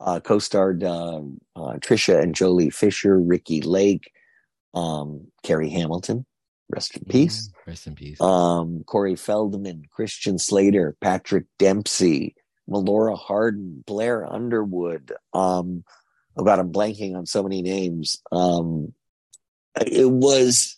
Uh, 0.00 0.18
co-starred 0.18 0.82
um, 0.82 1.38
uh, 1.54 1.74
Tricia 1.74 2.22
and 2.22 2.34
Joely 2.34 2.72
Fisher, 2.72 3.20
Ricki 3.20 3.60
Lake, 3.60 4.10
um, 4.72 5.26
Carrie 5.42 5.68
Hamilton, 5.68 6.24
rest 6.70 6.96
in 6.96 7.04
peace. 7.04 7.50
Rest 7.66 7.86
in 7.86 7.94
peace. 7.94 8.20
Um, 8.20 8.84
Corey 8.84 9.16
Feldman, 9.16 9.84
Christian 9.90 10.38
Slater, 10.38 10.96
Patrick 11.00 11.44
Dempsey, 11.58 12.34
Melora 12.68 13.18
Hardin, 13.18 13.82
Blair 13.86 14.30
Underwood. 14.30 15.12
Um, 15.32 15.84
oh 16.36 16.44
God, 16.44 16.58
I'm 16.58 16.72
blanking 16.72 17.16
on 17.16 17.26
so 17.26 17.42
many 17.42 17.62
names. 17.62 18.22
Um, 18.32 18.94
it 19.80 20.10
was 20.10 20.76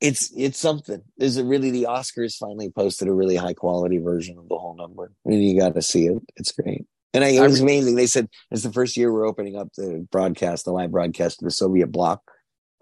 it's 0.00 0.30
it's 0.36 0.58
something. 0.58 1.02
Is 1.18 1.36
it 1.36 1.44
really 1.44 1.70
the 1.70 1.84
Oscars 1.84 2.36
finally 2.36 2.70
posted 2.70 3.08
a 3.08 3.12
really 3.12 3.36
high 3.36 3.54
quality 3.54 3.98
version 3.98 4.36
of 4.38 4.48
the 4.48 4.58
whole 4.58 4.76
number? 4.76 5.10
I 5.24 5.30
mean, 5.30 5.40
you 5.40 5.58
got 5.58 5.74
to 5.74 5.82
see 5.82 6.06
it. 6.06 6.22
It's 6.36 6.52
great. 6.52 6.84
And 7.14 7.24
I, 7.24 7.28
it 7.28 7.40
was 7.40 7.60
amazing. 7.60 7.94
They 7.94 8.08
said 8.08 8.28
it's 8.50 8.64
the 8.64 8.72
first 8.72 8.96
year 8.96 9.12
we're 9.12 9.26
opening 9.26 9.56
up 9.56 9.68
the 9.76 10.06
broadcast, 10.10 10.64
the 10.64 10.72
live 10.72 10.90
broadcast 10.90 11.38
to 11.38 11.44
the 11.44 11.50
Soviet 11.50 11.86
bloc. 11.86 12.20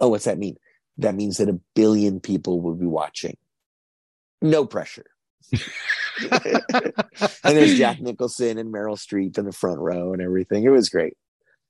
Oh, 0.01 0.09
what's 0.09 0.25
that 0.25 0.39
mean? 0.39 0.57
That 0.99 1.15
means 1.15 1.39
that 1.39 1.49
a 1.49 1.59
billion 1.75 2.21
people 2.21 2.61
will 2.61 2.75
be 2.75 2.87
watching. 2.87 3.37
No 4.41 4.67
pressure. 4.67 5.07
and 5.53 5.61
there's 7.45 7.77
Jack 7.77 8.01
Nicholson 8.01 8.59
and 8.59 8.73
Meryl 8.73 8.97
Streep 8.97 9.39
in 9.39 9.45
the 9.45 9.53
front 9.53 9.79
row 9.79 10.13
and 10.13 10.23
everything. 10.23 10.65
It 10.65 10.71
was 10.71 10.89
great. 10.89 11.17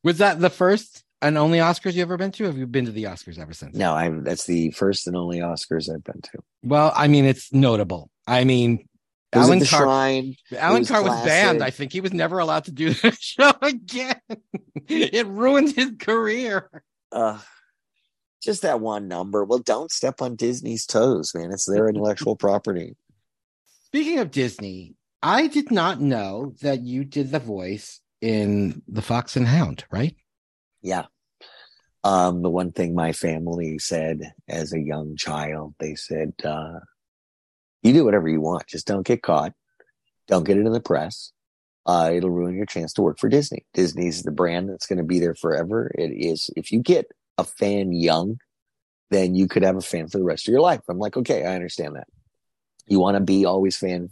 Was 0.02 0.18
that 0.18 0.40
the 0.40 0.50
first 0.50 1.04
and 1.20 1.38
only 1.38 1.58
Oscars 1.58 1.94
you 1.94 2.02
ever 2.02 2.16
been 2.16 2.32
to? 2.32 2.44
Have 2.44 2.58
you 2.58 2.66
been 2.66 2.86
to 2.86 2.90
the 2.92 3.04
Oscars 3.04 3.38
ever 3.38 3.52
since? 3.52 3.76
No, 3.76 3.94
I'm 3.94 4.24
that's 4.24 4.46
the 4.46 4.70
first 4.72 5.06
and 5.06 5.16
only 5.16 5.38
Oscars 5.38 5.92
I've 5.92 6.04
been 6.04 6.20
to. 6.20 6.38
Well, 6.64 6.92
I 6.94 7.08
mean, 7.08 7.24
it's 7.24 7.52
notable. 7.52 8.10
I 8.26 8.44
mean, 8.44 8.88
was 9.32 9.46
Allan 9.48 9.64
Carr. 9.64 9.80
Shrine. 9.80 10.36
Allan 10.56 10.80
was 10.80 10.88
Carr 10.88 11.02
was 11.02 11.24
banned. 11.24 11.62
I 11.62 11.70
think 11.70 11.92
he 11.92 12.00
was 12.00 12.12
never 12.12 12.38
allowed 12.38 12.64
to 12.64 12.72
do 12.72 12.90
the 12.94 13.16
show 13.18 13.52
again. 13.62 14.20
it 14.88 15.26
ruined 15.26 15.74
his 15.74 15.92
career. 15.98 16.68
Uh, 17.10 17.38
just 18.42 18.62
that 18.62 18.80
one 18.80 19.08
number. 19.08 19.44
Well, 19.44 19.60
don't 19.60 19.90
step 19.90 20.20
on 20.20 20.36
Disney's 20.36 20.86
toes, 20.86 21.34
man. 21.34 21.52
It's 21.52 21.66
their 21.66 21.88
intellectual 21.90 22.36
property. 22.36 22.96
Speaking 23.86 24.18
of 24.18 24.30
Disney, 24.30 24.94
I 25.22 25.46
did 25.46 25.70
not 25.70 26.00
know 26.00 26.54
that 26.62 26.80
you 26.80 27.04
did 27.04 27.30
the 27.30 27.38
voice 27.38 28.00
in 28.20 28.82
The 28.88 29.02
Fox 29.02 29.36
and 29.36 29.46
Hound, 29.46 29.84
right? 29.90 30.16
Yeah. 30.80 31.06
Um, 32.04 32.42
the 32.42 32.50
one 32.50 32.72
thing 32.72 32.94
my 32.94 33.12
family 33.12 33.78
said 33.78 34.32
as 34.48 34.72
a 34.72 34.80
young 34.80 35.16
child, 35.16 35.74
they 35.78 35.94
said, 35.94 36.32
uh, 36.44 36.80
you 37.82 37.92
do 37.92 38.04
whatever 38.04 38.28
you 38.28 38.40
want. 38.40 38.66
Just 38.66 38.86
don't 38.86 39.06
get 39.06 39.22
caught. 39.22 39.52
Don't 40.26 40.44
get 40.44 40.56
it 40.56 40.66
in 40.66 40.72
the 40.72 40.80
press. 40.80 41.32
Uh, 41.84 42.10
it'll 42.14 42.30
ruin 42.30 42.56
your 42.56 42.66
chance 42.66 42.92
to 42.94 43.02
work 43.02 43.18
for 43.18 43.28
Disney. 43.28 43.64
Disney's 43.74 44.22
the 44.22 44.30
brand 44.30 44.68
that's 44.68 44.86
going 44.86 44.98
to 44.98 45.04
be 45.04 45.18
there 45.18 45.34
forever. 45.34 45.90
It 45.96 46.10
is, 46.10 46.50
if 46.56 46.72
you 46.72 46.80
get 46.80 47.06
a 47.42 47.50
fan 47.50 47.92
young, 47.92 48.38
then 49.10 49.34
you 49.34 49.46
could 49.46 49.62
have 49.62 49.76
a 49.76 49.82
fan 49.82 50.08
for 50.08 50.18
the 50.18 50.24
rest 50.24 50.48
of 50.48 50.52
your 50.52 50.60
life. 50.60 50.80
I'm 50.88 50.98
like, 50.98 51.16
okay, 51.16 51.44
I 51.44 51.54
understand 51.54 51.96
that. 51.96 52.08
You 52.86 52.98
want 52.98 53.16
to 53.16 53.20
be 53.22 53.44
always 53.44 53.76
fan, 53.76 54.10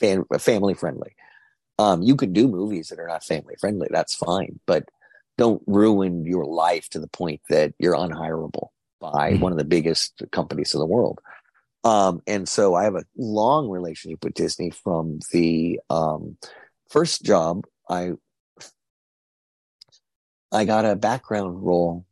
fan, 0.00 0.24
family 0.38 0.74
friendly. 0.74 1.14
Um, 1.78 2.02
you 2.02 2.16
can 2.16 2.32
do 2.32 2.48
movies 2.48 2.88
that 2.88 2.98
are 2.98 3.08
not 3.08 3.24
family 3.24 3.54
friendly. 3.60 3.88
That's 3.90 4.14
fine, 4.14 4.58
but 4.66 4.88
don't 5.36 5.62
ruin 5.66 6.24
your 6.24 6.44
life 6.44 6.88
to 6.90 6.98
the 6.98 7.06
point 7.08 7.40
that 7.48 7.72
you're 7.78 7.94
unhirable. 7.94 8.68
by 9.00 9.34
one 9.34 9.52
of 9.52 9.58
the 9.58 9.64
biggest 9.64 10.22
companies 10.32 10.74
in 10.74 10.80
the 10.80 10.86
world. 10.86 11.20
Um, 11.84 12.20
and 12.26 12.48
so 12.48 12.74
I 12.74 12.84
have 12.84 12.96
a 12.96 13.04
long 13.16 13.68
relationship 13.68 14.24
with 14.24 14.34
Disney 14.34 14.70
from 14.70 15.20
the 15.30 15.80
um, 15.88 16.36
first 16.90 17.22
job. 17.22 17.64
I 17.88 18.12
I 20.50 20.64
got 20.64 20.84
a 20.84 20.96
background 20.96 21.62
role 21.62 22.04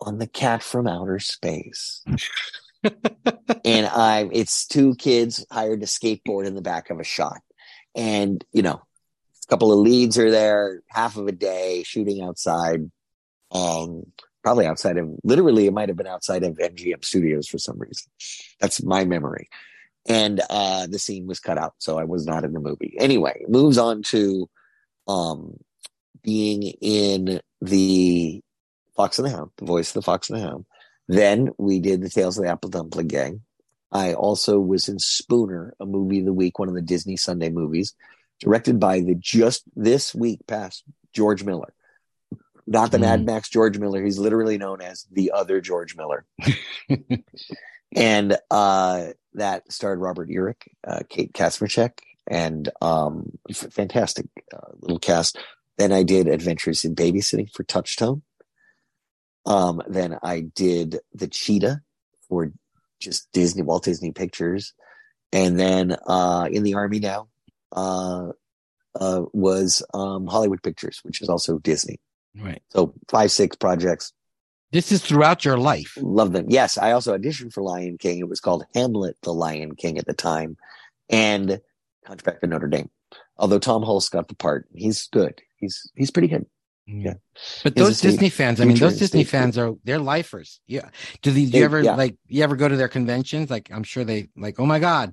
on 0.00 0.18
the 0.18 0.26
Cat 0.26 0.62
from 0.62 0.86
Outer 0.86 1.18
Space. 1.18 2.02
and 3.64 3.86
I 3.86 4.28
it's 4.32 4.66
two 4.66 4.94
kids 4.96 5.44
hired 5.50 5.80
to 5.80 5.86
skateboard 5.86 6.46
in 6.46 6.54
the 6.54 6.62
back 6.62 6.90
of 6.90 7.00
a 7.00 7.04
shot. 7.04 7.40
And, 7.94 8.44
you 8.52 8.62
know, 8.62 8.82
a 8.82 9.46
couple 9.48 9.72
of 9.72 9.78
leads 9.78 10.18
are 10.18 10.30
there, 10.30 10.82
half 10.88 11.16
of 11.16 11.26
a 11.26 11.32
day 11.32 11.82
shooting 11.84 12.22
outside. 12.22 12.90
Um, 13.50 14.12
probably 14.46 14.66
outside 14.66 14.96
of 14.96 15.08
literally 15.24 15.66
it 15.66 15.72
might 15.72 15.88
have 15.88 15.96
been 15.96 16.06
outside 16.06 16.44
of 16.44 16.56
MGM 16.58 17.04
studios 17.04 17.48
for 17.48 17.58
some 17.58 17.78
reason. 17.78 18.08
That's 18.60 18.80
my 18.80 19.04
memory. 19.04 19.48
And 20.08 20.40
uh 20.48 20.86
the 20.86 21.00
scene 21.00 21.26
was 21.26 21.40
cut 21.40 21.58
out, 21.58 21.74
so 21.78 21.98
I 21.98 22.04
was 22.04 22.26
not 22.26 22.44
in 22.44 22.52
the 22.52 22.60
movie. 22.60 22.94
Anyway, 22.96 23.44
moves 23.48 23.76
on 23.76 24.02
to 24.04 24.48
um 25.08 25.56
being 26.22 26.62
in 26.62 27.40
the 27.60 28.40
Fox 28.96 29.18
and 29.18 29.26
the 29.26 29.32
Hound, 29.32 29.50
the 29.56 29.66
voice 29.66 29.90
of 29.90 29.94
the 29.94 30.02
Fox 30.02 30.30
and 30.30 30.38
the 30.38 30.44
Hound. 30.44 30.64
Then 31.08 31.50
we 31.58 31.80
did 31.80 32.00
the 32.00 32.10
Tales 32.10 32.38
of 32.38 32.44
the 32.44 32.50
Apple 32.50 32.70
Dumpling 32.70 33.08
Gang. 33.08 33.42
I 33.92 34.14
also 34.14 34.58
was 34.58 34.88
in 34.88 34.98
Spooner, 34.98 35.74
a 35.78 35.86
movie 35.86 36.20
of 36.20 36.26
the 36.26 36.32
week, 36.32 36.58
one 36.58 36.68
of 36.68 36.74
the 36.74 36.82
Disney 36.82 37.16
Sunday 37.16 37.50
movies, 37.50 37.94
directed 38.40 38.80
by 38.80 39.00
the 39.00 39.14
just 39.14 39.62
this 39.76 40.14
week 40.14 40.40
past 40.46 40.82
George 41.12 41.44
Miller. 41.44 41.72
Not 42.66 42.90
the 42.90 42.98
mm. 42.98 43.02
Mad 43.02 43.24
Max 43.24 43.48
George 43.48 43.78
Miller. 43.78 44.02
He's 44.02 44.18
literally 44.18 44.58
known 44.58 44.82
as 44.82 45.06
the 45.12 45.32
other 45.32 45.60
George 45.60 45.96
Miller. 45.96 46.26
and 47.94 48.36
uh, 48.50 49.06
that 49.34 49.70
starred 49.72 50.00
Robert 50.00 50.28
Urich, 50.28 50.66
uh, 50.86 51.00
Kate 51.08 51.32
Kaczmarek, 51.32 51.98
and 52.26 52.68
um, 52.80 53.38
fantastic 53.52 54.26
uh, 54.52 54.72
little 54.80 54.98
cast. 54.98 55.38
Then 55.78 55.92
I 55.92 56.02
did 56.02 56.26
Adventures 56.26 56.84
in 56.84 56.96
Babysitting 56.96 57.52
for 57.52 57.62
Touchstone. 57.62 58.22
Um, 59.46 59.80
then 59.86 60.18
I 60.22 60.40
did 60.40 60.98
The 61.14 61.28
Cheetah 61.28 61.80
for 62.28 62.52
just 63.00 63.30
Disney, 63.32 63.62
Walt 63.62 63.84
Disney 63.84 64.12
Pictures. 64.12 64.74
And 65.32 65.58
then 65.58 65.96
uh, 66.06 66.48
in 66.50 66.62
the 66.62 66.74
Army 66.74 66.98
now 66.98 67.28
uh, 67.72 68.32
uh, 68.94 69.22
was 69.32 69.82
um, 69.94 70.26
Hollywood 70.26 70.62
Pictures, 70.62 71.00
which 71.02 71.22
is 71.22 71.28
also 71.28 71.58
Disney. 71.58 72.00
Right. 72.38 72.62
So 72.70 72.94
five, 73.08 73.30
six 73.30 73.56
projects. 73.56 74.12
This 74.72 74.90
is 74.92 75.02
throughout 75.02 75.44
your 75.44 75.56
life. 75.56 75.96
Love 76.00 76.32
them. 76.32 76.46
Yes, 76.48 76.76
I 76.76 76.92
also 76.92 77.16
auditioned 77.16 77.52
for 77.52 77.62
Lion 77.62 77.98
King. 77.98 78.18
It 78.18 78.28
was 78.28 78.40
called 78.40 78.64
Hamlet 78.74 79.16
the 79.22 79.32
Lion 79.32 79.74
King 79.76 79.96
at 79.96 80.06
the 80.06 80.12
time, 80.12 80.56
and 81.08 81.60
Hunchback 82.04 82.42
of 82.42 82.50
Notre 82.50 82.68
Dame. 82.68 82.90
Although 83.38 83.60
Tom 83.60 83.82
Hulce 83.82 84.10
got 84.10 84.28
the 84.28 84.34
part, 84.34 84.66
he's 84.74 85.06
good. 85.08 85.40
He's 85.56 85.90
he's 85.94 86.10
pretty 86.10 86.28
good. 86.28 86.46
Yeah. 86.86 87.14
But 87.64 87.74
those 87.74 88.00
Disney 88.00 88.28
fans, 88.28 88.60
I 88.60 88.64
mean, 88.64 88.76
those 88.76 88.98
Disney 88.98 89.24
fans 89.24 89.58
are 89.58 89.74
they're 89.84 89.98
lifers. 89.98 90.60
Yeah. 90.66 90.88
Do, 91.20 91.32
they, 91.32 91.46
do 91.46 91.58
you 91.58 91.64
ever 91.64 91.82
yeah. 91.82 91.96
like 91.96 92.16
you 92.28 92.44
ever 92.44 92.54
go 92.54 92.68
to 92.68 92.76
their 92.76 92.88
conventions? 92.88 93.50
Like 93.50 93.70
I'm 93.72 93.82
sure 93.82 94.04
they 94.04 94.28
like, 94.36 94.60
oh 94.60 94.66
my 94.66 94.78
God. 94.78 95.12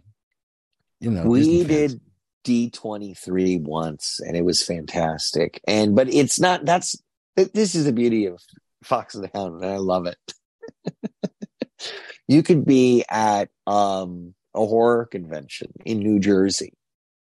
You 0.99 1.11
know, 1.11 1.23
we 1.23 1.63
did 1.63 1.99
D23 2.45 3.61
once 3.61 4.19
and 4.19 4.37
it 4.37 4.45
was 4.45 4.63
fantastic. 4.63 5.61
And 5.67 5.95
but 5.95 6.13
it's 6.13 6.39
not 6.39 6.63
that's 6.63 6.95
this 7.35 7.73
is 7.73 7.85
the 7.85 7.93
beauty 7.93 8.27
of 8.27 8.39
Fox 8.83 9.15
and 9.15 9.23
the 9.23 9.31
Hound, 9.33 9.63
and 9.63 9.71
I 9.71 9.77
love 9.77 10.05
it. 10.05 10.99
you 12.27 12.43
could 12.43 12.65
be 12.65 13.03
at 13.09 13.49
um 13.65 14.35
a 14.53 14.59
horror 14.59 15.05
convention 15.05 15.73
in 15.83 15.99
New 15.99 16.19
Jersey 16.19 16.73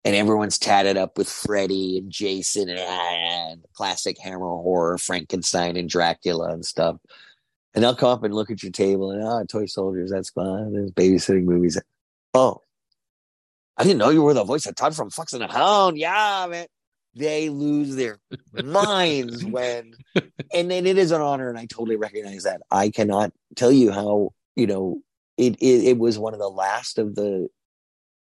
and 0.06 0.16
everyone's 0.16 0.58
tatted 0.58 0.98
up 0.98 1.18
with 1.18 1.30
Freddy 1.30 1.98
and 1.98 2.12
Jason 2.12 2.70
and, 2.70 2.80
and 2.80 3.64
classic 3.74 4.18
Hammer 4.20 4.40
horror, 4.40 4.98
Frankenstein 4.98 5.78
and 5.78 5.90
Dracula 5.90 6.52
and 6.52 6.66
stuff. 6.66 6.98
And 7.74 7.84
they'll 7.84 7.96
come 7.96 8.10
up 8.10 8.24
and 8.24 8.36
look 8.36 8.52
at 8.52 8.62
your 8.62 8.72
table 8.72 9.12
and 9.12 9.24
ah, 9.24 9.44
toy 9.48 9.66
soldiers, 9.66 10.12
that's 10.12 10.30
fine. 10.30 10.74
There's 10.74 10.92
babysitting 10.92 11.46
movies. 11.46 11.80
Oh, 12.34 12.62
I 13.78 13.84
didn't 13.84 13.98
know 13.98 14.10
you 14.10 14.22
were 14.22 14.34
the 14.34 14.44
voice 14.44 14.66
of 14.66 14.76
Tod 14.76 14.96
from 14.96 15.10
Fox 15.10 15.34
and 15.34 15.42
the 15.42 15.48
Hound. 15.48 15.98
Yeah, 15.98 16.48
man. 16.50 16.68
They 17.16 17.50
lose 17.50 17.96
their 17.96 18.20
minds 18.64 19.46
when, 19.46 19.94
and, 20.16 20.72
and 20.72 20.88
it 20.88 20.98
is 20.98 21.12
an 21.12 21.22
honor, 21.22 21.50
and 21.50 21.58
I 21.58 21.66
totally 21.66 21.96
recognize 21.96 22.44
that. 22.44 22.62
I 22.72 22.90
cannot 22.90 23.32
tell 23.56 23.72
you 23.72 23.92
how 23.92 24.34
you 24.56 24.68
know 24.68 25.02
it. 25.38 25.56
It, 25.60 25.84
it 25.86 25.98
was 26.00 26.18
one 26.18 26.34
of 26.34 26.40
the 26.40 26.50
last 26.50 26.98
of 26.98 27.14
the 27.14 27.50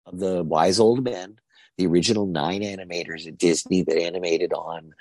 of 0.07 0.19
the 0.19 0.43
wise 0.43 0.81
old 0.81 1.05
men 1.05 1.39
the 1.79 1.87
original 1.87 2.27
nine 2.27 2.63
animators 2.63 3.27
at 3.27 3.39
Disney 3.39 3.83
that 3.83 3.99
animated 3.99 4.53
on 4.53 4.93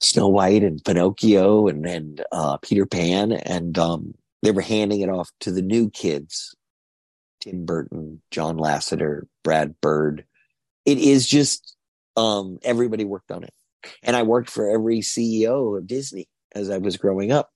Snow 0.00 0.28
White 0.28 0.62
and 0.62 0.82
Pinocchio 0.84 1.68
and, 1.68 1.86
and 1.86 2.24
uh, 2.32 2.56
Peter 2.58 2.86
Pan. 2.86 3.32
And 3.32 3.78
um, 3.78 4.14
they 4.42 4.50
were 4.50 4.62
handing 4.62 5.00
it 5.00 5.08
off 5.08 5.30
to 5.40 5.52
the 5.52 5.62
new 5.62 5.90
kids 5.90 6.54
Tim 7.40 7.64
Burton, 7.64 8.20
John 8.30 8.58
Lasseter, 8.58 9.22
Brad 9.42 9.80
Bird. 9.80 10.24
It 10.84 10.98
is 10.98 11.26
just 11.26 11.76
um, 12.16 12.58
everybody 12.62 13.04
worked 13.04 13.30
on 13.30 13.44
it. 13.44 13.54
And 14.02 14.14
I 14.14 14.22
worked 14.22 14.50
for 14.50 14.70
every 14.70 15.00
CEO 15.00 15.78
of 15.78 15.86
Disney 15.86 16.28
as 16.54 16.68
I 16.68 16.78
was 16.78 16.96
growing 16.96 17.32
up. 17.32 17.50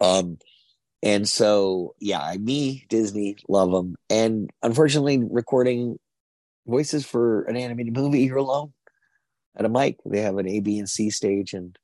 Um, 0.00 0.38
and 1.02 1.28
so, 1.28 1.94
yeah, 2.00 2.34
me, 2.38 2.86
Disney, 2.88 3.36
love 3.48 3.70
them. 3.70 3.94
And 4.08 4.50
unfortunately, 4.62 5.22
recording 5.22 5.98
voices 6.68 7.04
for 7.04 7.42
an 7.42 7.56
animated 7.56 7.94
movie, 7.94 8.20
you're 8.20 8.36
alone 8.36 8.72
at 9.56 9.64
a 9.64 9.68
mic. 9.68 9.98
They 10.04 10.20
have 10.20 10.38
an 10.38 10.48
A, 10.48 10.60
B, 10.60 10.78
and 10.78 10.88
C 10.88 11.10
stage 11.10 11.54
and 11.54 11.76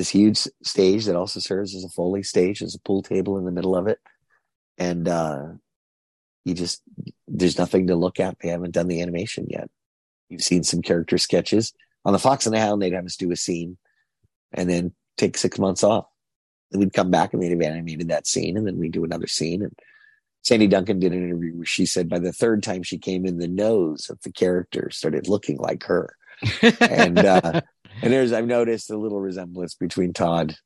this 0.00 0.08
huge 0.08 0.38
stage 0.62 1.04
that 1.04 1.16
also 1.16 1.40
serves 1.40 1.74
as 1.74 1.84
a 1.84 1.88
Foley 1.90 2.22
stage. 2.22 2.60
There's 2.60 2.74
a 2.74 2.80
pool 2.80 3.02
table 3.02 3.36
in 3.36 3.44
the 3.44 3.52
middle 3.52 3.76
of 3.76 3.86
it. 3.86 3.98
And 4.78 5.06
uh, 5.06 5.42
you 6.46 6.54
just, 6.54 6.80
there's 7.28 7.58
nothing 7.58 7.88
to 7.88 7.96
look 7.96 8.18
at. 8.18 8.38
They 8.40 8.48
haven't 8.48 8.72
done 8.72 8.88
the 8.88 9.02
animation 9.02 9.46
yet. 9.50 9.68
You've 10.30 10.42
seen 10.42 10.64
some 10.64 10.80
character 10.80 11.18
sketches. 11.18 11.74
On 12.06 12.14
the 12.14 12.18
Fox 12.18 12.46
and 12.46 12.54
the 12.54 12.60
Hound, 12.60 12.80
they'd 12.80 12.94
have 12.94 13.04
us 13.04 13.16
do 13.16 13.30
a 13.30 13.36
scene 13.36 13.76
and 14.54 14.70
then 14.70 14.94
take 15.18 15.36
six 15.36 15.58
months 15.58 15.84
off. 15.84 16.06
Then 16.70 16.80
we'd 16.80 16.94
come 16.94 17.10
back 17.10 17.34
and 17.34 17.42
they'd 17.42 17.50
have 17.50 17.60
animated 17.60 18.08
that 18.08 18.26
scene 18.26 18.56
and 18.56 18.66
then 18.66 18.78
we'd 18.78 18.92
do 18.92 19.04
another 19.04 19.26
scene. 19.26 19.62
And 19.62 19.78
Sandy 20.42 20.66
Duncan 20.66 20.98
did 20.98 21.12
an 21.12 21.22
interview 21.22 21.56
where 21.56 21.66
she 21.66 21.86
said 21.86 22.08
by 22.08 22.18
the 22.18 22.32
third 22.32 22.62
time 22.62 22.82
she 22.82 22.98
came 22.98 23.26
in, 23.26 23.38
the 23.38 23.48
nose 23.48 24.08
of 24.10 24.20
the 24.22 24.32
character 24.32 24.90
started 24.90 25.28
looking 25.28 25.58
like 25.58 25.84
her. 25.84 26.16
and 26.80 27.18
uh, 27.18 27.60
and 28.02 28.12
there's 28.12 28.32
I've 28.32 28.46
noticed 28.46 28.90
a 28.90 28.98
little 28.98 29.20
resemblance 29.20 29.74
between 29.74 30.12
Tod 30.12 30.56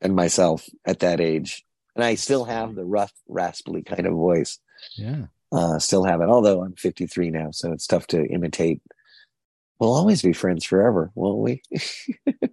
and 0.00 0.14
myself 0.14 0.68
at 0.84 1.00
that 1.00 1.20
age, 1.20 1.64
and 1.96 2.04
I 2.04 2.16
still 2.16 2.44
have 2.44 2.74
the 2.74 2.84
rough, 2.84 3.12
raspy 3.28 3.82
kind 3.82 4.06
of 4.06 4.12
voice. 4.12 4.58
Yeah, 4.96 5.26
uh, 5.50 5.78
still 5.78 6.04
have 6.04 6.20
it. 6.20 6.28
Although 6.28 6.62
I'm 6.62 6.74
53 6.74 7.30
now, 7.30 7.50
so 7.52 7.72
it's 7.72 7.86
tough 7.86 8.06
to 8.08 8.24
imitate. 8.26 8.82
We'll 9.78 9.94
always 9.94 10.22
be 10.22 10.32
friends 10.32 10.64
forever, 10.64 11.10
won't 11.14 11.38
we? 11.38 11.62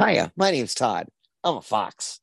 Hiya, 0.00 0.32
my 0.36 0.50
name's 0.50 0.74
Tod. 0.74 1.08
I'm 1.44 1.58
a 1.58 1.62
fox. 1.62 2.20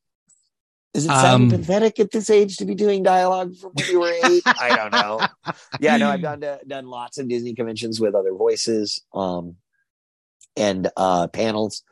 Is 0.98 1.06
it 1.06 1.10
sound 1.10 1.54
um, 1.54 1.60
pathetic 1.60 2.00
at 2.00 2.10
this 2.10 2.28
age 2.32 2.58
to 2.58 2.66
be 2.66 2.74
doing 2.74 3.04
dialogue 3.04 3.56
from 3.56 3.72
when 3.74 3.88
you 3.88 4.00
were 4.00 4.14
eight? 4.26 4.42
I 4.46 4.76
don't 4.76 4.92
know. 4.92 5.54
Yeah, 5.80 5.98
no, 5.98 6.10
I've 6.10 6.22
done 6.42 6.44
done 6.68 6.88
lots 6.88 7.20
of 7.20 7.30
Disney 7.30 7.54
conventions 7.54 8.00
with 8.00 8.16
other 8.16 8.34
voices, 8.34 9.00
um, 9.14 9.58
and 10.56 10.90
uh, 10.98 11.28
panels. 11.28 11.84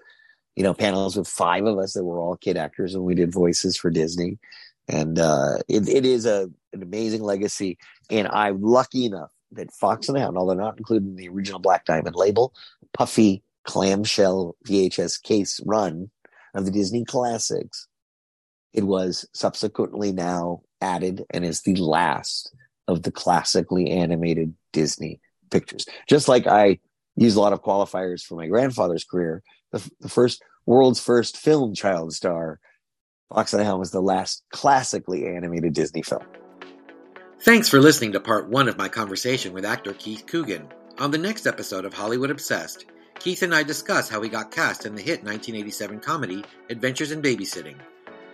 You 0.56 0.64
know, 0.64 0.74
panels 0.74 1.18
with 1.18 1.28
five 1.28 1.66
of 1.66 1.78
us 1.78 1.94
that 1.94 2.04
were 2.04 2.18
all 2.18 2.36
kid 2.36 2.58
actors, 2.58 2.96
and 2.96 3.04
we 3.04 3.14
did 3.14 3.32
voices 3.32 3.78
for 3.78 3.92
Disney. 3.92 4.40
And 4.88 5.20
uh, 5.20 5.58
it, 5.68 5.88
it 5.88 6.06
is 6.06 6.26
a 6.26 6.50
an 6.74 6.82
amazing 6.82 7.22
legacy. 7.22 7.78
And 8.10 8.28
I'm 8.28 8.62
lucky 8.62 9.06
enough 9.06 9.32
that 9.52 9.72
Fox 9.72 10.08
and 10.08 10.18
the 10.18 10.22
Hound, 10.22 10.38
although 10.38 10.54
not 10.56 10.80
included 10.80 11.08
in 11.08 11.16
the 11.16 11.30
original 11.30 11.60
Black 11.60 11.86
Diamond 11.86 12.16
label, 12.16 12.54
puffy 12.92 13.44
clamshell 13.66 14.56
VHS 14.68 15.22
case 15.22 15.60
run 15.64 16.10
of 16.56 16.66
the 16.66 16.72
Disney 16.72 17.06
classics 17.06 17.88
it 18.76 18.84
was 18.84 19.26
subsequently 19.34 20.12
now 20.12 20.62
added 20.82 21.24
and 21.30 21.46
is 21.46 21.62
the 21.62 21.76
last 21.76 22.54
of 22.88 23.04
the 23.04 23.12
classically 23.12 23.90
animated 23.90 24.54
Disney 24.74 25.22
pictures. 25.50 25.86
Just 26.10 26.28
like 26.28 26.46
I 26.46 26.80
use 27.16 27.36
a 27.36 27.42
lot 27.42 27.54
of 27.54 27.64
qualifiers 27.64 28.22
for 28.22 28.36
my 28.36 28.48
grandfather's 28.48 29.06
career, 29.06 29.42
the, 29.72 29.90
the 30.02 30.10
first 30.10 30.44
world's 30.66 31.00
first 31.00 31.38
film 31.38 31.74
child 31.74 32.14
star, 32.14 32.60
Fox 33.34 33.54
and 33.54 33.66
the 33.66 33.78
was 33.78 33.92
the 33.92 34.02
last 34.02 34.44
classically 34.52 35.26
animated 35.26 35.74
Disney 35.74 36.02
film. 36.02 36.24
Thanks 37.42 37.70
for 37.70 37.80
listening 37.80 38.12
to 38.12 38.20
part 38.20 38.50
one 38.50 38.68
of 38.68 38.78
my 38.78 38.90
conversation 38.90 39.54
with 39.54 39.66
actor 39.66 39.94
Keith 39.94 40.26
Coogan. 40.28 40.68
On 41.00 41.12
the 41.12 41.18
next 41.18 41.48
episode 41.48 41.86
of 41.86 41.94
Hollywood 41.94 42.30
Obsessed, 42.30 42.86
Keith 43.20 43.42
and 43.42 43.56
I 43.56 43.64
discuss 43.64 44.10
how 44.10 44.22
he 44.22 44.30
got 44.30 44.52
cast 44.52 44.86
in 44.86 44.96
the 44.96 45.02
hit 45.02 45.24
1987 45.24 46.02
comedy 46.02 46.44
Adventures 46.70 47.12
in 47.12 47.22
Babysitting. 47.22 47.78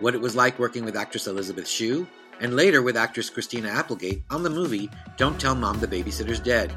What 0.02 0.14
it 0.14 0.20
was 0.20 0.34
like 0.34 0.58
working 0.58 0.84
with 0.84 0.96
actress 0.96 1.28
Elizabeth 1.28 1.68
Shue, 1.68 2.06
and 2.40 2.56
later 2.56 2.82
with 2.82 2.96
actress 2.96 3.30
Christina 3.30 3.68
Applegate 3.68 4.24
on 4.30 4.42
the 4.42 4.50
movie 4.50 4.90
Don't 5.16 5.40
Tell 5.40 5.54
Mom 5.54 5.78
the 5.78 5.86
Babysitter's 5.86 6.40
Dead, 6.40 6.74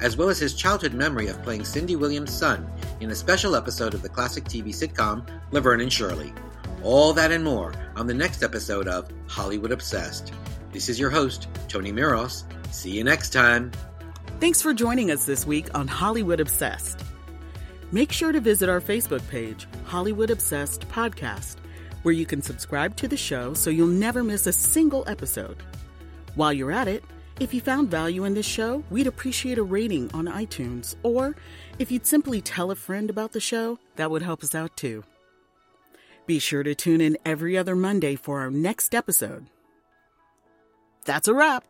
as 0.00 0.16
well 0.16 0.28
as 0.28 0.40
his 0.40 0.54
childhood 0.54 0.92
memory 0.92 1.28
of 1.28 1.40
playing 1.44 1.64
Cindy 1.64 1.94
Williams' 1.94 2.32
son 2.36 2.68
in 2.98 3.12
a 3.12 3.14
special 3.14 3.54
episode 3.54 3.94
of 3.94 4.02
the 4.02 4.08
classic 4.08 4.44
TV 4.44 4.70
sitcom 4.70 5.24
Laverne 5.52 5.82
and 5.82 5.92
Shirley. 5.92 6.34
All 6.82 7.12
that 7.12 7.30
and 7.30 7.44
more 7.44 7.72
on 7.94 8.08
the 8.08 8.12
next 8.12 8.42
episode 8.42 8.88
of 8.88 9.08
Hollywood 9.28 9.70
Obsessed. 9.70 10.32
This 10.72 10.88
is 10.88 10.98
your 10.98 11.10
host, 11.10 11.46
Tony 11.68 11.92
Miros. 11.92 12.42
See 12.74 12.90
you 12.90 13.04
next 13.04 13.30
time. 13.30 13.70
Thanks 14.40 14.60
for 14.60 14.74
joining 14.74 15.12
us 15.12 15.26
this 15.26 15.46
week 15.46 15.68
on 15.78 15.86
Hollywood 15.86 16.40
Obsessed. 16.40 17.00
Make 17.92 18.10
sure 18.10 18.32
to 18.32 18.40
visit 18.40 18.68
our 18.68 18.80
Facebook 18.80 19.26
page, 19.28 19.68
Hollywood 19.84 20.30
Obsessed 20.30 20.88
Podcast, 20.88 21.58
where 22.04 22.14
you 22.14 22.24
can 22.24 22.40
subscribe 22.40 22.96
to 22.96 23.08
the 23.08 23.16
show 23.16 23.52
so 23.52 23.70
you'll 23.70 23.88
never 23.88 24.22
miss 24.22 24.46
a 24.46 24.52
single 24.52 25.04
episode. 25.08 25.56
While 26.36 26.52
you're 26.52 26.72
at 26.72 26.86
it, 26.86 27.02
if 27.40 27.52
you 27.52 27.60
found 27.60 27.90
value 27.90 28.24
in 28.24 28.34
this 28.34 28.46
show, 28.46 28.84
we'd 28.90 29.08
appreciate 29.08 29.58
a 29.58 29.62
rating 29.62 30.08
on 30.14 30.26
iTunes, 30.26 30.94
or 31.02 31.34
if 31.80 31.90
you'd 31.90 32.06
simply 32.06 32.40
tell 32.40 32.70
a 32.70 32.76
friend 32.76 33.10
about 33.10 33.32
the 33.32 33.40
show, 33.40 33.80
that 33.96 34.10
would 34.10 34.22
help 34.22 34.44
us 34.44 34.54
out 34.54 34.76
too. 34.76 35.02
Be 36.26 36.38
sure 36.38 36.62
to 36.62 36.74
tune 36.74 37.00
in 37.00 37.18
every 37.24 37.58
other 37.58 37.74
Monday 37.74 38.14
for 38.14 38.40
our 38.40 38.50
next 38.50 38.94
episode. 38.94 39.46
That's 41.04 41.28
a 41.28 41.34
wrap. 41.34 41.64